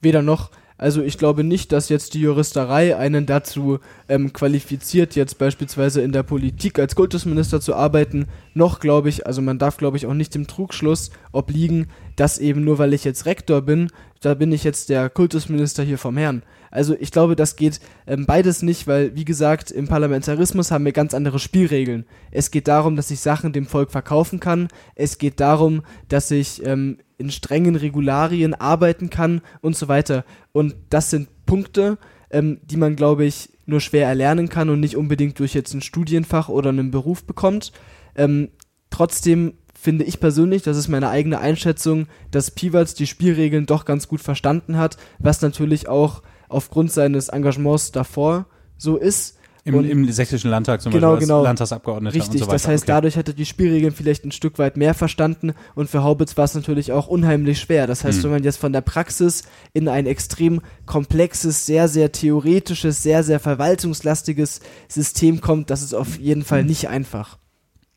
Weder 0.00 0.22
noch. 0.22 0.50
Also 0.78 1.02
ich 1.02 1.18
glaube 1.18 1.42
nicht, 1.42 1.72
dass 1.72 1.88
jetzt 1.88 2.14
die 2.14 2.20
Juristerei 2.20 2.96
einen 2.96 3.26
dazu 3.26 3.80
ähm, 4.08 4.32
qualifiziert, 4.32 5.16
jetzt 5.16 5.36
beispielsweise 5.36 6.02
in 6.02 6.12
der 6.12 6.22
Politik 6.22 6.78
als 6.78 6.94
Kultusminister 6.94 7.60
zu 7.60 7.74
arbeiten. 7.74 8.26
Noch 8.54 8.78
glaube 8.78 9.08
ich, 9.08 9.26
also 9.26 9.42
man 9.42 9.58
darf 9.58 9.76
glaube 9.76 9.96
ich 9.96 10.06
auch 10.06 10.14
nicht 10.14 10.36
dem 10.36 10.46
Trugschluss 10.46 11.10
obliegen, 11.32 11.88
dass 12.14 12.38
eben 12.38 12.62
nur 12.62 12.78
weil 12.78 12.94
ich 12.94 13.02
jetzt 13.02 13.26
Rektor 13.26 13.62
bin, 13.62 13.90
da 14.20 14.34
bin 14.34 14.52
ich 14.52 14.62
jetzt 14.62 14.88
der 14.88 15.10
Kultusminister 15.10 15.82
hier 15.82 15.98
vom 15.98 16.16
Herrn. 16.16 16.42
Also 16.70 16.96
ich 16.98 17.10
glaube, 17.10 17.36
das 17.36 17.56
geht 17.56 17.80
ähm, 18.06 18.26
beides 18.26 18.62
nicht, 18.62 18.86
weil 18.86 19.14
wie 19.14 19.24
gesagt, 19.24 19.70
im 19.70 19.88
Parlamentarismus 19.88 20.70
haben 20.70 20.84
wir 20.84 20.92
ganz 20.92 21.14
andere 21.14 21.38
Spielregeln. 21.38 22.04
Es 22.30 22.50
geht 22.50 22.68
darum, 22.68 22.96
dass 22.96 23.10
ich 23.10 23.20
Sachen 23.20 23.52
dem 23.52 23.66
Volk 23.66 23.90
verkaufen 23.90 24.40
kann. 24.40 24.68
Es 24.94 25.18
geht 25.18 25.40
darum, 25.40 25.82
dass 26.08 26.30
ich 26.30 26.64
ähm, 26.64 26.98
in 27.16 27.30
strengen 27.30 27.76
Regularien 27.76 28.54
arbeiten 28.54 29.10
kann 29.10 29.40
und 29.60 29.76
so 29.76 29.88
weiter. 29.88 30.24
Und 30.52 30.74
das 30.90 31.10
sind 31.10 31.28
Punkte, 31.46 31.98
ähm, 32.30 32.60
die 32.64 32.76
man, 32.76 32.96
glaube 32.96 33.24
ich, 33.24 33.50
nur 33.66 33.80
schwer 33.80 34.06
erlernen 34.06 34.48
kann 34.48 34.70
und 34.70 34.80
nicht 34.80 34.96
unbedingt 34.96 35.38
durch 35.38 35.54
jetzt 35.54 35.74
ein 35.74 35.82
Studienfach 35.82 36.48
oder 36.48 36.70
einen 36.70 36.90
Beruf 36.90 37.24
bekommt. 37.24 37.72
Ähm, 38.14 38.48
trotzdem 38.90 39.54
finde 39.80 40.04
ich 40.04 40.20
persönlich, 40.20 40.62
das 40.62 40.76
ist 40.76 40.88
meine 40.88 41.08
eigene 41.08 41.38
Einschätzung, 41.38 42.06
dass 42.30 42.50
Piwatz 42.50 42.94
die 42.94 43.06
Spielregeln 43.06 43.66
doch 43.66 43.84
ganz 43.84 44.08
gut 44.08 44.20
verstanden 44.20 44.76
hat, 44.76 44.96
was 45.18 45.40
natürlich 45.42 45.88
auch 45.88 46.22
aufgrund 46.48 46.92
seines 46.92 47.28
Engagements 47.28 47.92
davor 47.92 48.46
so 48.76 48.96
ist. 48.96 49.36
Im, 49.64 49.74
Und- 49.74 49.84
Im 49.90 50.10
sächsischen 50.10 50.50
Landtag 50.50 50.80
zum 50.80 50.92
Genau, 50.92 51.08
Beispiel 51.08 51.24
als 51.24 51.28
genau. 51.28 51.42
Landtagsabgeordneter 51.42 52.14
und 52.14 52.22
Richtig, 52.22 52.40
so 52.40 52.46
weiter. 52.46 52.54
das 52.54 52.66
heißt, 52.68 52.84
okay. 52.84 52.92
dadurch 52.92 53.16
hat 53.18 53.28
er 53.28 53.34
die 53.34 53.44
Spielregeln 53.44 53.92
vielleicht 53.92 54.24
ein 54.24 54.32
Stück 54.32 54.58
weit 54.58 54.78
mehr 54.78 54.94
verstanden 54.94 55.52
und 55.74 55.90
für 55.90 56.02
Haubitz 56.02 56.38
war 56.38 56.44
es 56.46 56.54
natürlich 56.54 56.92
auch 56.92 57.06
unheimlich 57.06 57.60
schwer. 57.60 57.86
Das 57.86 58.02
heißt, 58.02 58.18
Hm. 58.18 58.24
wenn 58.24 58.30
man 58.30 58.44
jetzt 58.44 58.56
von 58.56 58.72
der 58.72 58.80
Praxis 58.80 59.42
in 59.74 59.88
ein 59.88 60.06
extrem 60.06 60.62
komplexes, 60.86 61.66
sehr, 61.66 61.86
sehr 61.88 62.12
theoretisches, 62.12 63.02
sehr, 63.02 63.22
sehr 63.24 63.40
verwaltungslastiges 63.40 64.60
System 64.88 65.42
kommt, 65.42 65.68
das 65.68 65.82
ist 65.82 65.92
auf 65.92 66.18
jeden 66.18 66.44
Fall 66.44 66.64
nicht 66.64 66.88
einfach. 66.88 67.36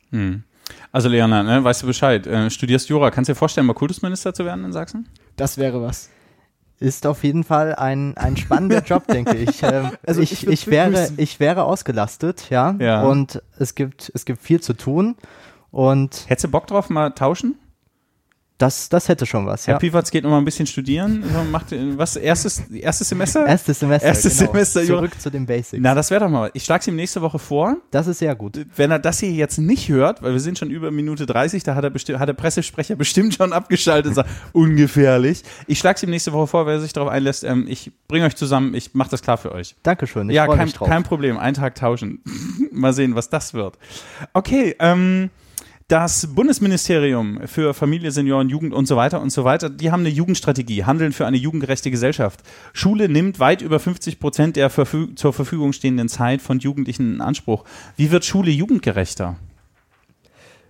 Hm. 0.09 0.43
Also 0.91 1.07
Leona, 1.07 1.41
ne, 1.43 1.63
weißt 1.63 1.83
du 1.83 1.87
Bescheid? 1.87 2.27
Äh, 2.27 2.49
studierst 2.49 2.89
Jura. 2.89 3.11
Kannst 3.11 3.29
du 3.29 3.33
dir 3.33 3.37
vorstellen, 3.37 3.67
mal 3.67 3.73
Kultusminister 3.73 4.33
zu 4.33 4.43
werden 4.43 4.65
in 4.65 4.73
Sachsen? 4.73 5.07
Das 5.37 5.57
wäre 5.57 5.81
was. 5.81 6.09
Ist 6.81 7.05
auf 7.05 7.23
jeden 7.23 7.43
Fall 7.43 7.75
ein, 7.75 8.17
ein 8.17 8.35
spannender 8.35 8.81
Job, 8.85 9.05
denke 9.07 9.37
ich. 9.37 9.61
Ähm, 9.61 9.91
Also 10.05 10.19
ich, 10.19 10.31
ich 10.33 10.47
ich, 10.47 10.67
wäre, 10.67 11.09
ich 11.17 11.39
wäre 11.39 11.63
ausgelastet, 11.65 12.49
ja. 12.49 12.75
Ja. 12.79 13.03
Und 13.03 13.41
es 13.59 13.75
gibt, 13.75 14.11
es 14.15 14.25
gibt 14.25 14.41
viel 14.41 14.61
zu 14.61 14.73
tun. 14.73 15.15
Und 15.69 16.25
Hättest 16.27 16.45
du 16.45 16.49
Bock 16.49 16.65
drauf, 16.65 16.89
mal 16.89 17.11
tauschen? 17.11 17.59
Das, 18.61 18.89
das 18.89 19.09
hätte 19.09 19.25
schon 19.25 19.45
was, 19.45 19.67
Herr 19.67 19.75
ja. 19.75 19.79
Piwatz 19.79 20.11
geht 20.11 20.23
noch 20.23 20.29
mal 20.29 20.37
ein 20.37 20.45
bisschen 20.45 20.67
studieren. 20.67 21.23
Macht, 21.51 21.67
was, 21.97 22.15
erstes, 22.15 22.59
erstes 22.69 23.09
Semester? 23.09 23.45
Erstes 23.45 23.79
Semester. 23.79 24.07
Erstes 24.07 24.37
genau. 24.37 24.51
Semester. 24.51 24.83
Zurück 24.83 25.19
zu 25.19 25.31
den 25.31 25.45
Basics. 25.45 25.81
Na, 25.81 25.95
das 25.95 26.11
wäre 26.11 26.21
doch 26.21 26.29
mal. 26.29 26.51
Ich 26.53 26.63
schlage 26.63 26.81
es 26.81 26.87
ihm 26.87 26.95
nächste 26.95 27.21
Woche 27.21 27.39
vor. 27.39 27.77
das 27.89 28.07
ist 28.07 28.19
sehr 28.19 28.35
gut. 28.35 28.65
Wenn 28.75 28.91
er 28.91 28.99
das 28.99 29.19
hier 29.19 29.31
jetzt 29.31 29.57
nicht 29.57 29.89
hört, 29.89 30.21
weil 30.21 30.33
wir 30.33 30.39
sind 30.39 30.59
schon 30.59 30.69
über 30.69 30.91
Minute 30.91 31.25
30, 31.25 31.63
da 31.63 31.75
hat, 31.75 31.83
er 31.83 32.19
hat 32.19 32.29
der 32.29 32.33
Pressesprecher 32.33 32.95
bestimmt 32.97 33.33
schon 33.33 33.51
abgeschaltet 33.51 34.09
und 34.09 34.15
sagt, 34.15 34.29
ungefährlich. 34.53 35.43
Ich 35.67 35.79
schlage 35.79 35.95
es 35.95 36.03
ihm 36.03 36.11
nächste 36.11 36.31
Woche 36.33 36.47
vor, 36.47 36.65
wer 36.67 36.79
sich 36.79 36.93
darauf 36.93 37.09
einlässt. 37.09 37.43
Ähm, 37.43 37.65
ich 37.67 37.91
bringe 38.07 38.25
euch 38.25 38.35
zusammen, 38.35 38.75
ich 38.75 38.93
mache 38.93 39.09
das 39.09 39.21
klar 39.21 39.37
für 39.37 39.51
euch. 39.51 39.75
Dankeschön. 39.83 40.29
Ich 40.29 40.35
ja, 40.35 40.45
kein, 40.45 40.65
mich 40.65 40.73
drauf. 40.75 40.87
kein 40.87 41.03
Problem. 41.03 41.37
Einen 41.37 41.55
Tag 41.55 41.75
tauschen. 41.75 42.21
Mal 42.71 42.93
sehen, 42.93 43.15
was 43.15 43.29
das 43.29 43.53
wird. 43.53 43.77
Okay, 44.33 44.75
ähm, 44.79 45.29
das 45.91 46.27
Bundesministerium 46.27 47.41
für 47.47 47.73
Familie, 47.73 48.11
Senioren, 48.11 48.47
Jugend 48.47 48.73
und 48.73 48.85
so 48.85 48.95
weiter 48.95 49.21
und 49.21 49.29
so 49.29 49.43
weiter, 49.43 49.69
die 49.69 49.91
haben 49.91 49.99
eine 49.99 50.09
Jugendstrategie, 50.09 50.85
handeln 50.85 51.11
für 51.11 51.25
eine 51.25 51.35
jugendgerechte 51.35 51.91
Gesellschaft. 51.91 52.39
Schule 52.71 53.09
nimmt 53.09 53.41
weit 53.41 53.61
über 53.61 53.77
50 53.77 54.17
Prozent 54.17 54.55
der 54.55 54.69
zur 54.69 55.33
Verfügung 55.33 55.73
stehenden 55.73 56.07
Zeit 56.07 56.41
von 56.41 56.59
Jugendlichen 56.59 57.15
in 57.15 57.21
Anspruch. 57.21 57.65
Wie 57.97 58.09
wird 58.09 58.23
Schule 58.23 58.51
jugendgerechter? 58.51 59.35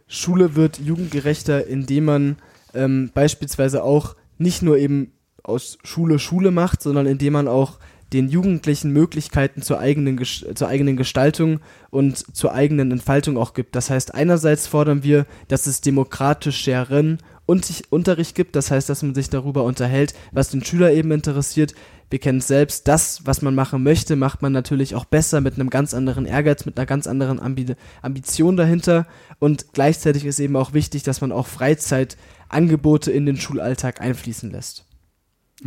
Schule 0.07 0.55
wird 0.55 0.79
jugendgerechter, 0.79 1.67
indem 1.67 2.05
man 2.05 2.36
ähm, 2.73 3.12
beispielsweise 3.13 3.84
auch 3.84 4.15
nicht 4.39 4.63
nur 4.63 4.79
eben 4.79 5.12
aus 5.43 5.77
Schule 5.84 6.17
Schule 6.17 6.49
macht, 6.49 6.81
sondern 6.81 7.05
indem 7.05 7.34
man 7.34 7.47
auch 7.47 7.77
den 8.13 8.30
Jugendlichen 8.30 8.91
Möglichkeiten 8.91 9.62
zur 9.62 9.80
eigenen, 9.80 10.24
zur 10.24 10.67
eigenen 10.67 10.97
Gestaltung 10.97 11.60
und 11.89 12.17
zur 12.36 12.54
eigenen 12.54 12.91
Entfaltung 12.91 13.38
auch 13.38 13.54
gibt. 13.54 13.76
Das 13.76 13.89
heißt, 13.89 14.13
einerseits 14.13 14.67
fordern 14.67 15.04
wir, 15.04 15.26
dass 15.47 15.67
es 15.67 15.82
demokratischeren 15.82 17.19
Unterricht 17.45 18.36
gibt, 18.36 18.56
das 18.56 18.71
heißt, 18.71 18.88
dass 18.88 19.04
man 19.04 19.13
sich 19.13 19.30
darüber 19.30 19.63
unterhält, 19.63 20.13
was 20.32 20.50
den 20.50 20.63
Schüler 20.63 20.93
eben 20.93 21.12
interessiert. 21.12 21.74
Wir 22.10 22.19
kennen 22.19 22.39
es 22.39 22.47
selbst, 22.47 22.88
das, 22.88 23.26
was 23.26 23.41
man 23.41 23.56
machen 23.56 23.84
möchte, 23.84 24.15
macht 24.15 24.41
man 24.41 24.52
natürlich 24.52 24.95
auch 24.95 25.06
besser 25.06 25.41
mit 25.41 25.56
einem 25.56 25.69
ganz 25.69 25.93
anderen 25.93 26.26
Ehrgeiz, 26.26 26.65
mit 26.65 26.78
einer 26.78 26.86
ganz 26.86 27.08
anderen 27.08 27.39
Ambi 27.39 27.76
Ambition 28.02 28.58
dahinter. 28.58 29.07
Und 29.39 29.74
gleichzeitig 29.74 30.26
ist 30.26 30.39
eben 30.39 30.55
auch 30.55 30.74
wichtig, 30.74 31.03
dass 31.03 31.22
man 31.22 31.32
auch 31.32 31.47
Freizeitangebote 31.47 33.12
in 33.12 33.26
den 33.26 33.38
Schulalltag 33.38 34.01
einfließen 34.01 34.51
lässt. 34.51 34.86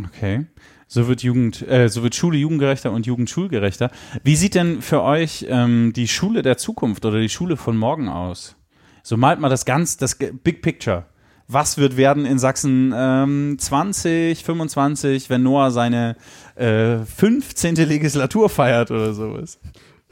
Okay. 0.03 0.45
So 0.87 1.07
wird 1.07 1.23
Jugend, 1.23 1.67
äh, 1.67 1.89
so 1.89 2.03
wird 2.03 2.15
Schule 2.15 2.37
jugendgerechter 2.37 2.91
und 2.91 3.05
Jugend 3.05 3.29
schulgerechter. 3.29 3.91
Wie 4.23 4.35
sieht 4.35 4.55
denn 4.55 4.81
für 4.81 5.01
euch 5.01 5.45
ähm, 5.49 5.93
die 5.93 6.07
Schule 6.07 6.41
der 6.41 6.57
Zukunft 6.57 7.05
oder 7.05 7.19
die 7.19 7.29
Schule 7.29 7.57
von 7.57 7.75
morgen 7.75 8.07
aus? 8.07 8.55
So 9.01 9.17
malt 9.17 9.39
mal 9.39 9.49
das 9.49 9.65
ganz, 9.65 9.97
das 9.97 10.17
Big 10.17 10.61
Picture. 10.61 11.05
Was 11.47 11.77
wird 11.77 11.95
werden 11.95 12.25
in 12.25 12.39
Sachsen 12.39 12.91
ähm, 12.95 13.57
20, 13.59 14.43
25, 14.43 15.29
wenn 15.29 15.43
Noah 15.43 15.69
seine 15.69 16.15
äh, 16.55 16.97
15. 16.97 17.75
Legislatur 17.75 18.49
feiert 18.49 18.89
oder 18.89 19.13
sowas? 19.13 19.59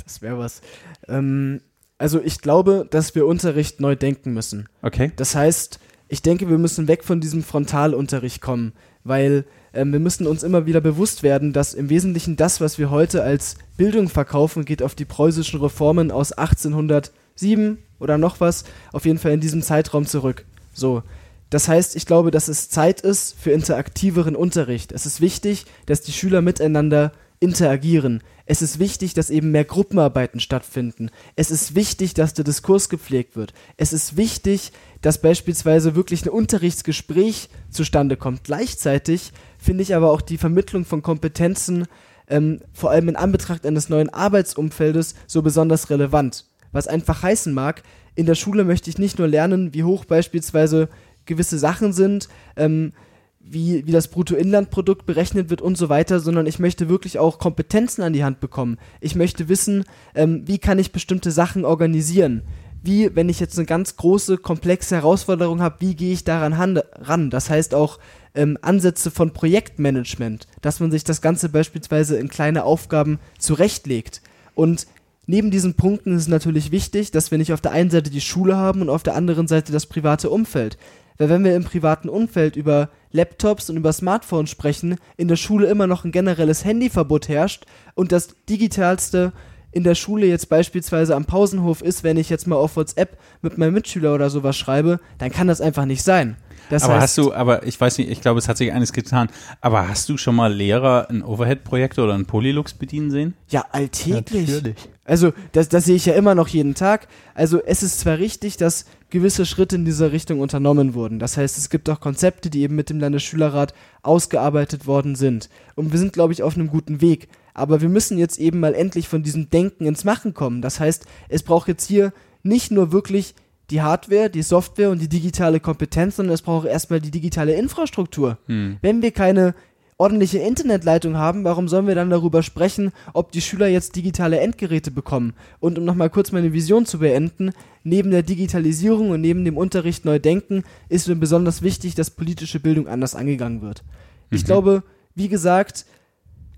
Das 0.03 0.21
wäre 0.21 0.37
was. 0.37 0.61
Ähm, 1.07 1.61
also 1.97 2.21
ich 2.21 2.41
glaube, 2.41 2.87
dass 2.89 3.15
wir 3.15 3.25
Unterricht 3.25 3.79
neu 3.79 3.95
denken 3.95 4.33
müssen. 4.33 4.67
Okay. 4.81 5.11
Das 5.15 5.35
heißt, 5.35 5.79
ich 6.07 6.21
denke, 6.21 6.49
wir 6.49 6.57
müssen 6.59 6.87
weg 6.87 7.03
von 7.03 7.19
diesem 7.19 7.41
Frontalunterricht 7.41 8.41
kommen, 8.41 8.73
weil 9.03 9.45
ähm, 9.73 9.91
wir 9.91 9.99
müssen 9.99 10.27
uns 10.27 10.43
immer 10.43 10.65
wieder 10.65 10.81
bewusst 10.81 11.23
werden, 11.23 11.53
dass 11.53 11.73
im 11.73 11.89
Wesentlichen 11.89 12.35
das, 12.35 12.61
was 12.61 12.77
wir 12.77 12.89
heute 12.89 13.23
als 13.23 13.55
Bildung 13.77 14.09
verkaufen, 14.09 14.65
geht 14.65 14.83
auf 14.83 14.95
die 14.95 15.05
preußischen 15.05 15.59
Reformen 15.59 16.11
aus 16.11 16.31
1807 16.31 17.79
oder 17.99 18.17
noch 18.17 18.39
was, 18.39 18.65
auf 18.91 19.05
jeden 19.05 19.19
Fall 19.19 19.31
in 19.31 19.41
diesem 19.41 19.61
Zeitraum 19.61 20.05
zurück. 20.05 20.45
So, 20.73 21.03
Das 21.49 21.67
heißt, 21.67 21.95
ich 21.95 22.05
glaube, 22.05 22.31
dass 22.31 22.47
es 22.47 22.69
Zeit 22.69 23.01
ist 23.01 23.35
für 23.39 23.51
interaktiveren 23.51 24.35
Unterricht. 24.35 24.91
Es 24.91 25.05
ist 25.05 25.21
wichtig, 25.21 25.65
dass 25.85 26.01
die 26.01 26.11
Schüler 26.11 26.41
miteinander 26.41 27.11
interagieren. 27.39 28.23
Es 28.45 28.61
ist 28.61 28.79
wichtig, 28.79 29.13
dass 29.13 29.29
eben 29.29 29.51
mehr 29.51 29.63
Gruppenarbeiten 29.63 30.39
stattfinden. 30.39 31.09
Es 31.35 31.51
ist 31.51 31.75
wichtig, 31.75 32.13
dass 32.13 32.33
der 32.33 32.43
Diskurs 32.43 32.89
gepflegt 32.89 33.35
wird. 33.35 33.53
Es 33.77 33.93
ist 33.93 34.17
wichtig, 34.17 34.71
dass 35.01 35.21
beispielsweise 35.21 35.95
wirklich 35.95 36.25
ein 36.25 36.29
Unterrichtsgespräch 36.29 37.49
zustande 37.69 38.17
kommt. 38.17 38.43
Gleichzeitig 38.43 39.31
finde 39.63 39.83
ich 39.83 39.95
aber 39.95 40.11
auch 40.11 40.21
die 40.21 40.37
Vermittlung 40.37 40.85
von 40.85 41.01
Kompetenzen, 41.01 41.85
ähm, 42.27 42.59
vor 42.73 42.91
allem 42.91 43.09
in 43.09 43.15
Anbetracht 43.15 43.65
eines 43.65 43.89
neuen 43.89 44.09
Arbeitsumfeldes, 44.09 45.15
so 45.27 45.41
besonders 45.41 45.89
relevant. 45.89 46.45
Was 46.71 46.87
einfach 46.87 47.23
heißen 47.23 47.53
mag, 47.53 47.83
in 48.15 48.25
der 48.25 48.35
Schule 48.35 48.63
möchte 48.63 48.89
ich 48.89 48.97
nicht 48.97 49.19
nur 49.19 49.27
lernen, 49.27 49.73
wie 49.73 49.83
hoch 49.83 50.05
beispielsweise 50.05 50.89
gewisse 51.25 51.57
Sachen 51.57 51.93
sind, 51.93 52.27
ähm, 52.55 52.91
wie, 53.39 53.85
wie 53.85 53.91
das 53.91 54.07
Bruttoinlandprodukt 54.07 55.05
berechnet 55.05 55.49
wird 55.49 55.61
und 55.61 55.77
so 55.77 55.89
weiter, 55.89 56.19
sondern 56.19 56.45
ich 56.45 56.59
möchte 56.59 56.89
wirklich 56.89 57.19
auch 57.19 57.39
Kompetenzen 57.39 58.01
an 58.01 58.13
die 58.13 58.23
Hand 58.23 58.39
bekommen. 58.39 58.77
Ich 59.01 59.15
möchte 59.15 59.49
wissen, 59.49 59.83
ähm, 60.15 60.43
wie 60.45 60.59
kann 60.59 60.79
ich 60.79 60.91
bestimmte 60.91 61.31
Sachen 61.31 61.65
organisieren. 61.65 62.43
Wie, 62.83 63.15
wenn 63.15 63.29
ich 63.29 63.39
jetzt 63.39 63.57
eine 63.57 63.65
ganz 63.65 63.95
große, 63.95 64.37
komplexe 64.37 64.95
Herausforderung 64.95 65.61
habe, 65.61 65.77
wie 65.79 65.95
gehe 65.95 66.11
ich 66.13 66.25
daran 66.25 66.53
ran? 66.53 67.29
Das 67.29 67.49
heißt 67.49 67.73
auch 67.73 67.97
ähm, 68.35 68.57
Ansätze 68.61 69.09
von 69.09 69.31
Projektmanagement, 69.31 70.47
dass 70.61 70.81
man 70.81 70.91
sich 70.91 71.05
das 71.05 71.21
Ganze 71.21 71.47
beispielsweise 71.47 72.17
in 72.17 72.27
kleine 72.27 72.65
Aufgaben 72.65 73.19
zurechtlegt. 73.39 74.21
Und 74.53 74.85
neben 75.27 75.49
diesen 75.49 75.75
Punkten 75.75 76.15
ist 76.15 76.23
es 76.23 76.27
natürlich 76.27 76.71
wichtig, 76.71 77.11
dass 77.11 77.31
wir 77.31 77.37
nicht 77.37 77.53
auf 77.53 77.61
der 77.61 77.71
einen 77.71 77.89
Seite 77.89 78.09
die 78.09 78.21
Schule 78.21 78.57
haben 78.57 78.81
und 78.81 78.89
auf 78.89 79.03
der 79.03 79.15
anderen 79.15 79.47
Seite 79.47 79.71
das 79.71 79.85
private 79.85 80.29
Umfeld. 80.29 80.77
Weil 81.17 81.29
wenn 81.29 81.43
wir 81.43 81.55
im 81.55 81.63
privaten 81.63 82.09
Umfeld 82.09 82.57
über 82.57 82.89
Laptops 83.11 83.69
und 83.69 83.77
über 83.77 83.93
Smartphones 83.93 84.49
sprechen, 84.49 84.97
in 85.15 85.27
der 85.29 85.35
Schule 85.35 85.67
immer 85.67 85.87
noch 85.87 86.03
ein 86.03 86.11
generelles 86.11 86.65
Handyverbot 86.65 87.29
herrscht 87.29 87.65
und 87.93 88.11
das 88.11 88.35
digitalste 88.49 89.31
in 89.73 89.83
der 89.83 89.95
Schule 89.95 90.27
jetzt 90.27 90.49
beispielsweise 90.49 91.15
am 91.15 91.25
Pausenhof 91.25 91.81
ist, 91.81 92.03
wenn 92.03 92.17
ich 92.17 92.29
jetzt 92.29 92.47
mal 92.47 92.55
auf 92.55 92.75
WhatsApp 92.75 93.17
mit 93.41 93.57
meinem 93.57 93.73
Mitschüler 93.73 94.13
oder 94.13 94.29
sowas 94.29 94.55
schreibe, 94.55 94.99
dann 95.17 95.31
kann 95.31 95.47
das 95.47 95.61
einfach 95.61 95.85
nicht 95.85 96.03
sein. 96.03 96.37
Das 96.69 96.83
aber 96.83 96.93
heißt, 96.93 97.03
hast 97.03 97.17
du, 97.17 97.33
aber 97.33 97.65
ich 97.67 97.79
weiß 97.79 97.97
nicht, 97.97 98.09
ich 98.09 98.21
glaube, 98.21 98.39
es 98.39 98.47
hat 98.47 98.57
sich 98.57 98.71
eines 98.71 98.93
getan, 98.93 99.29
aber 99.61 99.87
hast 99.89 100.07
du 100.09 100.17
schon 100.17 100.35
mal 100.35 100.53
Lehrer 100.53 101.09
einen 101.09 101.23
Overhead-Projektor 101.23 102.05
oder 102.05 102.13
einen 102.13 102.25
Polylux 102.25 102.73
bedienen 102.73 103.11
sehen? 103.11 103.33
Ja, 103.49 103.65
alltäglich. 103.71 104.49
Natürlich. 104.49 104.75
Also, 105.05 105.33
das, 105.51 105.67
das 105.67 105.85
sehe 105.85 105.95
ich 105.95 106.05
ja 106.05 106.13
immer 106.13 106.35
noch 106.35 106.47
jeden 106.47 106.75
Tag. 106.75 107.07
Also, 107.35 107.61
es 107.61 107.83
ist 107.83 107.99
zwar 107.99 108.17
richtig, 108.17 108.57
dass 108.57 108.85
gewisse 109.09 109.45
Schritte 109.45 109.75
in 109.75 109.85
dieser 109.85 110.11
Richtung 110.13 110.39
unternommen 110.39 110.93
wurden. 110.93 111.19
Das 111.19 111.35
heißt, 111.35 111.57
es 111.57 111.69
gibt 111.69 111.89
auch 111.89 111.99
Konzepte, 111.99 112.49
die 112.49 112.61
eben 112.61 112.75
mit 112.75 112.89
dem 112.89 112.99
Landesschülerrat 112.99 113.73
ausgearbeitet 114.01 114.87
worden 114.87 115.15
sind. 115.15 115.49
Und 115.75 115.91
wir 115.91 115.99
sind, 115.99 116.13
glaube 116.13 116.33
ich, 116.33 116.41
auf 116.41 116.55
einem 116.55 116.69
guten 116.69 117.01
Weg. 117.01 117.27
Aber 117.53 117.81
wir 117.81 117.89
müssen 117.89 118.17
jetzt 118.17 118.39
eben 118.39 118.59
mal 118.59 118.73
endlich 118.73 119.07
von 119.07 119.23
diesem 119.23 119.49
Denken 119.49 119.85
ins 119.85 120.03
Machen 120.03 120.33
kommen. 120.33 120.61
Das 120.61 120.79
heißt, 120.79 121.05
es 121.29 121.43
braucht 121.43 121.67
jetzt 121.67 121.87
hier 121.87 122.13
nicht 122.43 122.71
nur 122.71 122.91
wirklich 122.91 123.35
die 123.69 123.81
Hardware, 123.81 124.29
die 124.29 124.41
Software 124.41 124.89
und 124.89 125.01
die 125.01 125.07
digitale 125.09 125.59
Kompetenz, 125.59 126.17
sondern 126.17 126.33
es 126.33 126.41
braucht 126.41 126.67
erstmal 126.67 126.99
die 126.99 127.11
digitale 127.11 127.53
Infrastruktur. 127.53 128.37
Hm. 128.47 128.77
Wenn 128.81 129.01
wir 129.01 129.11
keine 129.11 129.55
ordentliche 129.97 130.39
Internetleitung 130.39 131.15
haben, 131.17 131.43
warum 131.43 131.69
sollen 131.69 131.87
wir 131.87 131.95
dann 131.95 132.09
darüber 132.09 132.43
sprechen, 132.43 132.91
ob 133.13 133.31
die 133.31 133.41
Schüler 133.41 133.67
jetzt 133.67 133.95
digitale 133.95 134.39
Endgeräte 134.39 134.91
bekommen? 134.91 135.33
Und 135.59 135.77
um 135.77 135.85
nochmal 135.85 136.09
kurz 136.09 136.31
meine 136.31 136.51
Vision 136.51 136.85
zu 136.85 136.99
beenden, 136.99 137.51
neben 137.83 138.11
der 138.11 138.23
Digitalisierung 138.23 139.11
und 139.11 139.21
neben 139.21 139.45
dem 139.45 139.55
Unterricht 139.57 140.03
neu 140.03 140.19
denken, 140.19 140.63
ist 140.89 141.07
mir 141.07 141.15
besonders 141.15 141.61
wichtig, 141.61 141.95
dass 141.95 142.09
politische 142.11 142.59
Bildung 142.59 142.87
anders 142.87 143.15
angegangen 143.15 143.61
wird. 143.61 143.83
Ich 144.29 144.41
Mhm. 144.43 144.47
glaube, 144.47 144.83
wie 145.15 145.29
gesagt, 145.29 145.85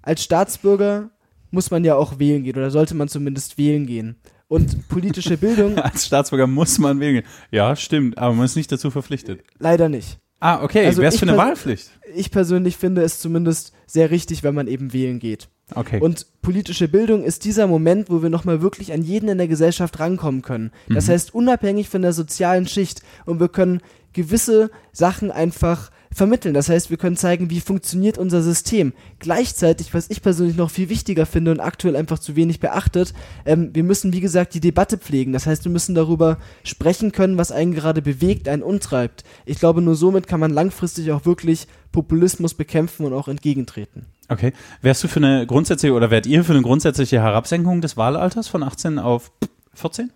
als 0.06 0.24
Staatsbürger 0.24 1.10
muss 1.51 1.72
man 1.72 1.84
ja 1.84 1.95
auch 1.95 2.20
wählen 2.20 2.43
gehen 2.43 2.56
oder 2.56 2.72
sollte 2.72 2.95
man 2.95 3.08
zumindest 3.10 3.58
wählen 3.58 3.86
gehen. 3.86 4.16
Und 4.47 4.88
politische 4.89 5.38
Bildung 5.45 5.78
Als 5.80 6.06
Staatsbürger 6.06 6.47
muss 6.47 6.78
man 6.80 6.99
wählen. 6.99 7.16
gehen. 7.16 7.26
Ja, 7.51 7.76
stimmt, 7.76 8.18
aber 8.18 8.34
man 8.36 8.45
ist 8.45 8.56
nicht 8.56 8.72
dazu 8.72 8.91
verpflichtet. 8.91 9.41
leider 9.60 9.89
nicht. 9.89 10.20
Ah, 10.39 10.64
okay, 10.64 10.86
Also 10.86 11.01
wär's 11.01 11.16
ich 11.16 11.20
für 11.22 11.28
eine 11.28 11.38
Wahlpflicht? 11.38 11.89
Ich 12.14 12.30
persönlich 12.30 12.78
finde 12.78 13.01
es 13.01 13.20
zumindest 13.20 13.72
sehr 13.88 14.12
richtig, 14.12 14.43
wenn 14.43 14.53
man 14.53 14.68
eben 14.68 14.93
wählen 14.93 15.18
geht. 15.20 15.47
Okay. 15.74 15.99
Und 15.99 16.28
politische 16.43 16.88
Bildung 16.88 17.24
ist 17.24 17.43
dieser 17.45 17.66
Moment, 17.66 18.10
wo 18.12 18.22
wir 18.22 18.30
nochmal 18.30 18.62
wirklich 18.62 18.93
an 18.93 19.01
jeden 19.01 19.30
in 19.30 19.39
der 19.39 19.47
Gesellschaft 19.47 19.99
rankommen 19.99 20.43
können. 20.43 20.72
Das 20.89 21.10
heißt, 21.10 21.34
unabhängig 21.34 21.89
von 21.89 22.03
der 22.03 22.14
sozialen 22.14 22.68
Schicht 22.68 23.01
und 23.26 23.39
wir 23.39 23.47
können 23.49 23.82
gewisse 24.14 24.70
Sachen 24.91 25.32
einfach 25.32 25.89
vermitteln. 26.16 26.53
Das 26.53 26.70
heißt, 26.70 26.89
wir 26.89 26.97
können 26.97 27.18
zeigen, 27.18 27.49
wie 27.49 27.59
funktioniert 27.59 28.18
unser 28.18 28.41
System. 28.41 28.93
Gleichzeitig, 29.20 29.93
was 29.93 30.09
ich 30.09 30.22
persönlich 30.22 30.55
noch 30.55 30.72
viel 30.72 30.88
wichtiger 30.88 31.26
finde 31.26 31.51
und 31.51 31.59
aktuell 31.59 31.97
einfach 31.97 32.20
zu 32.20 32.38
wenig 32.38 32.61
beachtet, 32.61 33.13
ähm, 33.45 33.72
wir 33.74 33.84
müssen, 33.84 34.13
wie 34.13 34.22
gesagt, 34.22 34.53
die 34.53 34.61
Debatte 34.61 34.97
pflegen. 34.97 35.34
Das 35.34 35.45
heißt, 35.45 35.66
wir 35.66 35.72
müssen 35.74 35.93
darüber 35.93 36.38
sprechen 36.63 37.11
können, 37.11 37.38
was 37.38 37.51
einen 37.51 37.74
gerade 37.74 38.01
bewegt, 38.01 38.47
einen 38.47 38.63
untreibt. 38.63 39.26
Ich 39.45 39.59
glaube, 39.59 39.82
nur 39.82 39.95
somit 39.95 40.26
kann 40.26 40.39
man 40.39 40.51
langfristig 40.51 41.11
auch 41.11 41.26
wirklich 41.26 41.68
Populismus 41.91 42.53
bekämpfen 42.53 43.05
und 43.05 43.13
auch 43.13 43.28
entgegentreten. 43.28 44.05
Okay. 44.30 44.53
Wärst 44.82 45.03
du 45.03 45.09
für 45.09 45.20
eine 45.20 45.45
grundsätzliche 45.45 45.93
oder 45.93 46.11
wärt 46.11 46.28
ihr 46.28 46.45
für 46.45 46.53
eine 46.53 46.61
grundsätzliche 46.61 47.22
Herabsenkung 47.22 47.82
des 47.82 47.97
Wahlalters 47.97 48.47
von 48.47 48.63
18 48.63 48.99
auf 48.99 49.32
14? 49.74 50.11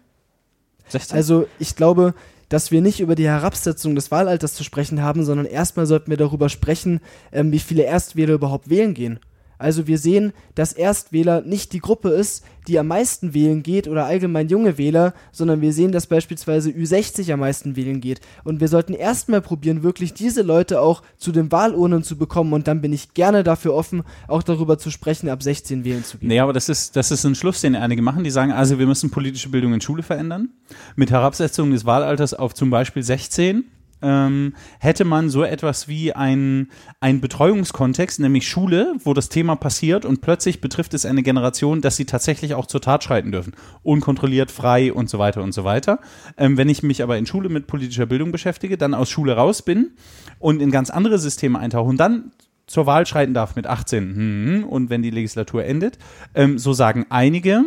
16? 0.88 1.18
Also 1.18 1.46
ich 1.60 1.76
glaube, 1.76 2.14
dass 2.50 2.72
wir 2.72 2.82
nicht 2.82 3.00
über 3.00 3.16
die 3.16 3.28
Herabsetzung 3.28 3.96
des 3.96 4.12
Wahlalters 4.12 4.54
zu 4.54 4.64
sprechen 4.64 5.02
haben, 5.02 5.24
sondern 5.24 5.46
erstmal 5.46 5.86
sollten 5.86 6.10
wir 6.10 6.18
darüber 6.18 6.50
sprechen, 6.50 7.00
ähm, 7.32 7.52
wie 7.52 7.60
viele 7.60 7.84
Erstwähler 7.84 8.34
überhaupt 8.34 8.70
wählen 8.70 8.94
gehen. 8.94 9.20
Also 9.60 9.88
wir 9.88 9.98
sehen, 9.98 10.32
dass 10.56 10.74
Erstwähler 10.74 11.42
nicht 11.42 11.74
die 11.74 11.80
Gruppe 11.80 12.10
ist, 12.10 12.44
die 12.68 12.80
am 12.80 12.88
meisten 12.88 13.34
wählen 13.34 13.62
geht 13.62 13.88
oder 13.88 14.06
allgemein 14.06 14.48
junge 14.48 14.78
Wähler, 14.78 15.14
sondern 15.32 15.60
wir 15.62 15.74
sehen, 15.74 15.92
dass 15.92 16.08
beispielsweise 16.08 16.70
Ü60 16.70 17.32
am 17.34 17.42
meisten 17.42 17.76
wählen 17.76 18.00
geht. 18.00 18.22
Und 18.44 18.62
wir 18.62 18.70
sollten 18.70 18.94
erstmal 18.94 19.42
probieren, 19.42 19.84
wirklich 19.84 20.14
diese 20.14 20.44
Leute 20.44 20.82
auch 20.82 21.04
zu 21.18 21.32
den 21.32 21.52
Wahlurnen 21.52 22.04
zu 22.04 22.18
bekommen 22.18 22.54
und 22.54 22.68
dann 22.68 22.82
bin 22.82 22.94
ich 22.94 23.14
gerne 23.14 23.44
dafür 23.44 23.74
offen, 23.74 24.04
auch 24.28 24.44
darüber 24.44 24.78
zu 24.78 24.92
sprechen, 24.92 25.30
ab 25.30 25.44
16 25.44 25.84
wählen 25.84 26.04
zu 26.06 26.18
gehen. 26.20 26.30
Nee, 26.30 26.40
aber 26.40 26.54
das 26.54 26.70
ist, 26.70 26.96
das 26.96 27.12
ist 27.12 27.26
ein 27.26 27.36
Schluss, 27.36 27.60
den 27.60 27.76
einige 27.76 28.02
machen. 28.02 28.24
Die 28.24 28.32
sagen, 28.32 28.52
also 28.54 28.80
wir 28.80 28.88
müssen 28.88 29.10
politische 29.10 29.50
Bildung 29.50 29.74
in 29.74 29.82
Schule 29.82 30.04
verändern. 30.04 30.50
Mit 30.96 31.12
Herabsetzung 31.12 31.72
des 31.72 31.86
Wahlalters 31.86 32.34
auf 32.34 32.54
zum 32.54 32.70
Beispiel 32.70 33.04
16 33.04 33.66
ähm, 34.02 34.54
hätte 34.80 35.06
man 35.06 35.30
so 35.30 35.44
etwas 35.44 35.88
wie 35.88 36.14
ein, 36.14 36.70
ein 37.00 37.22
Betreuungskontext, 37.22 38.20
nämlich 38.20 38.48
Schule, 38.48 38.96
wo 39.04 39.14
das 39.14 39.30
Thema 39.30 39.56
passiert 39.56 40.06
und 40.06 40.22
plötzlich 40.22 40.62
betrifft 40.62 40.94
es 40.94 41.06
eine 41.06 41.24
Generation, 41.24 41.82
dass 41.82 41.96
sie 41.96 42.06
tatsächlich 42.06 42.54
auch 42.54 42.66
zur 42.66 42.82
Tat 42.82 43.04
schreiten 43.04 43.32
dürfen. 43.32 43.54
Unkontrolliert, 43.84 44.52
frei 44.52 44.94
und 44.94 45.10
so 45.10 45.20
weiter 45.20 45.44
und 45.44 45.54
so 45.54 45.64
weiter. 45.64 46.00
Ähm, 46.38 46.58
wenn 46.58 46.70
ich 46.70 46.84
mich 46.84 47.04
aber 47.04 47.18
in 47.18 47.26
Schule 47.26 47.50
mit 47.50 47.68
politischer 47.68 48.06
Bildung 48.06 48.32
beschäftige, 48.32 48.78
dann 48.78 48.94
aus 48.94 49.10
Schule 49.10 49.34
raus 49.34 49.62
bin 49.62 49.92
und 50.40 50.62
in 50.62 50.72
ganz 50.72 50.90
andere 50.90 51.20
Systeme 51.20 51.60
eintauche 51.60 51.90
und 51.90 51.98
dann 51.98 52.32
zur 52.70 52.86
Wahl 52.86 53.06
schreiten 53.06 53.34
darf 53.34 53.56
mit 53.56 53.66
18 53.66 54.16
hm, 54.16 54.64
und 54.64 54.90
wenn 54.90 55.02
die 55.02 55.10
Legislatur 55.10 55.66
endet, 55.66 55.98
ähm, 56.36 56.60
so 56.60 56.72
sagen 56.74 57.06
einige, 57.10 57.66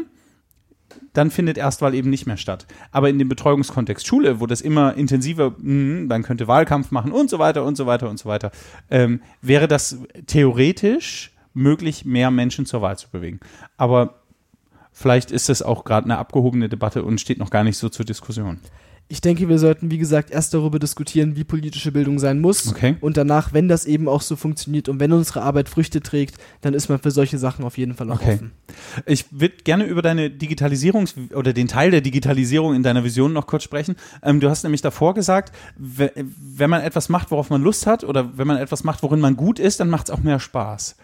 dann 1.12 1.30
findet 1.30 1.58
Erstwahl 1.58 1.94
eben 1.94 2.10
nicht 2.10 2.26
mehr 2.26 2.36
statt. 2.36 2.66
Aber 2.90 3.08
in 3.08 3.18
dem 3.18 3.28
Betreuungskontext 3.28 4.06
Schule, 4.06 4.40
wo 4.40 4.46
das 4.46 4.60
immer 4.60 4.94
intensiver, 4.94 5.54
hm, 5.58 6.06
man 6.06 6.22
könnte 6.22 6.48
Wahlkampf 6.48 6.90
machen 6.90 7.12
und 7.12 7.30
so 7.30 7.38
weiter 7.38 7.64
und 7.64 7.76
so 7.76 7.86
weiter 7.86 8.08
und 8.08 8.18
so 8.18 8.28
weiter, 8.28 8.50
ähm, 8.90 9.20
wäre 9.40 9.68
das 9.68 9.98
theoretisch 10.26 11.32
möglich, 11.54 12.04
mehr 12.04 12.30
Menschen 12.30 12.66
zur 12.66 12.82
Wahl 12.82 12.98
zu 12.98 13.10
bewegen. 13.10 13.40
Aber 13.76 14.22
vielleicht 14.92 15.30
ist 15.30 15.48
das 15.48 15.62
auch 15.62 15.84
gerade 15.84 16.04
eine 16.04 16.18
abgehobene 16.18 16.68
Debatte 16.68 17.02
und 17.02 17.20
steht 17.20 17.38
noch 17.38 17.50
gar 17.50 17.64
nicht 17.64 17.76
so 17.76 17.88
zur 17.88 18.04
Diskussion. 18.04 18.60
Ich 19.08 19.20
denke, 19.20 19.46
wir 19.46 19.58
sollten, 19.58 19.90
wie 19.90 19.98
gesagt, 19.98 20.30
erst 20.30 20.54
darüber 20.54 20.78
diskutieren, 20.78 21.36
wie 21.36 21.44
politische 21.44 21.92
Bildung 21.92 22.18
sein 22.18 22.40
muss. 22.40 22.68
Okay. 22.68 22.96
Und 23.02 23.18
danach, 23.18 23.52
wenn 23.52 23.68
das 23.68 23.84
eben 23.84 24.08
auch 24.08 24.22
so 24.22 24.36
funktioniert 24.36 24.88
und 24.88 25.00
wenn 25.00 25.12
unsere 25.12 25.42
Arbeit 25.42 25.68
Früchte 25.68 26.00
trägt, 26.00 26.36
dann 26.62 26.72
ist 26.72 26.88
man 26.88 26.98
für 26.98 27.10
solche 27.10 27.36
Sachen 27.36 27.62
auf 27.66 27.76
jeden 27.76 27.94
Fall 27.94 28.10
auch 28.10 28.14
Okay. 28.22 28.34
offen. 28.34 28.52
Ich 29.04 29.26
würde 29.30 29.56
gerne 29.64 29.84
über 29.84 30.00
deine 30.00 30.28
Digitalisierungs- 30.28 31.34
oder 31.34 31.52
den 31.52 31.68
Teil 31.68 31.90
der 31.90 32.00
Digitalisierung 32.00 32.74
in 32.74 32.82
deiner 32.82 33.04
Vision 33.04 33.34
noch 33.34 33.46
kurz 33.46 33.64
sprechen. 33.64 33.96
Ähm, 34.22 34.40
du 34.40 34.48
hast 34.48 34.62
nämlich 34.62 34.80
davor 34.80 35.12
gesagt, 35.12 35.54
we- 35.76 36.12
wenn 36.16 36.70
man 36.70 36.80
etwas 36.80 37.10
macht, 37.10 37.30
worauf 37.30 37.50
man 37.50 37.60
Lust 37.62 37.86
hat 37.86 38.04
oder 38.04 38.38
wenn 38.38 38.46
man 38.46 38.56
etwas 38.56 38.82
macht, 38.82 39.02
worin 39.02 39.20
man 39.20 39.36
gut 39.36 39.58
ist, 39.58 39.78
dann 39.80 39.90
macht 39.90 40.08
es 40.08 40.10
auch 40.14 40.22
mehr 40.22 40.40
Spaß. 40.40 40.96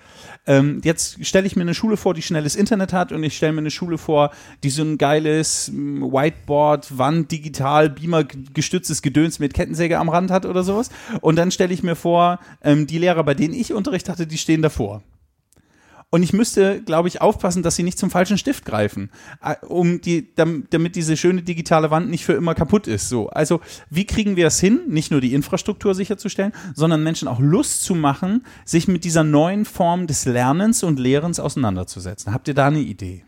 Ähm, 0.46 0.80
jetzt 0.84 1.24
stelle 1.24 1.46
ich 1.46 1.56
mir 1.56 1.62
eine 1.62 1.74
Schule 1.74 1.96
vor, 1.96 2.14
die 2.14 2.22
schnelles 2.22 2.56
Internet 2.56 2.92
hat 2.92 3.12
und 3.12 3.22
ich 3.22 3.36
stelle 3.36 3.52
mir 3.52 3.60
eine 3.60 3.70
Schule 3.70 3.98
vor, 3.98 4.30
die 4.62 4.70
so 4.70 4.82
ein 4.82 4.98
geiles 4.98 5.70
mm, 5.72 6.02
Whiteboard, 6.02 6.98
Wand, 6.98 7.30
digital, 7.30 7.90
Beamer 7.90 8.24
gestütztes 8.24 9.02
Gedöns 9.02 9.38
mit 9.38 9.54
Kettensäge 9.54 9.98
am 9.98 10.08
Rand 10.08 10.30
hat 10.30 10.46
oder 10.46 10.62
sowas. 10.62 10.90
Und 11.20 11.36
dann 11.36 11.50
stelle 11.50 11.74
ich 11.74 11.82
mir 11.82 11.96
vor, 11.96 12.38
ähm, 12.62 12.86
die 12.86 12.98
Lehrer, 12.98 13.24
bei 13.24 13.34
denen 13.34 13.54
ich 13.54 13.72
Unterricht 13.72 14.08
hatte, 14.08 14.26
die 14.26 14.38
stehen 14.38 14.62
davor. 14.62 15.02
Und 16.10 16.22
ich 16.22 16.32
müsste, 16.32 16.82
glaube 16.82 17.08
ich, 17.08 17.20
aufpassen, 17.20 17.62
dass 17.62 17.76
sie 17.76 17.82
nicht 17.82 17.98
zum 17.98 18.10
falschen 18.10 18.38
Stift 18.38 18.64
greifen, 18.64 19.10
äh, 19.42 19.56
um 19.66 20.00
die, 20.00 20.34
damit 20.34 20.96
diese 20.96 21.18
schöne 21.18 21.42
digitale 21.42 21.90
Wand 21.90 22.08
nicht 22.08 22.24
für 22.24 22.32
immer 22.32 22.54
kaputt 22.54 22.86
ist. 22.86 23.10
So, 23.10 23.28
also 23.28 23.60
wie 23.90 24.06
kriegen 24.06 24.34
wir 24.36 24.46
es 24.46 24.58
hin, 24.58 24.80
nicht 24.86 25.10
nur 25.10 25.20
die 25.20 25.34
Infrastruktur 25.34 25.94
sicherzustellen, 25.94 26.52
sondern 26.74 27.02
Menschen 27.02 27.28
auch 27.28 27.40
Lust 27.40 27.82
zu 27.82 27.94
machen, 27.94 28.46
sich 28.64 28.88
mit 28.88 29.04
dieser 29.04 29.22
neuen 29.22 29.66
Form 29.66 30.06
des 30.06 30.24
Lernens 30.24 30.82
und 30.82 30.98
Lehrens 30.98 31.40
auseinanderzusetzen? 31.40 32.32
Habt 32.32 32.48
ihr 32.48 32.54
da 32.54 32.68
eine 32.68 32.80
Idee? 32.80 33.24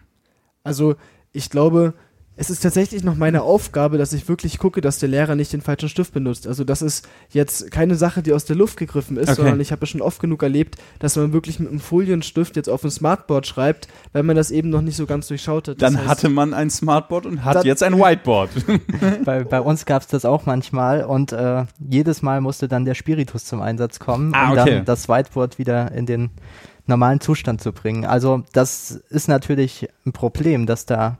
Also 0.64 0.96
ich 1.32 1.50
glaube, 1.50 1.94
es 2.40 2.48
ist 2.48 2.60
tatsächlich 2.62 3.04
noch 3.04 3.16
meine 3.16 3.42
Aufgabe, 3.42 3.98
dass 3.98 4.14
ich 4.14 4.26
wirklich 4.26 4.58
gucke, 4.58 4.80
dass 4.80 4.98
der 4.98 5.10
Lehrer 5.10 5.34
nicht 5.34 5.52
den 5.52 5.60
falschen 5.60 5.90
Stift 5.90 6.14
benutzt. 6.14 6.46
Also 6.46 6.64
das 6.64 6.80
ist 6.80 7.06
jetzt 7.28 7.70
keine 7.70 7.96
Sache, 7.96 8.22
die 8.22 8.32
aus 8.32 8.46
der 8.46 8.56
Luft 8.56 8.78
gegriffen 8.78 9.18
ist, 9.18 9.28
Okay. 9.28 9.36
sondern 9.42 9.60
ich 9.60 9.72
habe 9.72 9.84
es 9.84 9.90
schon 9.90 10.00
oft 10.00 10.22
genug 10.22 10.42
erlebt, 10.42 10.76
dass 11.00 11.16
man 11.16 11.34
wirklich 11.34 11.60
mit 11.60 11.68
einem 11.68 11.80
Folienstift 11.80 12.56
jetzt 12.56 12.70
auf 12.70 12.82
ein 12.82 12.90
Smartboard 12.90 13.46
schreibt, 13.46 13.88
weil 14.14 14.22
man 14.22 14.36
das 14.36 14.50
eben 14.50 14.70
noch 14.70 14.80
nicht 14.80 14.96
so 14.96 15.04
ganz 15.04 15.28
durchschaut 15.28 15.68
hat. 15.68 15.82
Das 15.82 15.92
Dann 15.92 16.00
heißt, 16.00 16.08
hatte 16.08 16.28
man 16.30 16.54
ein 16.54 16.70
Smartboard 16.70 17.26
und 17.26 17.44
hat 17.44 17.62
jetzt 17.66 17.82
ein 17.82 17.98
Whiteboard. 17.98 18.48
bei, 19.26 19.44
bei 19.44 19.60
uns 19.60 19.84
gab 19.84 20.00
es 20.00 20.08
das 20.08 20.24
auch 20.24 20.46
manchmal 20.46 21.04
und 21.04 21.32
äh, 21.32 21.66
jedes 21.90 22.22
Mal 22.22 22.40
musste 22.40 22.68
dann 22.68 22.86
der 22.86 22.94
Spiritus 22.94 23.44
zum 23.44 23.60
Einsatz 23.60 23.98
kommen, 23.98 24.32
Ah, 24.34 24.46
um 24.52 24.58
okay. 24.58 24.76
dann 24.76 24.84
das 24.86 25.10
Whiteboard 25.10 25.58
wieder 25.58 25.92
in 25.92 26.06
den 26.06 26.30
normalen 26.86 27.20
Zustand 27.20 27.60
zu 27.60 27.72
bringen. 27.72 28.06
Also 28.06 28.44
das 28.54 28.92
ist 29.10 29.28
natürlich 29.28 29.88
ein 30.06 30.12
Problem, 30.12 30.64
dass 30.64 30.86
da 30.86 31.18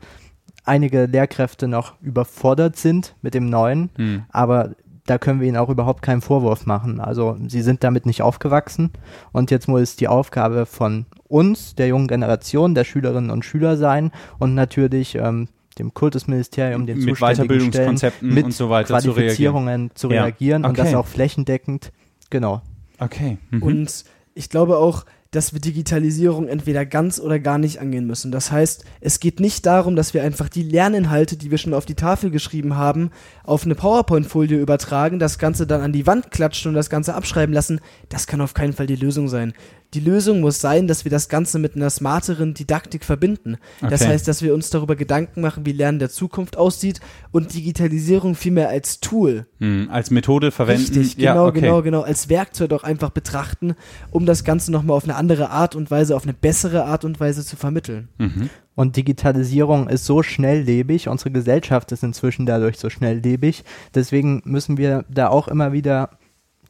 einige 0.64 1.06
Lehrkräfte 1.06 1.68
noch 1.68 1.94
überfordert 2.00 2.76
sind 2.76 3.14
mit 3.22 3.34
dem 3.34 3.46
Neuen, 3.46 3.90
Hm. 3.96 4.22
aber 4.30 4.70
da 5.06 5.18
können 5.18 5.40
wir 5.40 5.48
ihnen 5.48 5.56
auch 5.56 5.70
überhaupt 5.70 6.02
keinen 6.02 6.20
Vorwurf 6.20 6.66
machen. 6.66 7.00
Also 7.00 7.36
sie 7.48 7.62
sind 7.62 7.82
damit 7.82 8.06
nicht 8.06 8.22
aufgewachsen 8.22 8.90
und 9.32 9.50
jetzt 9.50 9.66
muss 9.66 9.80
es 9.80 9.96
die 9.96 10.06
Aufgabe 10.08 10.66
von 10.66 11.06
uns, 11.26 11.74
der 11.74 11.88
jungen 11.88 12.06
Generation, 12.06 12.74
der 12.74 12.84
Schülerinnen 12.84 13.30
und 13.30 13.44
Schüler 13.44 13.76
sein 13.76 14.12
und 14.38 14.54
natürlich 14.54 15.16
ähm, 15.16 15.48
dem 15.78 15.94
Kultusministerium, 15.94 16.86
den 16.86 16.98
Mit 17.04 17.18
Weiterbildungskonzepten 17.18 18.18
Stellen, 18.18 18.34
mit 18.34 18.44
und 18.44 18.52
so 18.52 18.70
weiter 18.70 18.98
zu 19.00 19.10
reagieren. 19.12 19.14
Qualifizierungen 19.14 19.90
zu 19.94 20.10
Ja. 20.10 20.24
reagieren 20.24 20.64
und 20.64 20.78
das 20.78 20.88
Okay. 20.88 20.96
auch 20.96 21.06
flächendeckend. 21.06 21.92
Genau. 22.28 22.60
Okay. 22.98 23.38
Mhm. 23.50 23.62
Und 23.62 24.04
ich 24.34 24.50
glaube 24.50 24.76
auch, 24.76 25.04
dass 25.30 25.52
wir 25.52 25.60
Digitalisierung 25.60 26.48
entweder 26.48 26.84
ganz 26.84 27.20
oder 27.20 27.38
gar 27.38 27.58
nicht 27.58 27.80
angehen 27.80 28.06
müssen. 28.06 28.32
Das 28.32 28.50
heißt, 28.50 28.84
es 29.00 29.20
geht 29.20 29.38
nicht 29.38 29.64
darum, 29.64 29.94
dass 29.94 30.12
wir 30.12 30.24
einfach 30.24 30.48
die 30.48 30.64
Lerninhalte, 30.64 31.36
die 31.36 31.50
wir 31.50 31.58
schon 31.58 31.74
auf 31.74 31.86
die 31.86 31.94
Tafel 31.94 32.30
geschrieben 32.30 32.76
haben, 32.76 33.10
auf 33.44 33.64
eine 33.64 33.76
PowerPoint-Folie 33.76 34.58
übertragen, 34.58 35.20
das 35.20 35.38
Ganze 35.38 35.66
dann 35.66 35.82
an 35.82 35.92
die 35.92 36.06
Wand 36.06 36.32
klatschen 36.32 36.70
und 36.70 36.74
das 36.74 36.90
Ganze 36.90 37.14
abschreiben 37.14 37.54
lassen. 37.54 37.80
Das 38.08 38.26
kann 38.26 38.40
auf 38.40 38.54
keinen 38.54 38.72
Fall 38.72 38.86
die 38.86 38.96
Lösung 38.96 39.28
sein. 39.28 39.52
Die 39.94 40.00
Lösung 40.00 40.40
muss 40.40 40.60
sein, 40.60 40.86
dass 40.86 41.04
wir 41.04 41.10
das 41.10 41.28
Ganze 41.28 41.58
mit 41.58 41.74
einer 41.74 41.90
smarteren 41.90 42.54
Didaktik 42.54 43.04
verbinden. 43.04 43.56
Das 43.80 44.02
Okay. 44.02 44.10
heißt, 44.12 44.28
dass 44.28 44.40
wir 44.40 44.54
uns 44.54 44.70
darüber 44.70 44.94
Gedanken 44.94 45.40
machen, 45.40 45.66
wie 45.66 45.72
Lernen 45.72 45.98
der 45.98 46.10
Zukunft 46.10 46.56
aussieht 46.56 47.00
und 47.32 47.52
Digitalisierung 47.54 48.34
vielmehr 48.36 48.68
als 48.68 49.00
Tool 49.00 49.46
Hm, 49.58 49.88
als 49.90 50.10
Methode 50.10 50.52
verwenden. 50.52 50.82
Richtig, 50.98 51.16
ja, 51.18 51.32
genau, 51.32 51.46
okay. 51.48 51.60
genau, 51.60 51.82
genau. 51.82 52.00
Als 52.02 52.28
Werkzeug 52.28 52.70
doch 52.70 52.84
einfach 52.84 53.10
betrachten, 53.10 53.74
um 54.12 54.26
das 54.26 54.44
Ganze 54.44 54.70
nochmal 54.70 54.96
auf 54.96 55.04
eine 55.04 55.16
andere 55.16 55.50
Art 55.50 55.74
und 55.74 55.90
Weise, 55.90 56.14
auf 56.14 56.22
eine 56.22 56.34
bessere 56.34 56.84
Art 56.84 57.04
und 57.04 57.18
Weise 57.18 57.44
zu 57.44 57.56
vermitteln. 57.56 58.08
Mhm. 58.18 58.48
Und 58.76 58.96
Digitalisierung 58.96 59.88
ist 59.88 60.06
so 60.06 60.22
schnelllebig, 60.22 61.08
unsere 61.08 61.30
Gesellschaft 61.32 61.90
ist 61.92 62.02
inzwischen 62.04 62.46
dadurch 62.46 62.78
so 62.78 62.88
schnelllebig. 62.88 63.64
Deswegen 63.94 64.40
müssen 64.44 64.78
wir 64.78 65.04
da 65.10 65.28
auch 65.28 65.48
immer 65.48 65.72
wieder 65.72 66.10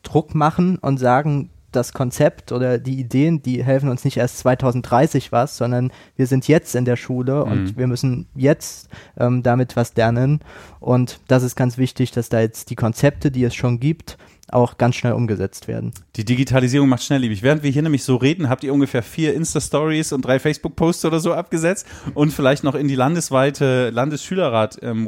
Druck 0.03 0.35
machen 0.35 0.77
und 0.79 0.99
sagen, 0.99 1.51
das 1.73 1.93
Konzept 1.93 2.53
oder 2.53 2.79
die 2.79 2.99
Ideen, 2.99 3.43
die 3.43 3.64
helfen 3.64 3.89
uns 3.89 4.05
nicht 4.05 4.16
erst 4.16 4.39
2030 4.39 5.33
was, 5.33 5.57
sondern 5.57 5.93
wir 6.16 6.27
sind 6.27 6.49
jetzt 6.49 6.75
in 6.75 6.85
der 6.85 6.97
Schule 6.97 7.45
Mhm. 7.45 7.53
und 7.53 7.79
wir 7.79 7.87
müssen 7.87 8.27
jetzt 8.35 8.89
ähm, 9.18 9.43
damit 9.43 9.77
was 9.77 9.95
lernen. 9.97 10.41
Und 10.81 11.21
das 11.29 11.43
ist 11.43 11.57
ganz 11.57 11.79
wichtig, 11.79 12.11
dass 12.12 12.29
da 12.29 12.41
jetzt 12.41 12.71
die 12.71 12.77
Konzepte, 12.77 13.31
die 13.31 13.45
es 13.45 13.55
schon 13.55 13.81
gibt, 13.81 14.16
auch 14.53 14.79
ganz 14.79 14.97
schnell 14.97 15.12
umgesetzt 15.12 15.68
werden. 15.68 15.93
Die 16.16 16.25
Digitalisierung 16.25 16.89
macht 16.89 17.05
schnelllebig. 17.05 17.43
Während 17.43 17.62
wir 17.62 17.71
hier 17.71 17.83
nämlich 17.83 18.03
so 18.03 18.16
reden, 18.16 18.49
habt 18.49 18.64
ihr 18.64 18.75
ungefähr 18.75 19.03
vier 19.03 19.35
Insta-Stories 19.35 20.12
und 20.12 20.23
drei 20.23 20.39
Facebook-Posts 20.41 21.05
oder 21.05 21.21
so 21.21 21.33
abgesetzt 21.33 21.87
und 22.14 22.33
vielleicht 22.33 22.64
noch 22.64 22.75
in 22.75 22.89
die 22.89 22.97
landesweite 22.97 23.91
Landesschülerrat 23.91 24.79
ähm, 24.83 25.07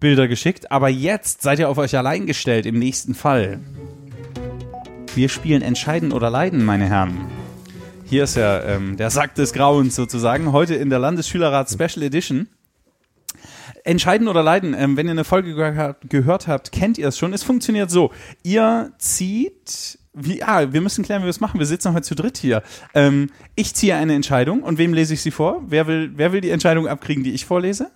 Bilder 0.00 0.28
geschickt. 0.28 0.70
Aber 0.70 0.88
jetzt 0.88 1.42
seid 1.42 1.58
ihr 1.58 1.68
auf 1.68 1.78
euch 1.78 1.96
allein 1.96 2.26
gestellt 2.26 2.66
im 2.66 2.78
nächsten 2.78 3.14
Fall. 3.14 3.60
Wir 5.14 5.28
spielen 5.28 5.62
Entscheiden 5.62 6.12
oder 6.12 6.30
Leiden, 6.30 6.64
meine 6.64 6.88
Herren. 6.88 7.18
Hier 8.04 8.24
ist 8.24 8.36
ja 8.36 8.62
ähm, 8.62 8.96
der 8.96 9.10
Sack 9.10 9.34
des 9.34 9.52
Grauens 9.52 9.96
sozusagen. 9.96 10.52
Heute 10.52 10.76
in 10.76 10.88
der 10.88 11.00
Landesschülerrat 11.00 11.68
Special 11.68 12.02
Edition. 12.02 12.48
Entscheiden 13.82 14.28
oder 14.28 14.42
leiden, 14.42 14.74
ähm, 14.74 14.96
wenn 14.96 15.06
ihr 15.06 15.12
eine 15.12 15.24
Folge 15.24 15.54
gehör 15.54 15.96
gehört 16.08 16.46
habt, 16.46 16.70
kennt 16.70 16.96
ihr 16.96 17.08
es 17.08 17.18
schon. 17.18 17.32
Es 17.32 17.42
funktioniert 17.42 17.90
so. 17.90 18.12
Ihr 18.44 18.92
zieht. 18.98 19.98
Wie, 20.12 20.42
ah, 20.42 20.72
wir 20.72 20.80
müssen 20.80 21.04
klären, 21.04 21.22
wie 21.22 21.26
wir 21.26 21.30
es 21.30 21.40
machen. 21.40 21.58
Wir 21.58 21.66
sitzen 21.66 21.92
heute 21.92 22.02
zu 22.02 22.14
dritt 22.14 22.38
hier. 22.38 22.62
Ähm, 22.94 23.30
ich 23.56 23.74
ziehe 23.74 23.96
eine 23.96 24.14
Entscheidung 24.14 24.62
und 24.62 24.78
wem 24.78 24.92
lese 24.92 25.14
ich 25.14 25.22
sie 25.22 25.30
vor? 25.30 25.62
Wer 25.66 25.86
will, 25.88 26.12
wer 26.14 26.32
will 26.32 26.40
die 26.40 26.50
Entscheidung 26.50 26.86
abkriegen, 26.86 27.24
die 27.24 27.32
ich 27.32 27.46
vorlese? 27.46 27.90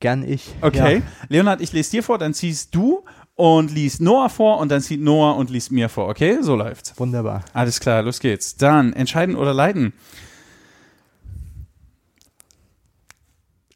Gern 0.00 0.28
ich. 0.28 0.52
Okay. 0.60 0.96
Ja. 0.96 1.02
Leonhard, 1.28 1.60
ich 1.60 1.72
lese 1.72 1.92
dir 1.92 2.02
vor, 2.02 2.18
dann 2.18 2.34
ziehst 2.34 2.74
du 2.74 3.04
und 3.34 3.72
liest 3.72 4.00
Noah 4.00 4.28
vor 4.28 4.58
und 4.58 4.70
dann 4.70 4.80
zieht 4.80 5.00
Noah 5.00 5.36
und 5.36 5.50
liest 5.50 5.72
mir 5.72 5.88
vor. 5.88 6.08
Okay, 6.08 6.38
so 6.42 6.54
läuft's. 6.54 6.98
Wunderbar. 6.98 7.44
Alles 7.52 7.80
klar, 7.80 8.02
los 8.02 8.20
geht's. 8.20 8.56
Dann 8.56 8.92
entscheiden 8.92 9.36
oder 9.36 9.54
leiden. 9.54 9.92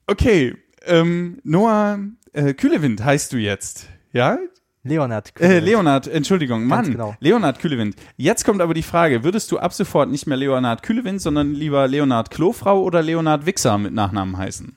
Okay, 0.07 0.55
ähm, 0.85 1.41
Noah 1.43 1.99
äh, 2.33 2.55
Kühlewind 2.55 3.05
heißt 3.05 3.33
du 3.33 3.39
jetzt, 3.39 3.89
ja? 4.13 4.39
Leonhard. 4.85 5.33
Äh, 5.41 5.59
Leonhard, 5.59 6.07
Entschuldigung, 6.07 6.61
Ganz 6.69 6.87
Mann. 6.87 6.93
genau. 6.93 7.17
Leonhard 7.19 7.59
Kühlewind. 7.59 7.97
Jetzt 8.17 8.45
kommt 8.45 8.61
aber 8.61 8.73
die 8.73 8.83
Frage, 8.83 9.25
würdest 9.25 9.51
du 9.51 9.59
ab 9.59 9.73
sofort 9.73 10.09
nicht 10.11 10.29
mehr 10.29 10.37
Leonhard 10.37 10.85
Kühlewind, 10.85 11.21
sondern 11.21 11.55
lieber 11.55 11.89
Leonhard 11.89 12.31
Klofrau 12.31 12.83
oder 12.83 13.03
Leonhard 13.03 13.47
Wichser 13.47 13.79
mit 13.79 13.93
Nachnamen 13.93 14.37
heißen? 14.39 14.77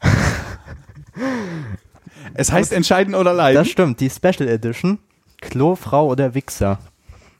es 2.34 2.52
heißt 2.52 2.72
entscheiden 2.72 3.14
oder 3.14 3.32
leiden. 3.32 3.56
Das 3.62 3.68
stimmt, 3.68 4.00
die 4.00 4.10
Special 4.10 4.48
Edition. 4.48 4.98
Klofrau 5.40 6.06
oder 6.08 6.34
Wichser. 6.34 6.78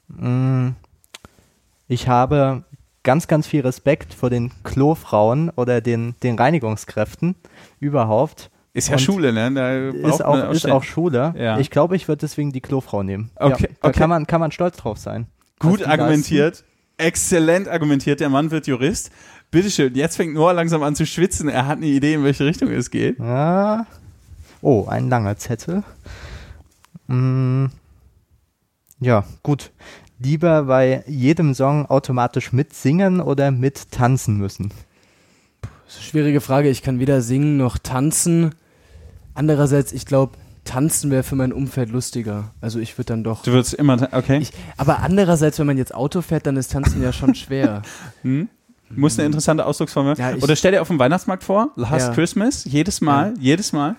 Mm, 0.08 0.70
Ich 1.88 2.08
habe 2.08 2.64
ganz, 3.02 3.26
ganz 3.28 3.46
viel 3.46 3.62
Respekt 3.62 4.14
vor 4.14 4.30
den 4.30 4.52
Klofrauen 4.64 5.50
oder 5.50 5.80
den, 5.80 6.14
den 6.22 6.36
Reinigungskräften 6.38 7.34
überhaupt. 7.78 8.50
ist 8.72 8.88
ja 8.88 8.94
Und 8.94 9.00
Schule, 9.00 9.32
ne? 9.32 9.52
Da 9.52 10.08
Ist 10.08 10.24
auch, 10.24 10.50
ist 10.50 10.70
auch 10.70 10.82
Schule. 10.82 11.34
Ja. 11.36 11.58
Ich 11.58 11.70
glaube, 11.70 11.96
ich 11.96 12.08
würde 12.08 12.20
deswegen 12.20 12.52
die 12.52 12.60
Klofrau 12.60 13.02
nehmen. 13.02 13.30
Okay, 13.36 13.64
ja, 13.68 13.68
da 13.82 13.88
okay. 13.88 13.98
Kann, 13.98 14.10
man, 14.10 14.26
kann 14.26 14.40
man 14.40 14.52
stolz 14.52 14.76
drauf 14.76 14.98
sein. 14.98 15.26
Gut 15.58 15.86
argumentiert. 15.86 16.64
Exzellent 16.96 17.68
argumentiert. 17.68 18.20
Der 18.20 18.28
Mann 18.28 18.50
wird 18.50 18.66
Jurist. 18.66 19.10
Bitteschön. 19.50 19.94
Jetzt 19.94 20.16
fängt 20.16 20.34
Noah 20.34 20.52
langsam 20.52 20.82
an 20.82 20.94
zu 20.94 21.06
schwitzen. 21.06 21.48
Er 21.48 21.66
hat 21.66 21.78
eine 21.78 21.86
Idee, 21.86 22.14
in 22.14 22.24
welche 22.24 22.44
Richtung 22.44 22.70
es 22.70 22.90
geht. 22.90 23.18
Ja. 23.18 23.86
Oh, 24.62 24.86
ein 24.88 25.08
langer 25.08 25.36
Zettel. 25.36 25.82
Mm, 27.06 27.66
ja, 29.00 29.24
gut. 29.42 29.70
Lieber 30.18 30.64
bei 30.64 31.02
jedem 31.06 31.54
Song 31.54 31.86
automatisch 31.86 32.52
mitsingen 32.52 33.20
oder 33.20 33.50
mittanzen 33.50 34.36
müssen? 34.36 34.70
Das 35.62 35.94
ist 35.94 35.96
eine 35.96 36.04
schwierige 36.04 36.40
Frage. 36.42 36.68
Ich 36.68 36.82
kann 36.82 36.98
weder 37.00 37.22
singen 37.22 37.56
noch 37.56 37.78
tanzen. 37.78 38.54
Andererseits, 39.34 39.92
ich 39.92 40.04
glaube, 40.04 40.36
tanzen 40.64 41.10
wäre 41.10 41.22
für 41.22 41.36
mein 41.36 41.52
Umfeld 41.54 41.88
lustiger. 41.90 42.50
Also 42.60 42.78
ich 42.78 42.98
würde 42.98 43.06
dann 43.06 43.24
doch. 43.24 43.42
Du 43.42 43.52
würdest 43.52 43.72
immer, 43.74 44.08
okay. 44.12 44.38
Ich, 44.38 44.52
aber 44.76 44.98
andererseits, 45.00 45.58
wenn 45.58 45.66
man 45.66 45.78
jetzt 45.78 45.94
Auto 45.94 46.20
fährt, 46.20 46.46
dann 46.46 46.58
ist 46.58 46.72
tanzen 46.72 47.02
ja 47.02 47.12
schon 47.12 47.34
schwer. 47.34 47.82
Hm? 48.22 48.48
Muss 48.90 49.18
eine 49.18 49.26
interessante 49.26 49.64
Ausdrucksform 49.64 50.08
Ja, 50.08 50.18
werden. 50.18 50.38
ich- 50.38 50.42
Oder 50.44 50.56
stell 50.56 50.72
dir 50.72 50.82
auf 50.82 50.88
dem 50.88 50.98
Weihnachtsmarkt 50.98 51.44
vor, 51.44 51.70
Last 51.76 52.08
Ja. 52.08 52.12
Christmas, 52.14 52.64
jedes 52.64 53.00
Mal, 53.00 53.32
jedes 53.38 53.72
Mal. 53.72 53.94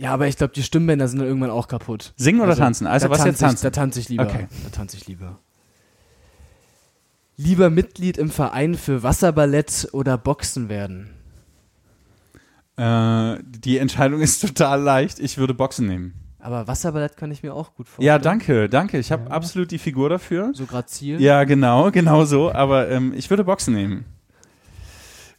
Ja, 0.00 0.14
aber 0.14 0.28
ich 0.28 0.38
glaube, 0.38 0.54
die 0.54 0.62
Stimmbänder 0.62 1.08
sind 1.08 1.18
dann 1.18 1.28
irgendwann 1.28 1.50
auch 1.50 1.68
kaputt. 1.68 2.14
Singen 2.16 2.40
oder 2.40 2.56
tanzen? 2.56 2.86
Also 2.86 3.06
da 3.06 3.10
was 3.10 3.18
tanze 3.18 3.30
jetzt 3.32 3.40
tanzen? 3.40 3.56
Ich, 3.56 3.62
da 3.62 3.70
tanze 3.70 4.00
ich 4.00 4.08
lieber. 4.08 4.22
Okay. 4.22 4.46
Da 4.64 4.70
tanze 4.70 4.96
ich 4.96 5.06
lieber. 5.06 5.38
Lieber 7.36 7.68
Mitglied 7.68 8.16
im 8.16 8.30
Verein 8.30 8.76
für 8.76 9.02
Wasserballett 9.02 9.88
oder 9.92 10.16
Boxen 10.16 10.70
werden. 10.70 11.10
Äh, 12.78 13.42
die 13.44 13.76
Entscheidung 13.76 14.22
ist 14.22 14.40
total 14.46 14.80
leicht. 14.80 15.18
Ich 15.18 15.36
würde 15.36 15.52
Boxen 15.52 15.86
nehmen. 15.86 16.14
Aber 16.38 16.66
Wasserballett 16.66 17.18
kann 17.18 17.30
ich 17.30 17.42
mir 17.42 17.52
auch 17.52 17.74
gut 17.74 17.86
vorstellen. 17.86 18.06
Ja, 18.06 18.18
danke, 18.18 18.70
danke. 18.70 18.98
Ich 18.98 19.12
habe 19.12 19.30
absolut 19.30 19.70
die 19.70 19.78
Figur 19.78 20.08
dafür. 20.08 20.52
So 20.54 20.64
grazil. 20.64 21.20
Ja, 21.20 21.44
genau, 21.44 21.90
genau 21.92 22.24
so. 22.24 22.50
Aber 22.50 22.88
ähm, 22.88 23.12
ich 23.14 23.28
würde 23.28 23.44
Boxen 23.44 23.74
nehmen. 23.74 24.06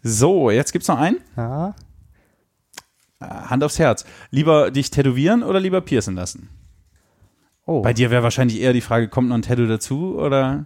So, 0.03 0.51
jetzt 0.51 0.71
gibt's 0.71 0.87
noch 0.87 0.99
einen. 0.99 1.17
Ja. 1.35 1.73
Äh, 3.21 3.25
Hand 3.25 3.63
aufs 3.63 3.79
Herz. 3.79 4.05
Lieber 4.31 4.71
dich 4.71 4.89
tätowieren 4.91 5.43
oder 5.43 5.59
lieber 5.59 5.81
piercen 5.81 6.15
lassen? 6.15 6.49
Oh. 7.65 7.81
Bei 7.81 7.93
dir 7.93 8.09
wäre 8.11 8.23
wahrscheinlich 8.23 8.59
eher 8.59 8.73
die 8.73 8.81
Frage, 8.81 9.07
kommt 9.07 9.29
noch 9.29 9.35
ein 9.35 9.43
Tattoo 9.43 9.67
dazu 9.67 10.15
oder? 10.17 10.65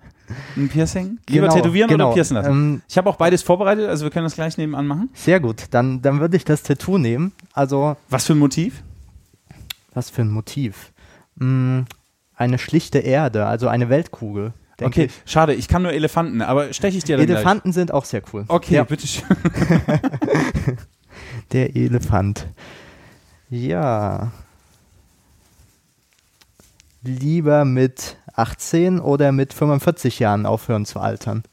Ein 0.56 0.70
Piercing? 0.70 1.20
Lieber 1.30 1.48
Genau, 1.48 1.56
tätowieren 1.56 1.90
genau. 1.90 2.06
oder 2.08 2.14
piercen 2.16 2.36
lassen? 2.36 2.52
Ähm, 2.52 2.82
ich 2.88 2.98
habe 2.98 3.10
auch 3.10 3.18
beides 3.18 3.44
vorbereitet, 3.44 3.88
also 3.90 4.06
wir 4.06 4.12
können 4.12 4.24
das 4.26 4.34
gleich 4.36 4.58
nebenan 4.58 4.88
machen. 4.88 5.10
Sehr 5.14 5.40
gut, 5.40 5.66
dann, 5.72 6.02
dann 6.02 6.20
würde 6.20 6.38
ich 6.38 6.46
das 6.46 6.64
Tattoo 6.64 6.98
nehmen. 6.98 7.34
Also, 7.54 7.96
Was 8.10 8.26
für 8.26 8.34
ein 8.34 8.40
Motiv? 8.40 8.82
was 9.94 10.10
für 10.10 10.24
ein 10.24 10.30
Motiv? 10.30 10.92
Mm, 11.36 11.82
eine 12.36 12.58
schlichte 12.58 13.00
Erde, 13.00 13.46
also 13.46 13.68
eine 13.70 13.90
Weltkugel. 13.90 14.54
Okay, 14.82 15.10
schade, 15.26 15.54
ich 15.54 15.70
kann 15.70 15.84
nur 15.84 15.94
Elefanten, 15.94 16.42
aber 16.42 16.74
steche 16.74 16.98
ich 16.98 17.06
dir 17.06 17.16
dann 17.16 17.30
Elefanten 17.30 17.72
sind 17.72 17.94
auch 17.94 18.04
sehr 18.04 18.22
cool. 18.34 18.44
gleich. 18.44 18.56
Okay, 18.56 18.76
Ja, 18.76 18.84
bitteschön. 18.84 19.26
der 21.52 21.76
Elefant. 21.76 22.48
Ja. 23.50 24.32
Lieber 27.04 27.66
mit 27.66 28.18
18 28.34 29.00
oder 29.00 29.32
mit 29.32 29.54
45 29.54 30.20
Jahren 30.20 30.46
aufhören 30.46 30.86
zu 30.86 31.00
altern? 31.00 31.44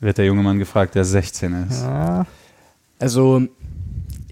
Wird 0.00 0.18
der 0.18 0.26
junge 0.26 0.42
Mann 0.42 0.58
gefragt, 0.58 0.94
der 0.94 1.04
16 1.04 1.68
ist. 1.68 1.82
Ja, 1.82 2.26
Also, 2.98 3.48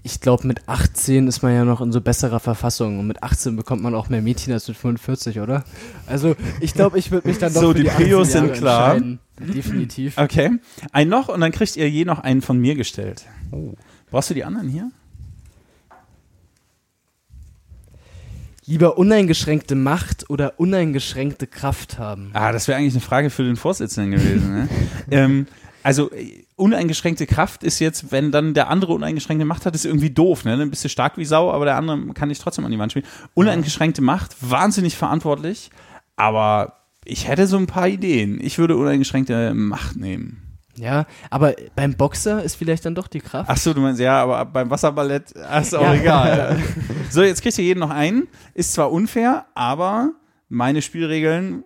ich 0.05 0.19
glaube, 0.19 0.45
mit 0.45 0.67
18 0.67 1.27
ist 1.27 1.41
man 1.43 1.53
ja 1.53 1.63
noch 1.63 1.79
in 1.79 1.93
so 1.93 2.01
besserer 2.01 2.41
Verfassung 2.41 2.99
und 2.99 3.07
mit 3.07 3.23
18 3.23 3.55
bekommt 3.55 3.81
man 3.81 3.95
auch 3.95 4.09
mehr 4.09 4.21
Mädchen 4.21 4.51
als 4.51 4.67
mit 4.67 4.75
45, 4.75 5.39
oder? 5.39 5.63
Also, 6.07 6.35
ich 6.59 6.73
glaube, 6.73 6.99
ich 6.99 7.09
würde 7.09 7.29
mich 7.29 7.37
dann 7.37 7.53
doch 7.53 7.61
So, 7.61 7.67
für 7.69 7.75
die 7.75 7.83
die, 7.83 7.89
Prios 7.89 8.27
18 8.27 8.41
sind 8.41 8.53
klar. 8.53 9.01
Definitiv. 9.39 10.17
Okay, 10.17 10.51
ein 10.91 11.07
noch 11.07 11.29
und 11.29 11.39
dann 11.39 11.53
kriegt 11.53 11.77
ihr 11.77 11.89
je 11.89 12.03
noch 12.03 12.19
einen 12.19 12.41
von 12.41 12.59
mir 12.59 12.75
gestellt. 12.75 13.25
Oh. 13.51 13.73
Brauchst 14.11 14.29
du 14.29 14.33
die 14.33 14.43
anderen 14.43 14.67
hier? 14.67 14.91
Lieber 18.65 18.97
uneingeschränkte 18.97 19.75
Macht 19.75 20.29
oder 20.29 20.59
uneingeschränkte 20.59 21.47
Kraft 21.47 21.97
haben? 21.97 22.29
Ah, 22.33 22.51
das 22.51 22.67
wäre 22.67 22.77
eigentlich 22.77 22.93
eine 22.93 23.01
Frage 23.01 23.29
für 23.29 23.43
den 23.43 23.55
Vorsitzenden 23.55 24.11
gewesen. 24.11 24.53
Ne? 24.53 24.69
ähm, 25.11 25.47
also 25.81 26.11
uneingeschränkte 26.55 27.25
Kraft 27.25 27.63
ist 27.63 27.79
jetzt, 27.79 28.11
wenn 28.11 28.31
dann 28.31 28.53
der 28.53 28.69
andere 28.69 28.93
uneingeschränkte 28.93 29.45
Macht 29.45 29.65
hat, 29.65 29.75
ist 29.75 29.85
irgendwie 29.85 30.09
doof. 30.09 30.45
Ne? 30.45 30.57
Dann 30.57 30.69
bist 30.69 30.83
du 30.83 30.89
stark 30.89 31.17
wie 31.17 31.25
Sau, 31.25 31.51
aber 31.51 31.65
der 31.65 31.75
andere 31.77 32.13
kann 32.13 32.29
dich 32.29 32.39
trotzdem 32.39 32.65
an 32.65 32.71
die 32.71 32.79
Wand 32.79 32.91
spielen. 32.91 33.05
Uneingeschränkte 33.33 34.01
Macht, 34.01 34.35
wahnsinnig 34.41 34.95
verantwortlich, 34.97 35.69
aber 36.15 36.79
ich 37.05 37.27
hätte 37.27 37.47
so 37.47 37.57
ein 37.57 37.67
paar 37.67 37.87
Ideen. 37.87 38.39
Ich 38.41 38.57
würde 38.57 38.77
uneingeschränkte 38.77 39.53
Macht 39.53 39.95
nehmen. 39.97 40.39
Ja, 40.75 41.05
aber 41.29 41.53
beim 41.75 41.93
Boxer 41.93 42.41
ist 42.41 42.55
vielleicht 42.55 42.85
dann 42.85 42.95
doch 42.95 43.07
die 43.07 43.19
Kraft. 43.19 43.47
Ach 43.51 43.57
so, 43.57 43.73
du 43.73 43.81
meinst, 43.81 43.99
ja, 43.99 44.23
aber 44.23 44.43
beim 44.45 44.69
Wasserballett 44.71 45.31
ist 45.31 45.75
auch 45.75 45.81
Ja. 45.83 45.93
egal. 45.93 46.59
so, 47.11 47.21
jetzt 47.21 47.43
kriegt 47.43 47.57
ihr 47.59 47.63
jeden 47.63 47.79
noch 47.79 47.91
einen. 47.91 48.27
Ist 48.55 48.73
zwar 48.73 48.91
unfair, 48.91 49.45
aber 49.53 50.13
meine 50.49 50.81
Spielregeln. 50.81 51.63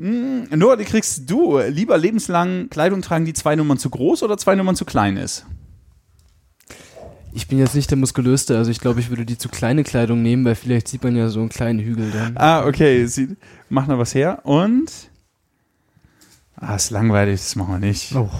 Mh, 0.00 0.56
nur 0.56 0.78
die 0.78 0.84
kriegst 0.84 1.28
du 1.30 1.58
lieber 1.58 1.98
lebenslang 1.98 2.70
Kleidung 2.70 3.02
tragen, 3.02 3.26
die 3.26 3.34
zwei 3.34 3.54
Nummern 3.54 3.76
zu 3.76 3.90
groß 3.90 4.22
oder 4.22 4.38
zwei 4.38 4.54
Nummern 4.54 4.74
zu 4.74 4.86
klein 4.86 5.18
ist. 5.18 5.44
Ich 7.34 7.48
bin 7.48 7.58
jetzt 7.58 7.74
nicht 7.74 7.90
der 7.90 7.98
muskulöste, 7.98 8.56
also 8.56 8.70
ich 8.70 8.80
glaube, 8.80 9.00
ich 9.00 9.10
würde 9.10 9.26
die 9.26 9.36
zu 9.36 9.50
kleine 9.50 9.84
Kleidung 9.84 10.22
nehmen, 10.22 10.44
weil 10.46 10.54
vielleicht 10.54 10.88
sieht 10.88 11.04
man 11.04 11.16
ja 11.16 11.28
so 11.28 11.40
einen 11.40 11.50
kleinen 11.50 11.80
Hügel 11.80 12.10
dann. 12.10 12.36
Ah, 12.38 12.64
okay. 12.66 13.04
Sie 13.04 13.36
machen 13.68 13.90
da 13.90 13.98
was 13.98 14.14
her. 14.14 14.40
Und. 14.44 14.90
Ah, 16.56 16.76
ist 16.76 16.90
langweilig, 16.90 17.38
das 17.40 17.54
machen 17.56 17.74
wir 17.74 17.86
nicht. 17.86 18.14
Oh. 18.16 18.30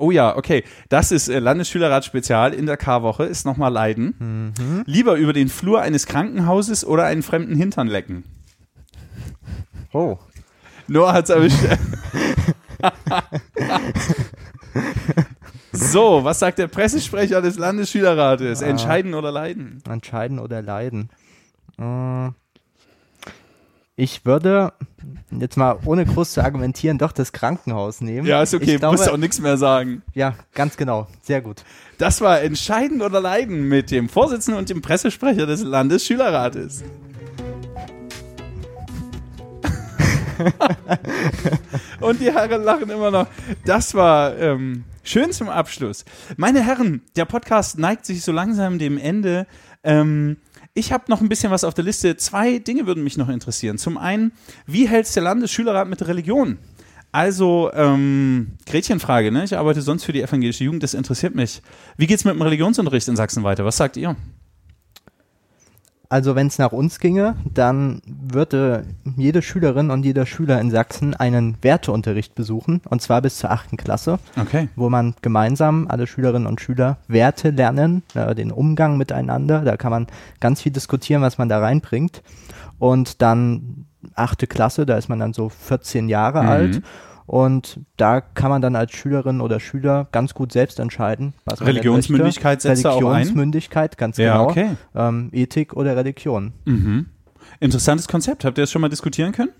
Oh 0.00 0.10
ja, 0.10 0.34
okay. 0.34 0.64
Das 0.88 1.12
ist 1.12 1.28
äh, 1.28 1.38
Landesschülerrat 1.40 2.06
Spezial 2.06 2.54
in 2.54 2.64
der 2.64 2.78
K-Woche, 2.78 3.24
ist 3.24 3.44
nochmal 3.44 3.70
Leiden. 3.70 4.54
Lieber 4.86 5.16
über 5.16 5.34
den 5.34 5.48
Flur 5.50 5.82
eines 5.82 6.06
Krankenhauses 6.06 6.86
oder 6.86 7.04
einen 7.04 7.22
fremden 7.22 7.54
Hintern 7.54 7.86
lecken. 7.86 8.24
oh. 9.92 10.16
Noah 10.88 11.12
hat's 11.12 11.28
erwischt. 11.30 11.58
so, 15.72 16.24
was 16.24 16.38
sagt 16.38 16.58
der 16.58 16.66
Pressesprecher 16.66 17.42
des 17.42 17.58
Landesschülerrates? 17.58 18.62
Entscheiden 18.62 19.12
oder 19.14 19.30
leiden? 19.30 19.82
Entscheiden 19.88 20.38
oder 20.38 20.62
leiden? 20.62 21.10
Äh, 21.78 22.30
Ich 24.00 24.24
würde 24.24 24.72
jetzt 25.30 25.58
mal 25.58 25.78
ohne 25.84 26.06
groß 26.06 26.32
zu 26.32 26.42
argumentieren 26.42 26.96
doch 26.96 27.12
das 27.12 27.32
Krankenhaus 27.32 28.00
nehmen. 28.00 28.26
Ja, 28.26 28.42
ist 28.42 28.54
okay, 28.54 28.72
Ich 28.72 28.78
glaube, 28.78 28.96
musst 28.96 29.10
auch 29.10 29.18
nichts 29.18 29.38
mehr 29.42 29.58
sagen. 29.58 30.00
Ja, 30.14 30.36
ganz 30.54 30.78
genau. 30.78 31.06
Sehr 31.20 31.42
gut. 31.42 31.64
Das 31.98 32.22
war 32.22 32.40
Entscheiden 32.40 33.02
oder 33.02 33.20
Leiden 33.20 33.68
mit 33.68 33.90
dem 33.90 34.08
Vorsitzenden 34.08 34.58
und 34.58 34.70
dem 34.70 34.80
Pressesprecher 34.80 35.44
des 35.44 35.62
Landesschülerrates. 35.64 36.82
und 42.00 42.20
die 42.22 42.32
Herren 42.32 42.62
lachen 42.62 42.88
immer 42.88 43.10
noch. 43.10 43.26
Das 43.66 43.94
war 43.94 44.34
ähm, 44.38 44.84
schön 45.02 45.30
zum 45.32 45.50
Abschluss. 45.50 46.06
Meine 46.38 46.64
Herren, 46.64 47.02
der 47.16 47.26
Podcast 47.26 47.78
neigt 47.78 48.06
sich 48.06 48.22
so 48.22 48.32
langsam 48.32 48.78
dem 48.78 48.96
Ende. 48.96 49.46
Ähm, 49.84 50.38
ich 50.74 50.92
habe 50.92 51.04
noch 51.08 51.20
ein 51.20 51.28
bisschen 51.28 51.50
was 51.50 51.64
auf 51.64 51.74
der 51.74 51.84
Liste. 51.84 52.16
Zwei 52.16 52.58
Dinge 52.58 52.86
würden 52.86 53.04
mich 53.04 53.16
noch 53.16 53.28
interessieren. 53.28 53.78
Zum 53.78 53.98
einen, 53.98 54.32
wie 54.66 54.88
hält 54.88 55.14
der 55.14 55.22
Landesschülerrat 55.22 55.88
mit 55.88 56.06
Religion? 56.06 56.58
Also, 57.12 57.70
ähm, 57.74 58.52
Gretchenfrage, 58.66 59.32
ne? 59.32 59.42
Ich 59.44 59.56
arbeite 59.56 59.82
sonst 59.82 60.04
für 60.04 60.12
die 60.12 60.22
evangelische 60.22 60.62
Jugend, 60.62 60.84
das 60.84 60.94
interessiert 60.94 61.34
mich. 61.34 61.60
Wie 61.96 62.06
geht's 62.06 62.24
mit 62.24 62.34
dem 62.34 62.42
Religionsunterricht 62.42 63.08
in 63.08 63.16
Sachsen 63.16 63.42
weiter? 63.42 63.64
Was 63.64 63.76
sagt 63.76 63.96
ihr? 63.96 64.14
Also 66.10 66.34
wenn 66.34 66.48
es 66.48 66.58
nach 66.58 66.72
uns 66.72 66.98
ginge, 66.98 67.36
dann 67.54 68.02
würde 68.04 68.84
jede 69.16 69.42
Schülerin 69.42 69.90
und 69.90 70.04
jeder 70.04 70.26
Schüler 70.26 70.60
in 70.60 70.72
Sachsen 70.72 71.14
einen 71.14 71.56
Werteunterricht 71.62 72.34
besuchen, 72.34 72.80
und 72.90 73.00
zwar 73.00 73.22
bis 73.22 73.38
zur 73.38 73.52
achten 73.52 73.76
Klasse, 73.76 74.18
Okay. 74.38 74.68
wo 74.74 74.90
man 74.90 75.14
gemeinsam, 75.22 75.86
alle 75.88 76.08
Schülerinnen 76.08 76.48
und 76.48 76.60
Schüler, 76.60 76.98
Werte 77.06 77.50
lernen, 77.50 78.02
äh, 78.14 78.34
den 78.34 78.50
Umgang 78.50 78.98
miteinander. 78.98 79.60
Da 79.62 79.76
kann 79.76 79.92
man 79.92 80.08
ganz 80.40 80.60
viel 80.62 80.72
diskutieren, 80.72 81.22
was 81.22 81.38
man 81.38 81.48
da 81.48 81.60
reinbringt. 81.60 82.22
Und 82.80 83.22
dann 83.22 83.86
achte 84.16 84.48
Klasse, 84.48 84.86
da 84.86 84.96
ist 84.96 85.08
man 85.08 85.20
dann 85.20 85.32
so 85.32 85.48
14 85.48 86.08
Jahre 86.08 86.42
Mhm. 86.42 86.48
alt. 86.48 86.82
Und 87.30 87.78
da 87.96 88.20
kann 88.20 88.50
man 88.50 88.60
dann 88.60 88.74
als 88.74 88.90
Schülerin 88.90 89.40
oder 89.40 89.60
Schüler 89.60 90.08
ganz 90.10 90.34
gut 90.34 90.50
selbst 90.50 90.80
entscheiden, 90.80 91.32
was 91.44 91.60
man 91.60 91.68
Religionsmündigkeit 91.68 92.60
setzt? 92.60 92.84
Religionsmündigkeit, 92.84 93.96
ganz 93.96 94.16
Ja, 94.16 94.32
genau. 94.32 94.50
okay. 94.50 94.70
Ähm, 94.96 95.28
Ethik 95.30 95.74
oder 95.74 95.96
Religion. 95.96 96.54
Mhm. 96.64 97.06
Interessantes 97.60 98.08
Konzept. 98.08 98.44
Habt 98.44 98.58
ihr 98.58 98.62
das 98.62 98.72
schon 98.72 98.82
mal 98.82 98.88
diskutieren 98.88 99.30
können? 99.30 99.50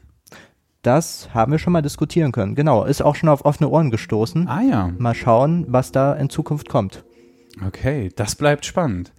Das 0.82 1.28
haben 1.32 1.52
wir 1.52 1.60
schon 1.60 1.72
mal 1.72 1.80
diskutieren 1.80 2.32
können. 2.32 2.56
Genau, 2.56 2.82
ist 2.82 3.02
auch 3.02 3.14
schon 3.14 3.28
auf 3.28 3.44
offene 3.44 3.68
Ohren 3.70 3.92
gestoßen. 3.92 4.48
Ah 4.48 4.62
ja. 4.62 4.90
Mal 4.98 5.14
schauen, 5.14 5.64
was 5.68 5.92
da 5.92 6.14
in 6.14 6.28
Zukunft 6.28 6.68
kommt. 6.68 7.04
Okay, 7.64 8.10
das 8.16 8.34
bleibt 8.34 8.66
spannend. 8.66 9.12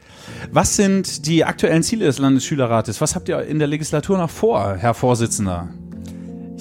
Was 0.51 0.75
sind 0.75 1.25
die 1.25 1.45
aktuellen 1.45 1.83
Ziele 1.83 2.03
des 2.03 2.19
Landesschülerrates? 2.19 2.99
Was 2.99 3.15
habt 3.15 3.29
ihr 3.29 3.43
in 3.43 3.59
der 3.59 3.69
Legislatur 3.69 4.17
noch 4.17 4.29
vor, 4.29 4.75
Herr 4.75 4.93
Vorsitzender? 4.93 5.69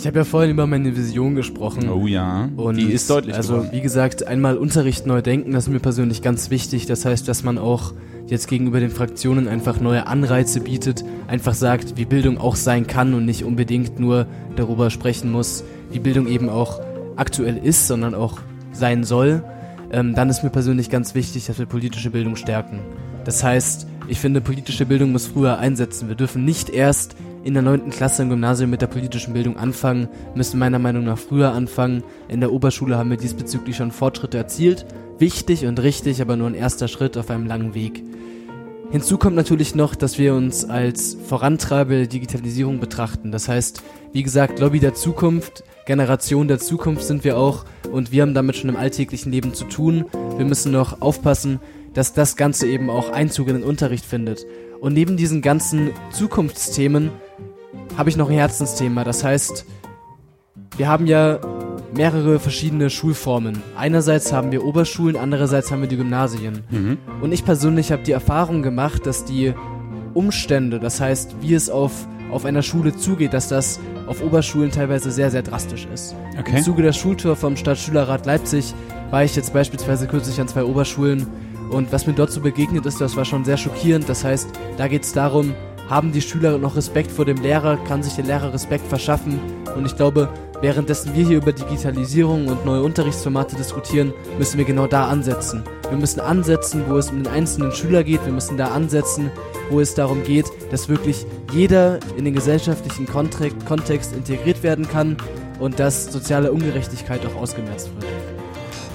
Ich 0.01 0.07
habe 0.07 0.21
ja 0.21 0.25
vorhin 0.25 0.53
über 0.53 0.67
meine 0.67 0.97
Vision 0.97 1.35
gesprochen. 1.35 1.91
Oh 1.91 2.07
ja, 2.07 2.49
Und 2.57 2.79
die 2.79 2.91
ist 2.91 3.11
deutlich 3.11 3.35
Also, 3.37 3.57
geworden. 3.57 3.69
wie 3.73 3.83
gesagt, 3.83 4.27
einmal 4.27 4.57
Unterricht 4.57 5.07
neu 5.07 5.21
denken, 5.21 5.53
das 5.53 5.65
ist 5.65 5.71
mir 5.71 5.79
persönlich 5.79 6.23
ganz 6.23 6.49
wichtig. 6.51 6.87
Das 6.87 7.05
heißt, 7.05 7.29
dass 7.29 7.45
man 7.45 7.59
auch 7.59 7.93
jetzt 8.27 8.49
gegenüber 8.49 8.81
den 8.81 8.89
Fraktionen 8.89 9.47
einfach 9.47 9.79
neue 9.79 10.07
Anreize 10.07 10.61
bietet, 10.61 11.05
einfach 11.29 11.53
sagt, 11.53 11.99
wie 11.99 12.07
Bildung 12.07 12.39
auch 12.39 12.57
sein 12.57 12.87
kann 12.87 13.13
und 13.13 13.27
nicht 13.27 13.45
unbedingt 13.45 14.01
nur 14.01 14.27
darüber 14.57 14.89
sprechen 14.89 15.31
muss, 15.31 15.65
wie 15.93 15.99
Bildung 15.99 16.29
eben 16.29 16.49
auch 16.49 16.81
aktuell 17.17 17.59
ist, 17.59 17.87
sondern 17.87 18.15
auch 18.15 18.39
sein 18.73 19.05
soll. 19.05 19.43
Ähm, 19.93 20.15
dann 20.15 20.31
ist 20.31 20.43
mir 20.43 20.49
persönlich 20.49 20.89
ganz 20.89 21.15
wichtig, 21.15 21.45
dass 21.45 21.59
wir 21.59 21.67
politische 21.67 22.09
Bildung 22.09 22.37
stärken. 22.37 22.79
Das 23.27 23.45
heißt, 23.45 23.87
ich 24.09 24.19
finde, 24.19 24.41
politische 24.41 24.87
Bildung 24.87 25.13
muss 25.13 25.27
früher 25.27 25.59
einsetzen. 25.59 26.09
Wir 26.09 26.17
dürfen 26.17 26.47
nicht 26.47 26.71
erst 26.71 27.17
in 27.43 27.55
der 27.55 27.63
9. 27.63 27.91
Klasse 27.91 28.23
im 28.23 28.29
Gymnasium 28.29 28.71
mit 28.71 28.83
der 28.83 28.87
politischen 28.87 29.33
Bildung 29.33 29.57
anfangen, 29.57 30.09
müssen 30.35 30.59
meiner 30.59 30.79
Meinung 30.79 31.05
nach 31.05 31.19
früher 31.19 31.53
anfangen. 31.53 32.03
In 32.29 32.41
der 32.41 32.53
Oberschule 32.53 32.99
haben 32.99 33.11
wir 33.11 33.17
diesbezüglich 33.17 33.77
schon 33.77 33.93
Fortschritte 33.93 34.39
erzielt. 34.39 34.87
Wichtig 35.19 35.67
und 35.67 35.81
richtig, 35.83 36.21
aber 36.21 36.37
nur 36.37 36.49
ein 36.49 36.55
erster 36.55 36.89
Schritt 36.89 37.17
auf 37.17 37.31
einem 37.31 37.47
langen 37.47 37.75
Weg. 37.75 38.03
Hinzu 38.91 39.19
kommt 39.19 39.37
natürlich 39.37 39.77
noch, 39.77 39.95
dass 39.95 40.19
wir 40.19 40.35
uns 40.35 40.65
als 40.65 41.17
Vorantreiber 41.27 41.95
der 41.95 42.07
Digitalisierung 42.09 42.81
betrachten. 42.81 43.31
Das 43.31 43.49
heißt, 43.49 43.83
wie 44.13 44.25
gesagt, 44.25 44.59
Lobby 44.59 44.81
der 44.81 44.95
Zukunft, 44.95 45.63
Generation 45.87 46.49
der 46.49 46.59
Zukunft 46.59 47.05
sind 47.05 47.23
wir 47.23 47.39
auch 47.39 47.65
und 47.93 48.11
wir 48.11 48.23
haben 48.23 48.35
damit 48.35 48.57
schon 48.57 48.69
im 48.69 48.77
alltäglichen 48.77 49.31
Leben 49.31 49.55
zu 49.55 49.65
tun. 49.65 50.07
Wir 50.37 50.45
müssen 50.45 50.73
noch 50.73 51.03
aufpassen, 51.03 51.61
dass 51.95 52.15
das 52.15 52.37
Ganze 52.37 52.67
eben 52.67 52.91
auch 52.91 53.11
Einzug 53.11 53.49
in 53.49 53.55
den 53.55 53.65
Unterricht 53.65 54.05
findet. 54.05 54.45
Und 54.81 54.95
neben 54.95 55.17
diesen 55.17 55.43
ganzen 55.43 55.91
Zukunftsthemen 56.11 57.11
habe 57.97 58.09
ich 58.09 58.17
noch 58.17 58.29
ein 58.31 58.35
Herzensthema. 58.35 59.05
Das 59.05 59.23
heißt, 59.23 59.67
wir 60.77 60.89
haben 60.89 61.07
ja 61.07 61.39
mehrere 61.95 62.39
verschiedene 62.39 62.89
Schulformen. 62.89 63.63
Einerseits 63.77 64.33
haben 64.33 64.53
wir 64.53 64.65
Oberschulen, 64.65 65.17
andererseits 65.17 65.71
haben 65.71 65.83
wir 65.83 65.89
die 65.89 65.97
Gymnasien. 65.97 66.63
Mhm. 66.71 66.99
Und 67.21 67.33
ich 67.33 67.45
persönlich 67.45 67.93
habe 67.93 68.03
die 68.03 68.13
Erfahrung 68.13 68.63
gemacht, 68.63 69.07
dass 69.07 69.25
die 69.25 69.53
Umstände, 70.15 70.81
das 70.81 71.01
heißt, 71.01 71.37
wie 71.41 71.55
es 71.55 71.69
auf, 71.69 72.07
auf 72.31 72.45
einer 72.45 72.63
Schule 72.63 72.97
zugeht, 72.97 73.35
dass 73.35 73.49
das 73.49 73.81
auf 74.07 74.23
Oberschulen 74.23 74.71
teilweise 74.71 75.11
sehr, 75.11 75.31
sehr 75.31 75.43
drastisch 75.43 75.87
ist. 75.93 76.15
Okay. 76.39 76.59
Im 76.59 76.63
Zuge 76.63 76.83
der 76.83 76.93
Schultour 76.93 77.37
vom 77.37 77.57
Stadtschülerrat 77.57 78.25
Leipzig 78.25 78.73
war 79.11 79.25
ich 79.25 79.37
jetzt 79.37 79.53
beispielsweise 79.53 80.07
kürzlich 80.07 80.41
an 80.41 80.49
zwei 80.49 80.65
Oberschulen 80.65 81.27
und 81.71 81.93
was 81.93 82.07
mir 82.07 82.13
dort 82.13 82.33
so 82.33 82.41
begegnet 82.41 82.85
ist, 82.87 83.01
das 83.01 83.17
war 83.17 83.25
schon 83.25 83.45
sehr 83.45 83.57
schockierend. 83.57 84.09
Das 84.09 84.25
heißt, 84.25 84.49
da 84.77 84.89
geht 84.89 85.05
es 85.05 85.13
darum, 85.13 85.55
haben 85.89 86.13
die 86.13 86.21
Schüler 86.21 86.59
noch 86.59 86.77
Respekt 86.77 87.11
vor 87.11 87.25
dem 87.25 87.41
Lehrer, 87.43 87.77
kann 87.77 88.03
sich 88.03 88.15
der 88.15 88.25
Lehrer 88.25 88.53
Respekt 88.53 88.87
verschaffen 88.87 89.41
und 89.75 89.87
ich 89.87 89.97
glaube, 89.97 90.29
währenddessen 90.61 91.15
wir 91.15 91.27
hier 91.27 91.39
über 91.39 91.53
Digitalisierung 91.53 92.47
und 92.47 92.65
neue 92.65 92.83
Unterrichtsformate 92.83 93.57
diskutieren, 93.57 94.13
müssen 94.39 94.59
wir 94.59 94.65
genau 94.65 94.87
da 94.87 95.09
ansetzen. 95.09 95.65
Wir 95.89 95.99
müssen 95.99 96.21
ansetzen, 96.21 96.85
wo 96.89 96.97
es 96.97 97.11
um 97.11 97.23
den 97.23 97.33
einzelnen 97.33 97.73
Schüler 97.73 98.05
geht, 98.05 98.25
wir 98.25 98.33
müssen 98.33 98.57
da 98.57 98.69
ansetzen, 98.69 99.31
wo 99.69 99.81
es 99.81 99.95
darum 99.95 100.23
geht, 100.23 100.47
dass 100.71 100.89
wirklich 100.89 101.27
jeder 101.53 101.99
in 102.17 102.25
den 102.25 102.35
gesellschaftlichen 102.35 103.07
Kontext 103.07 104.13
integriert 104.13 104.63
werden 104.63 104.87
kann 104.87 105.17
und 105.59 105.81
dass 105.81 106.13
soziale 106.13 106.53
Ungerechtigkeit 106.53 107.21
auch 107.27 107.41
ausgemerzt 107.41 107.91
wird. 107.99 108.20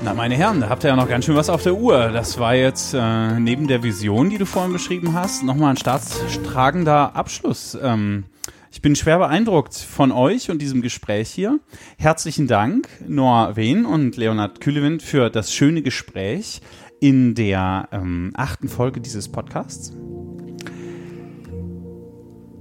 Na, 0.05 0.13
meine 0.13 0.35
Herren, 0.35 0.61
da 0.61 0.69
habt 0.69 0.83
ihr 0.83 0.91
ja 0.91 0.95
noch 0.95 1.09
ganz 1.09 1.25
schön 1.25 1.35
was 1.35 1.49
auf 1.49 1.63
der 1.63 1.73
Uhr. 1.73 2.09
Das 2.09 2.37
war 2.37 2.53
jetzt 2.53 2.93
äh, 2.93 3.39
neben 3.39 3.67
der 3.67 3.81
Vision, 3.81 4.29
die 4.29 4.37
du 4.37 4.45
vorhin 4.45 4.71
beschrieben 4.71 5.15
hast, 5.15 5.41
nochmal 5.41 5.71
ein 5.71 5.77
staatstragender 5.77 7.15
Abschluss. 7.15 7.75
Ähm, 7.81 8.25
ich 8.71 8.83
bin 8.83 8.95
schwer 8.95 9.17
beeindruckt 9.17 9.73
von 9.73 10.11
euch 10.11 10.51
und 10.51 10.61
diesem 10.61 10.83
Gespräch 10.83 11.31
hier. 11.31 11.59
Herzlichen 11.97 12.45
Dank, 12.45 12.87
Noah 13.07 13.55
Wehn 13.55 13.83
und 13.83 14.15
Leonhard 14.15 14.61
Kühlewind, 14.61 15.01
für 15.01 15.31
das 15.31 15.51
schöne 15.51 15.81
Gespräch 15.81 16.61
in 17.01 17.33
der 17.33 17.89
ähm, 17.91 18.31
achten 18.35 18.67
Folge 18.67 19.01
dieses 19.01 19.31
Podcasts. 19.31 19.91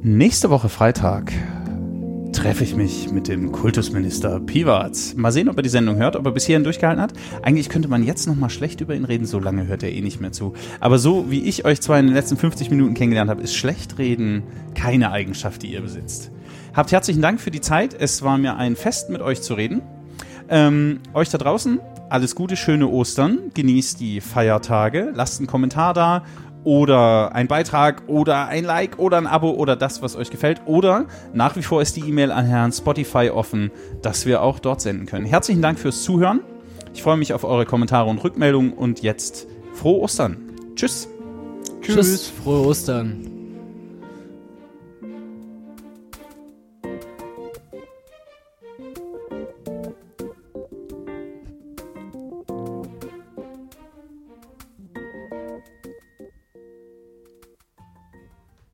Nächste 0.00 0.48
Woche 0.48 0.70
Freitag 0.70 1.30
treffe 2.34 2.64
ich 2.64 2.74
mich 2.74 3.12
mit 3.12 3.28
dem 3.28 3.52
Kultusminister 3.52 4.40
Piwatz. 4.40 5.14
Mal 5.14 5.30
sehen, 5.30 5.48
ob 5.48 5.56
er 5.56 5.62
die 5.62 5.68
Sendung 5.68 5.96
hört, 5.96 6.16
ob 6.16 6.26
er 6.26 6.32
bis 6.32 6.44
hierhin 6.44 6.64
durchgehalten 6.64 7.00
hat. 7.00 7.12
Eigentlich 7.42 7.68
könnte 7.68 7.88
man 7.88 8.02
jetzt 8.02 8.26
noch 8.26 8.34
mal 8.34 8.50
schlecht 8.50 8.80
über 8.80 8.94
ihn 8.94 9.04
reden, 9.04 9.24
so 9.24 9.38
lange 9.38 9.68
hört 9.68 9.84
er 9.84 9.92
eh 9.92 10.00
nicht 10.00 10.20
mehr 10.20 10.32
zu. 10.32 10.52
Aber 10.80 10.98
so 10.98 11.30
wie 11.30 11.44
ich 11.44 11.64
euch 11.64 11.80
zwar 11.80 11.98
in 12.00 12.06
den 12.06 12.14
letzten 12.14 12.36
50 12.36 12.70
Minuten 12.70 12.94
kennengelernt 12.94 13.30
habe, 13.30 13.40
ist 13.40 13.54
schlecht 13.54 13.98
reden 13.98 14.42
keine 14.74 15.12
Eigenschaft, 15.12 15.62
die 15.62 15.72
ihr 15.72 15.80
besitzt. 15.80 16.32
Habt 16.74 16.90
herzlichen 16.90 17.22
Dank 17.22 17.40
für 17.40 17.52
die 17.52 17.60
Zeit. 17.60 17.94
Es 17.98 18.22
war 18.22 18.36
mir 18.36 18.56
ein 18.56 18.74
Fest, 18.74 19.10
mit 19.10 19.22
euch 19.22 19.40
zu 19.40 19.54
reden. 19.54 19.80
Ähm, 20.48 21.00
euch 21.14 21.30
da 21.30 21.38
draußen, 21.38 21.78
alles 22.10 22.34
Gute, 22.34 22.56
schöne 22.56 22.88
Ostern. 22.88 23.52
Genießt 23.54 24.00
die 24.00 24.20
Feiertage. 24.20 25.12
Lasst 25.14 25.38
einen 25.38 25.46
Kommentar 25.46 25.94
da 25.94 26.24
oder 26.64 27.34
ein 27.34 27.46
Beitrag 27.46 28.02
oder 28.06 28.48
ein 28.48 28.64
Like 28.64 28.98
oder 28.98 29.18
ein 29.18 29.26
Abo 29.26 29.50
oder 29.50 29.76
das, 29.76 30.02
was 30.02 30.16
euch 30.16 30.30
gefällt. 30.30 30.62
Oder 30.66 31.06
nach 31.32 31.56
wie 31.56 31.62
vor 31.62 31.82
ist 31.82 31.96
die 31.96 32.00
E-Mail 32.00 32.32
an 32.32 32.46
Herrn 32.46 32.72
Spotify 32.72 33.30
offen, 33.30 33.70
dass 34.02 34.26
wir 34.26 34.42
auch 34.42 34.58
dort 34.58 34.80
senden 34.80 35.06
können. 35.06 35.26
Herzlichen 35.26 35.62
Dank 35.62 35.78
fürs 35.78 36.02
Zuhören. 36.02 36.40
Ich 36.94 37.02
freue 37.02 37.16
mich 37.16 37.32
auf 37.32 37.44
eure 37.44 37.66
Kommentare 37.66 38.08
und 38.08 38.22
Rückmeldungen 38.22 38.72
und 38.72 39.02
jetzt 39.02 39.46
frohe 39.74 40.00
Ostern. 40.00 40.36
Tschüss. 40.74 41.08
Tschüss, 41.82 42.32
frohe 42.42 42.66
Ostern. 42.66 43.33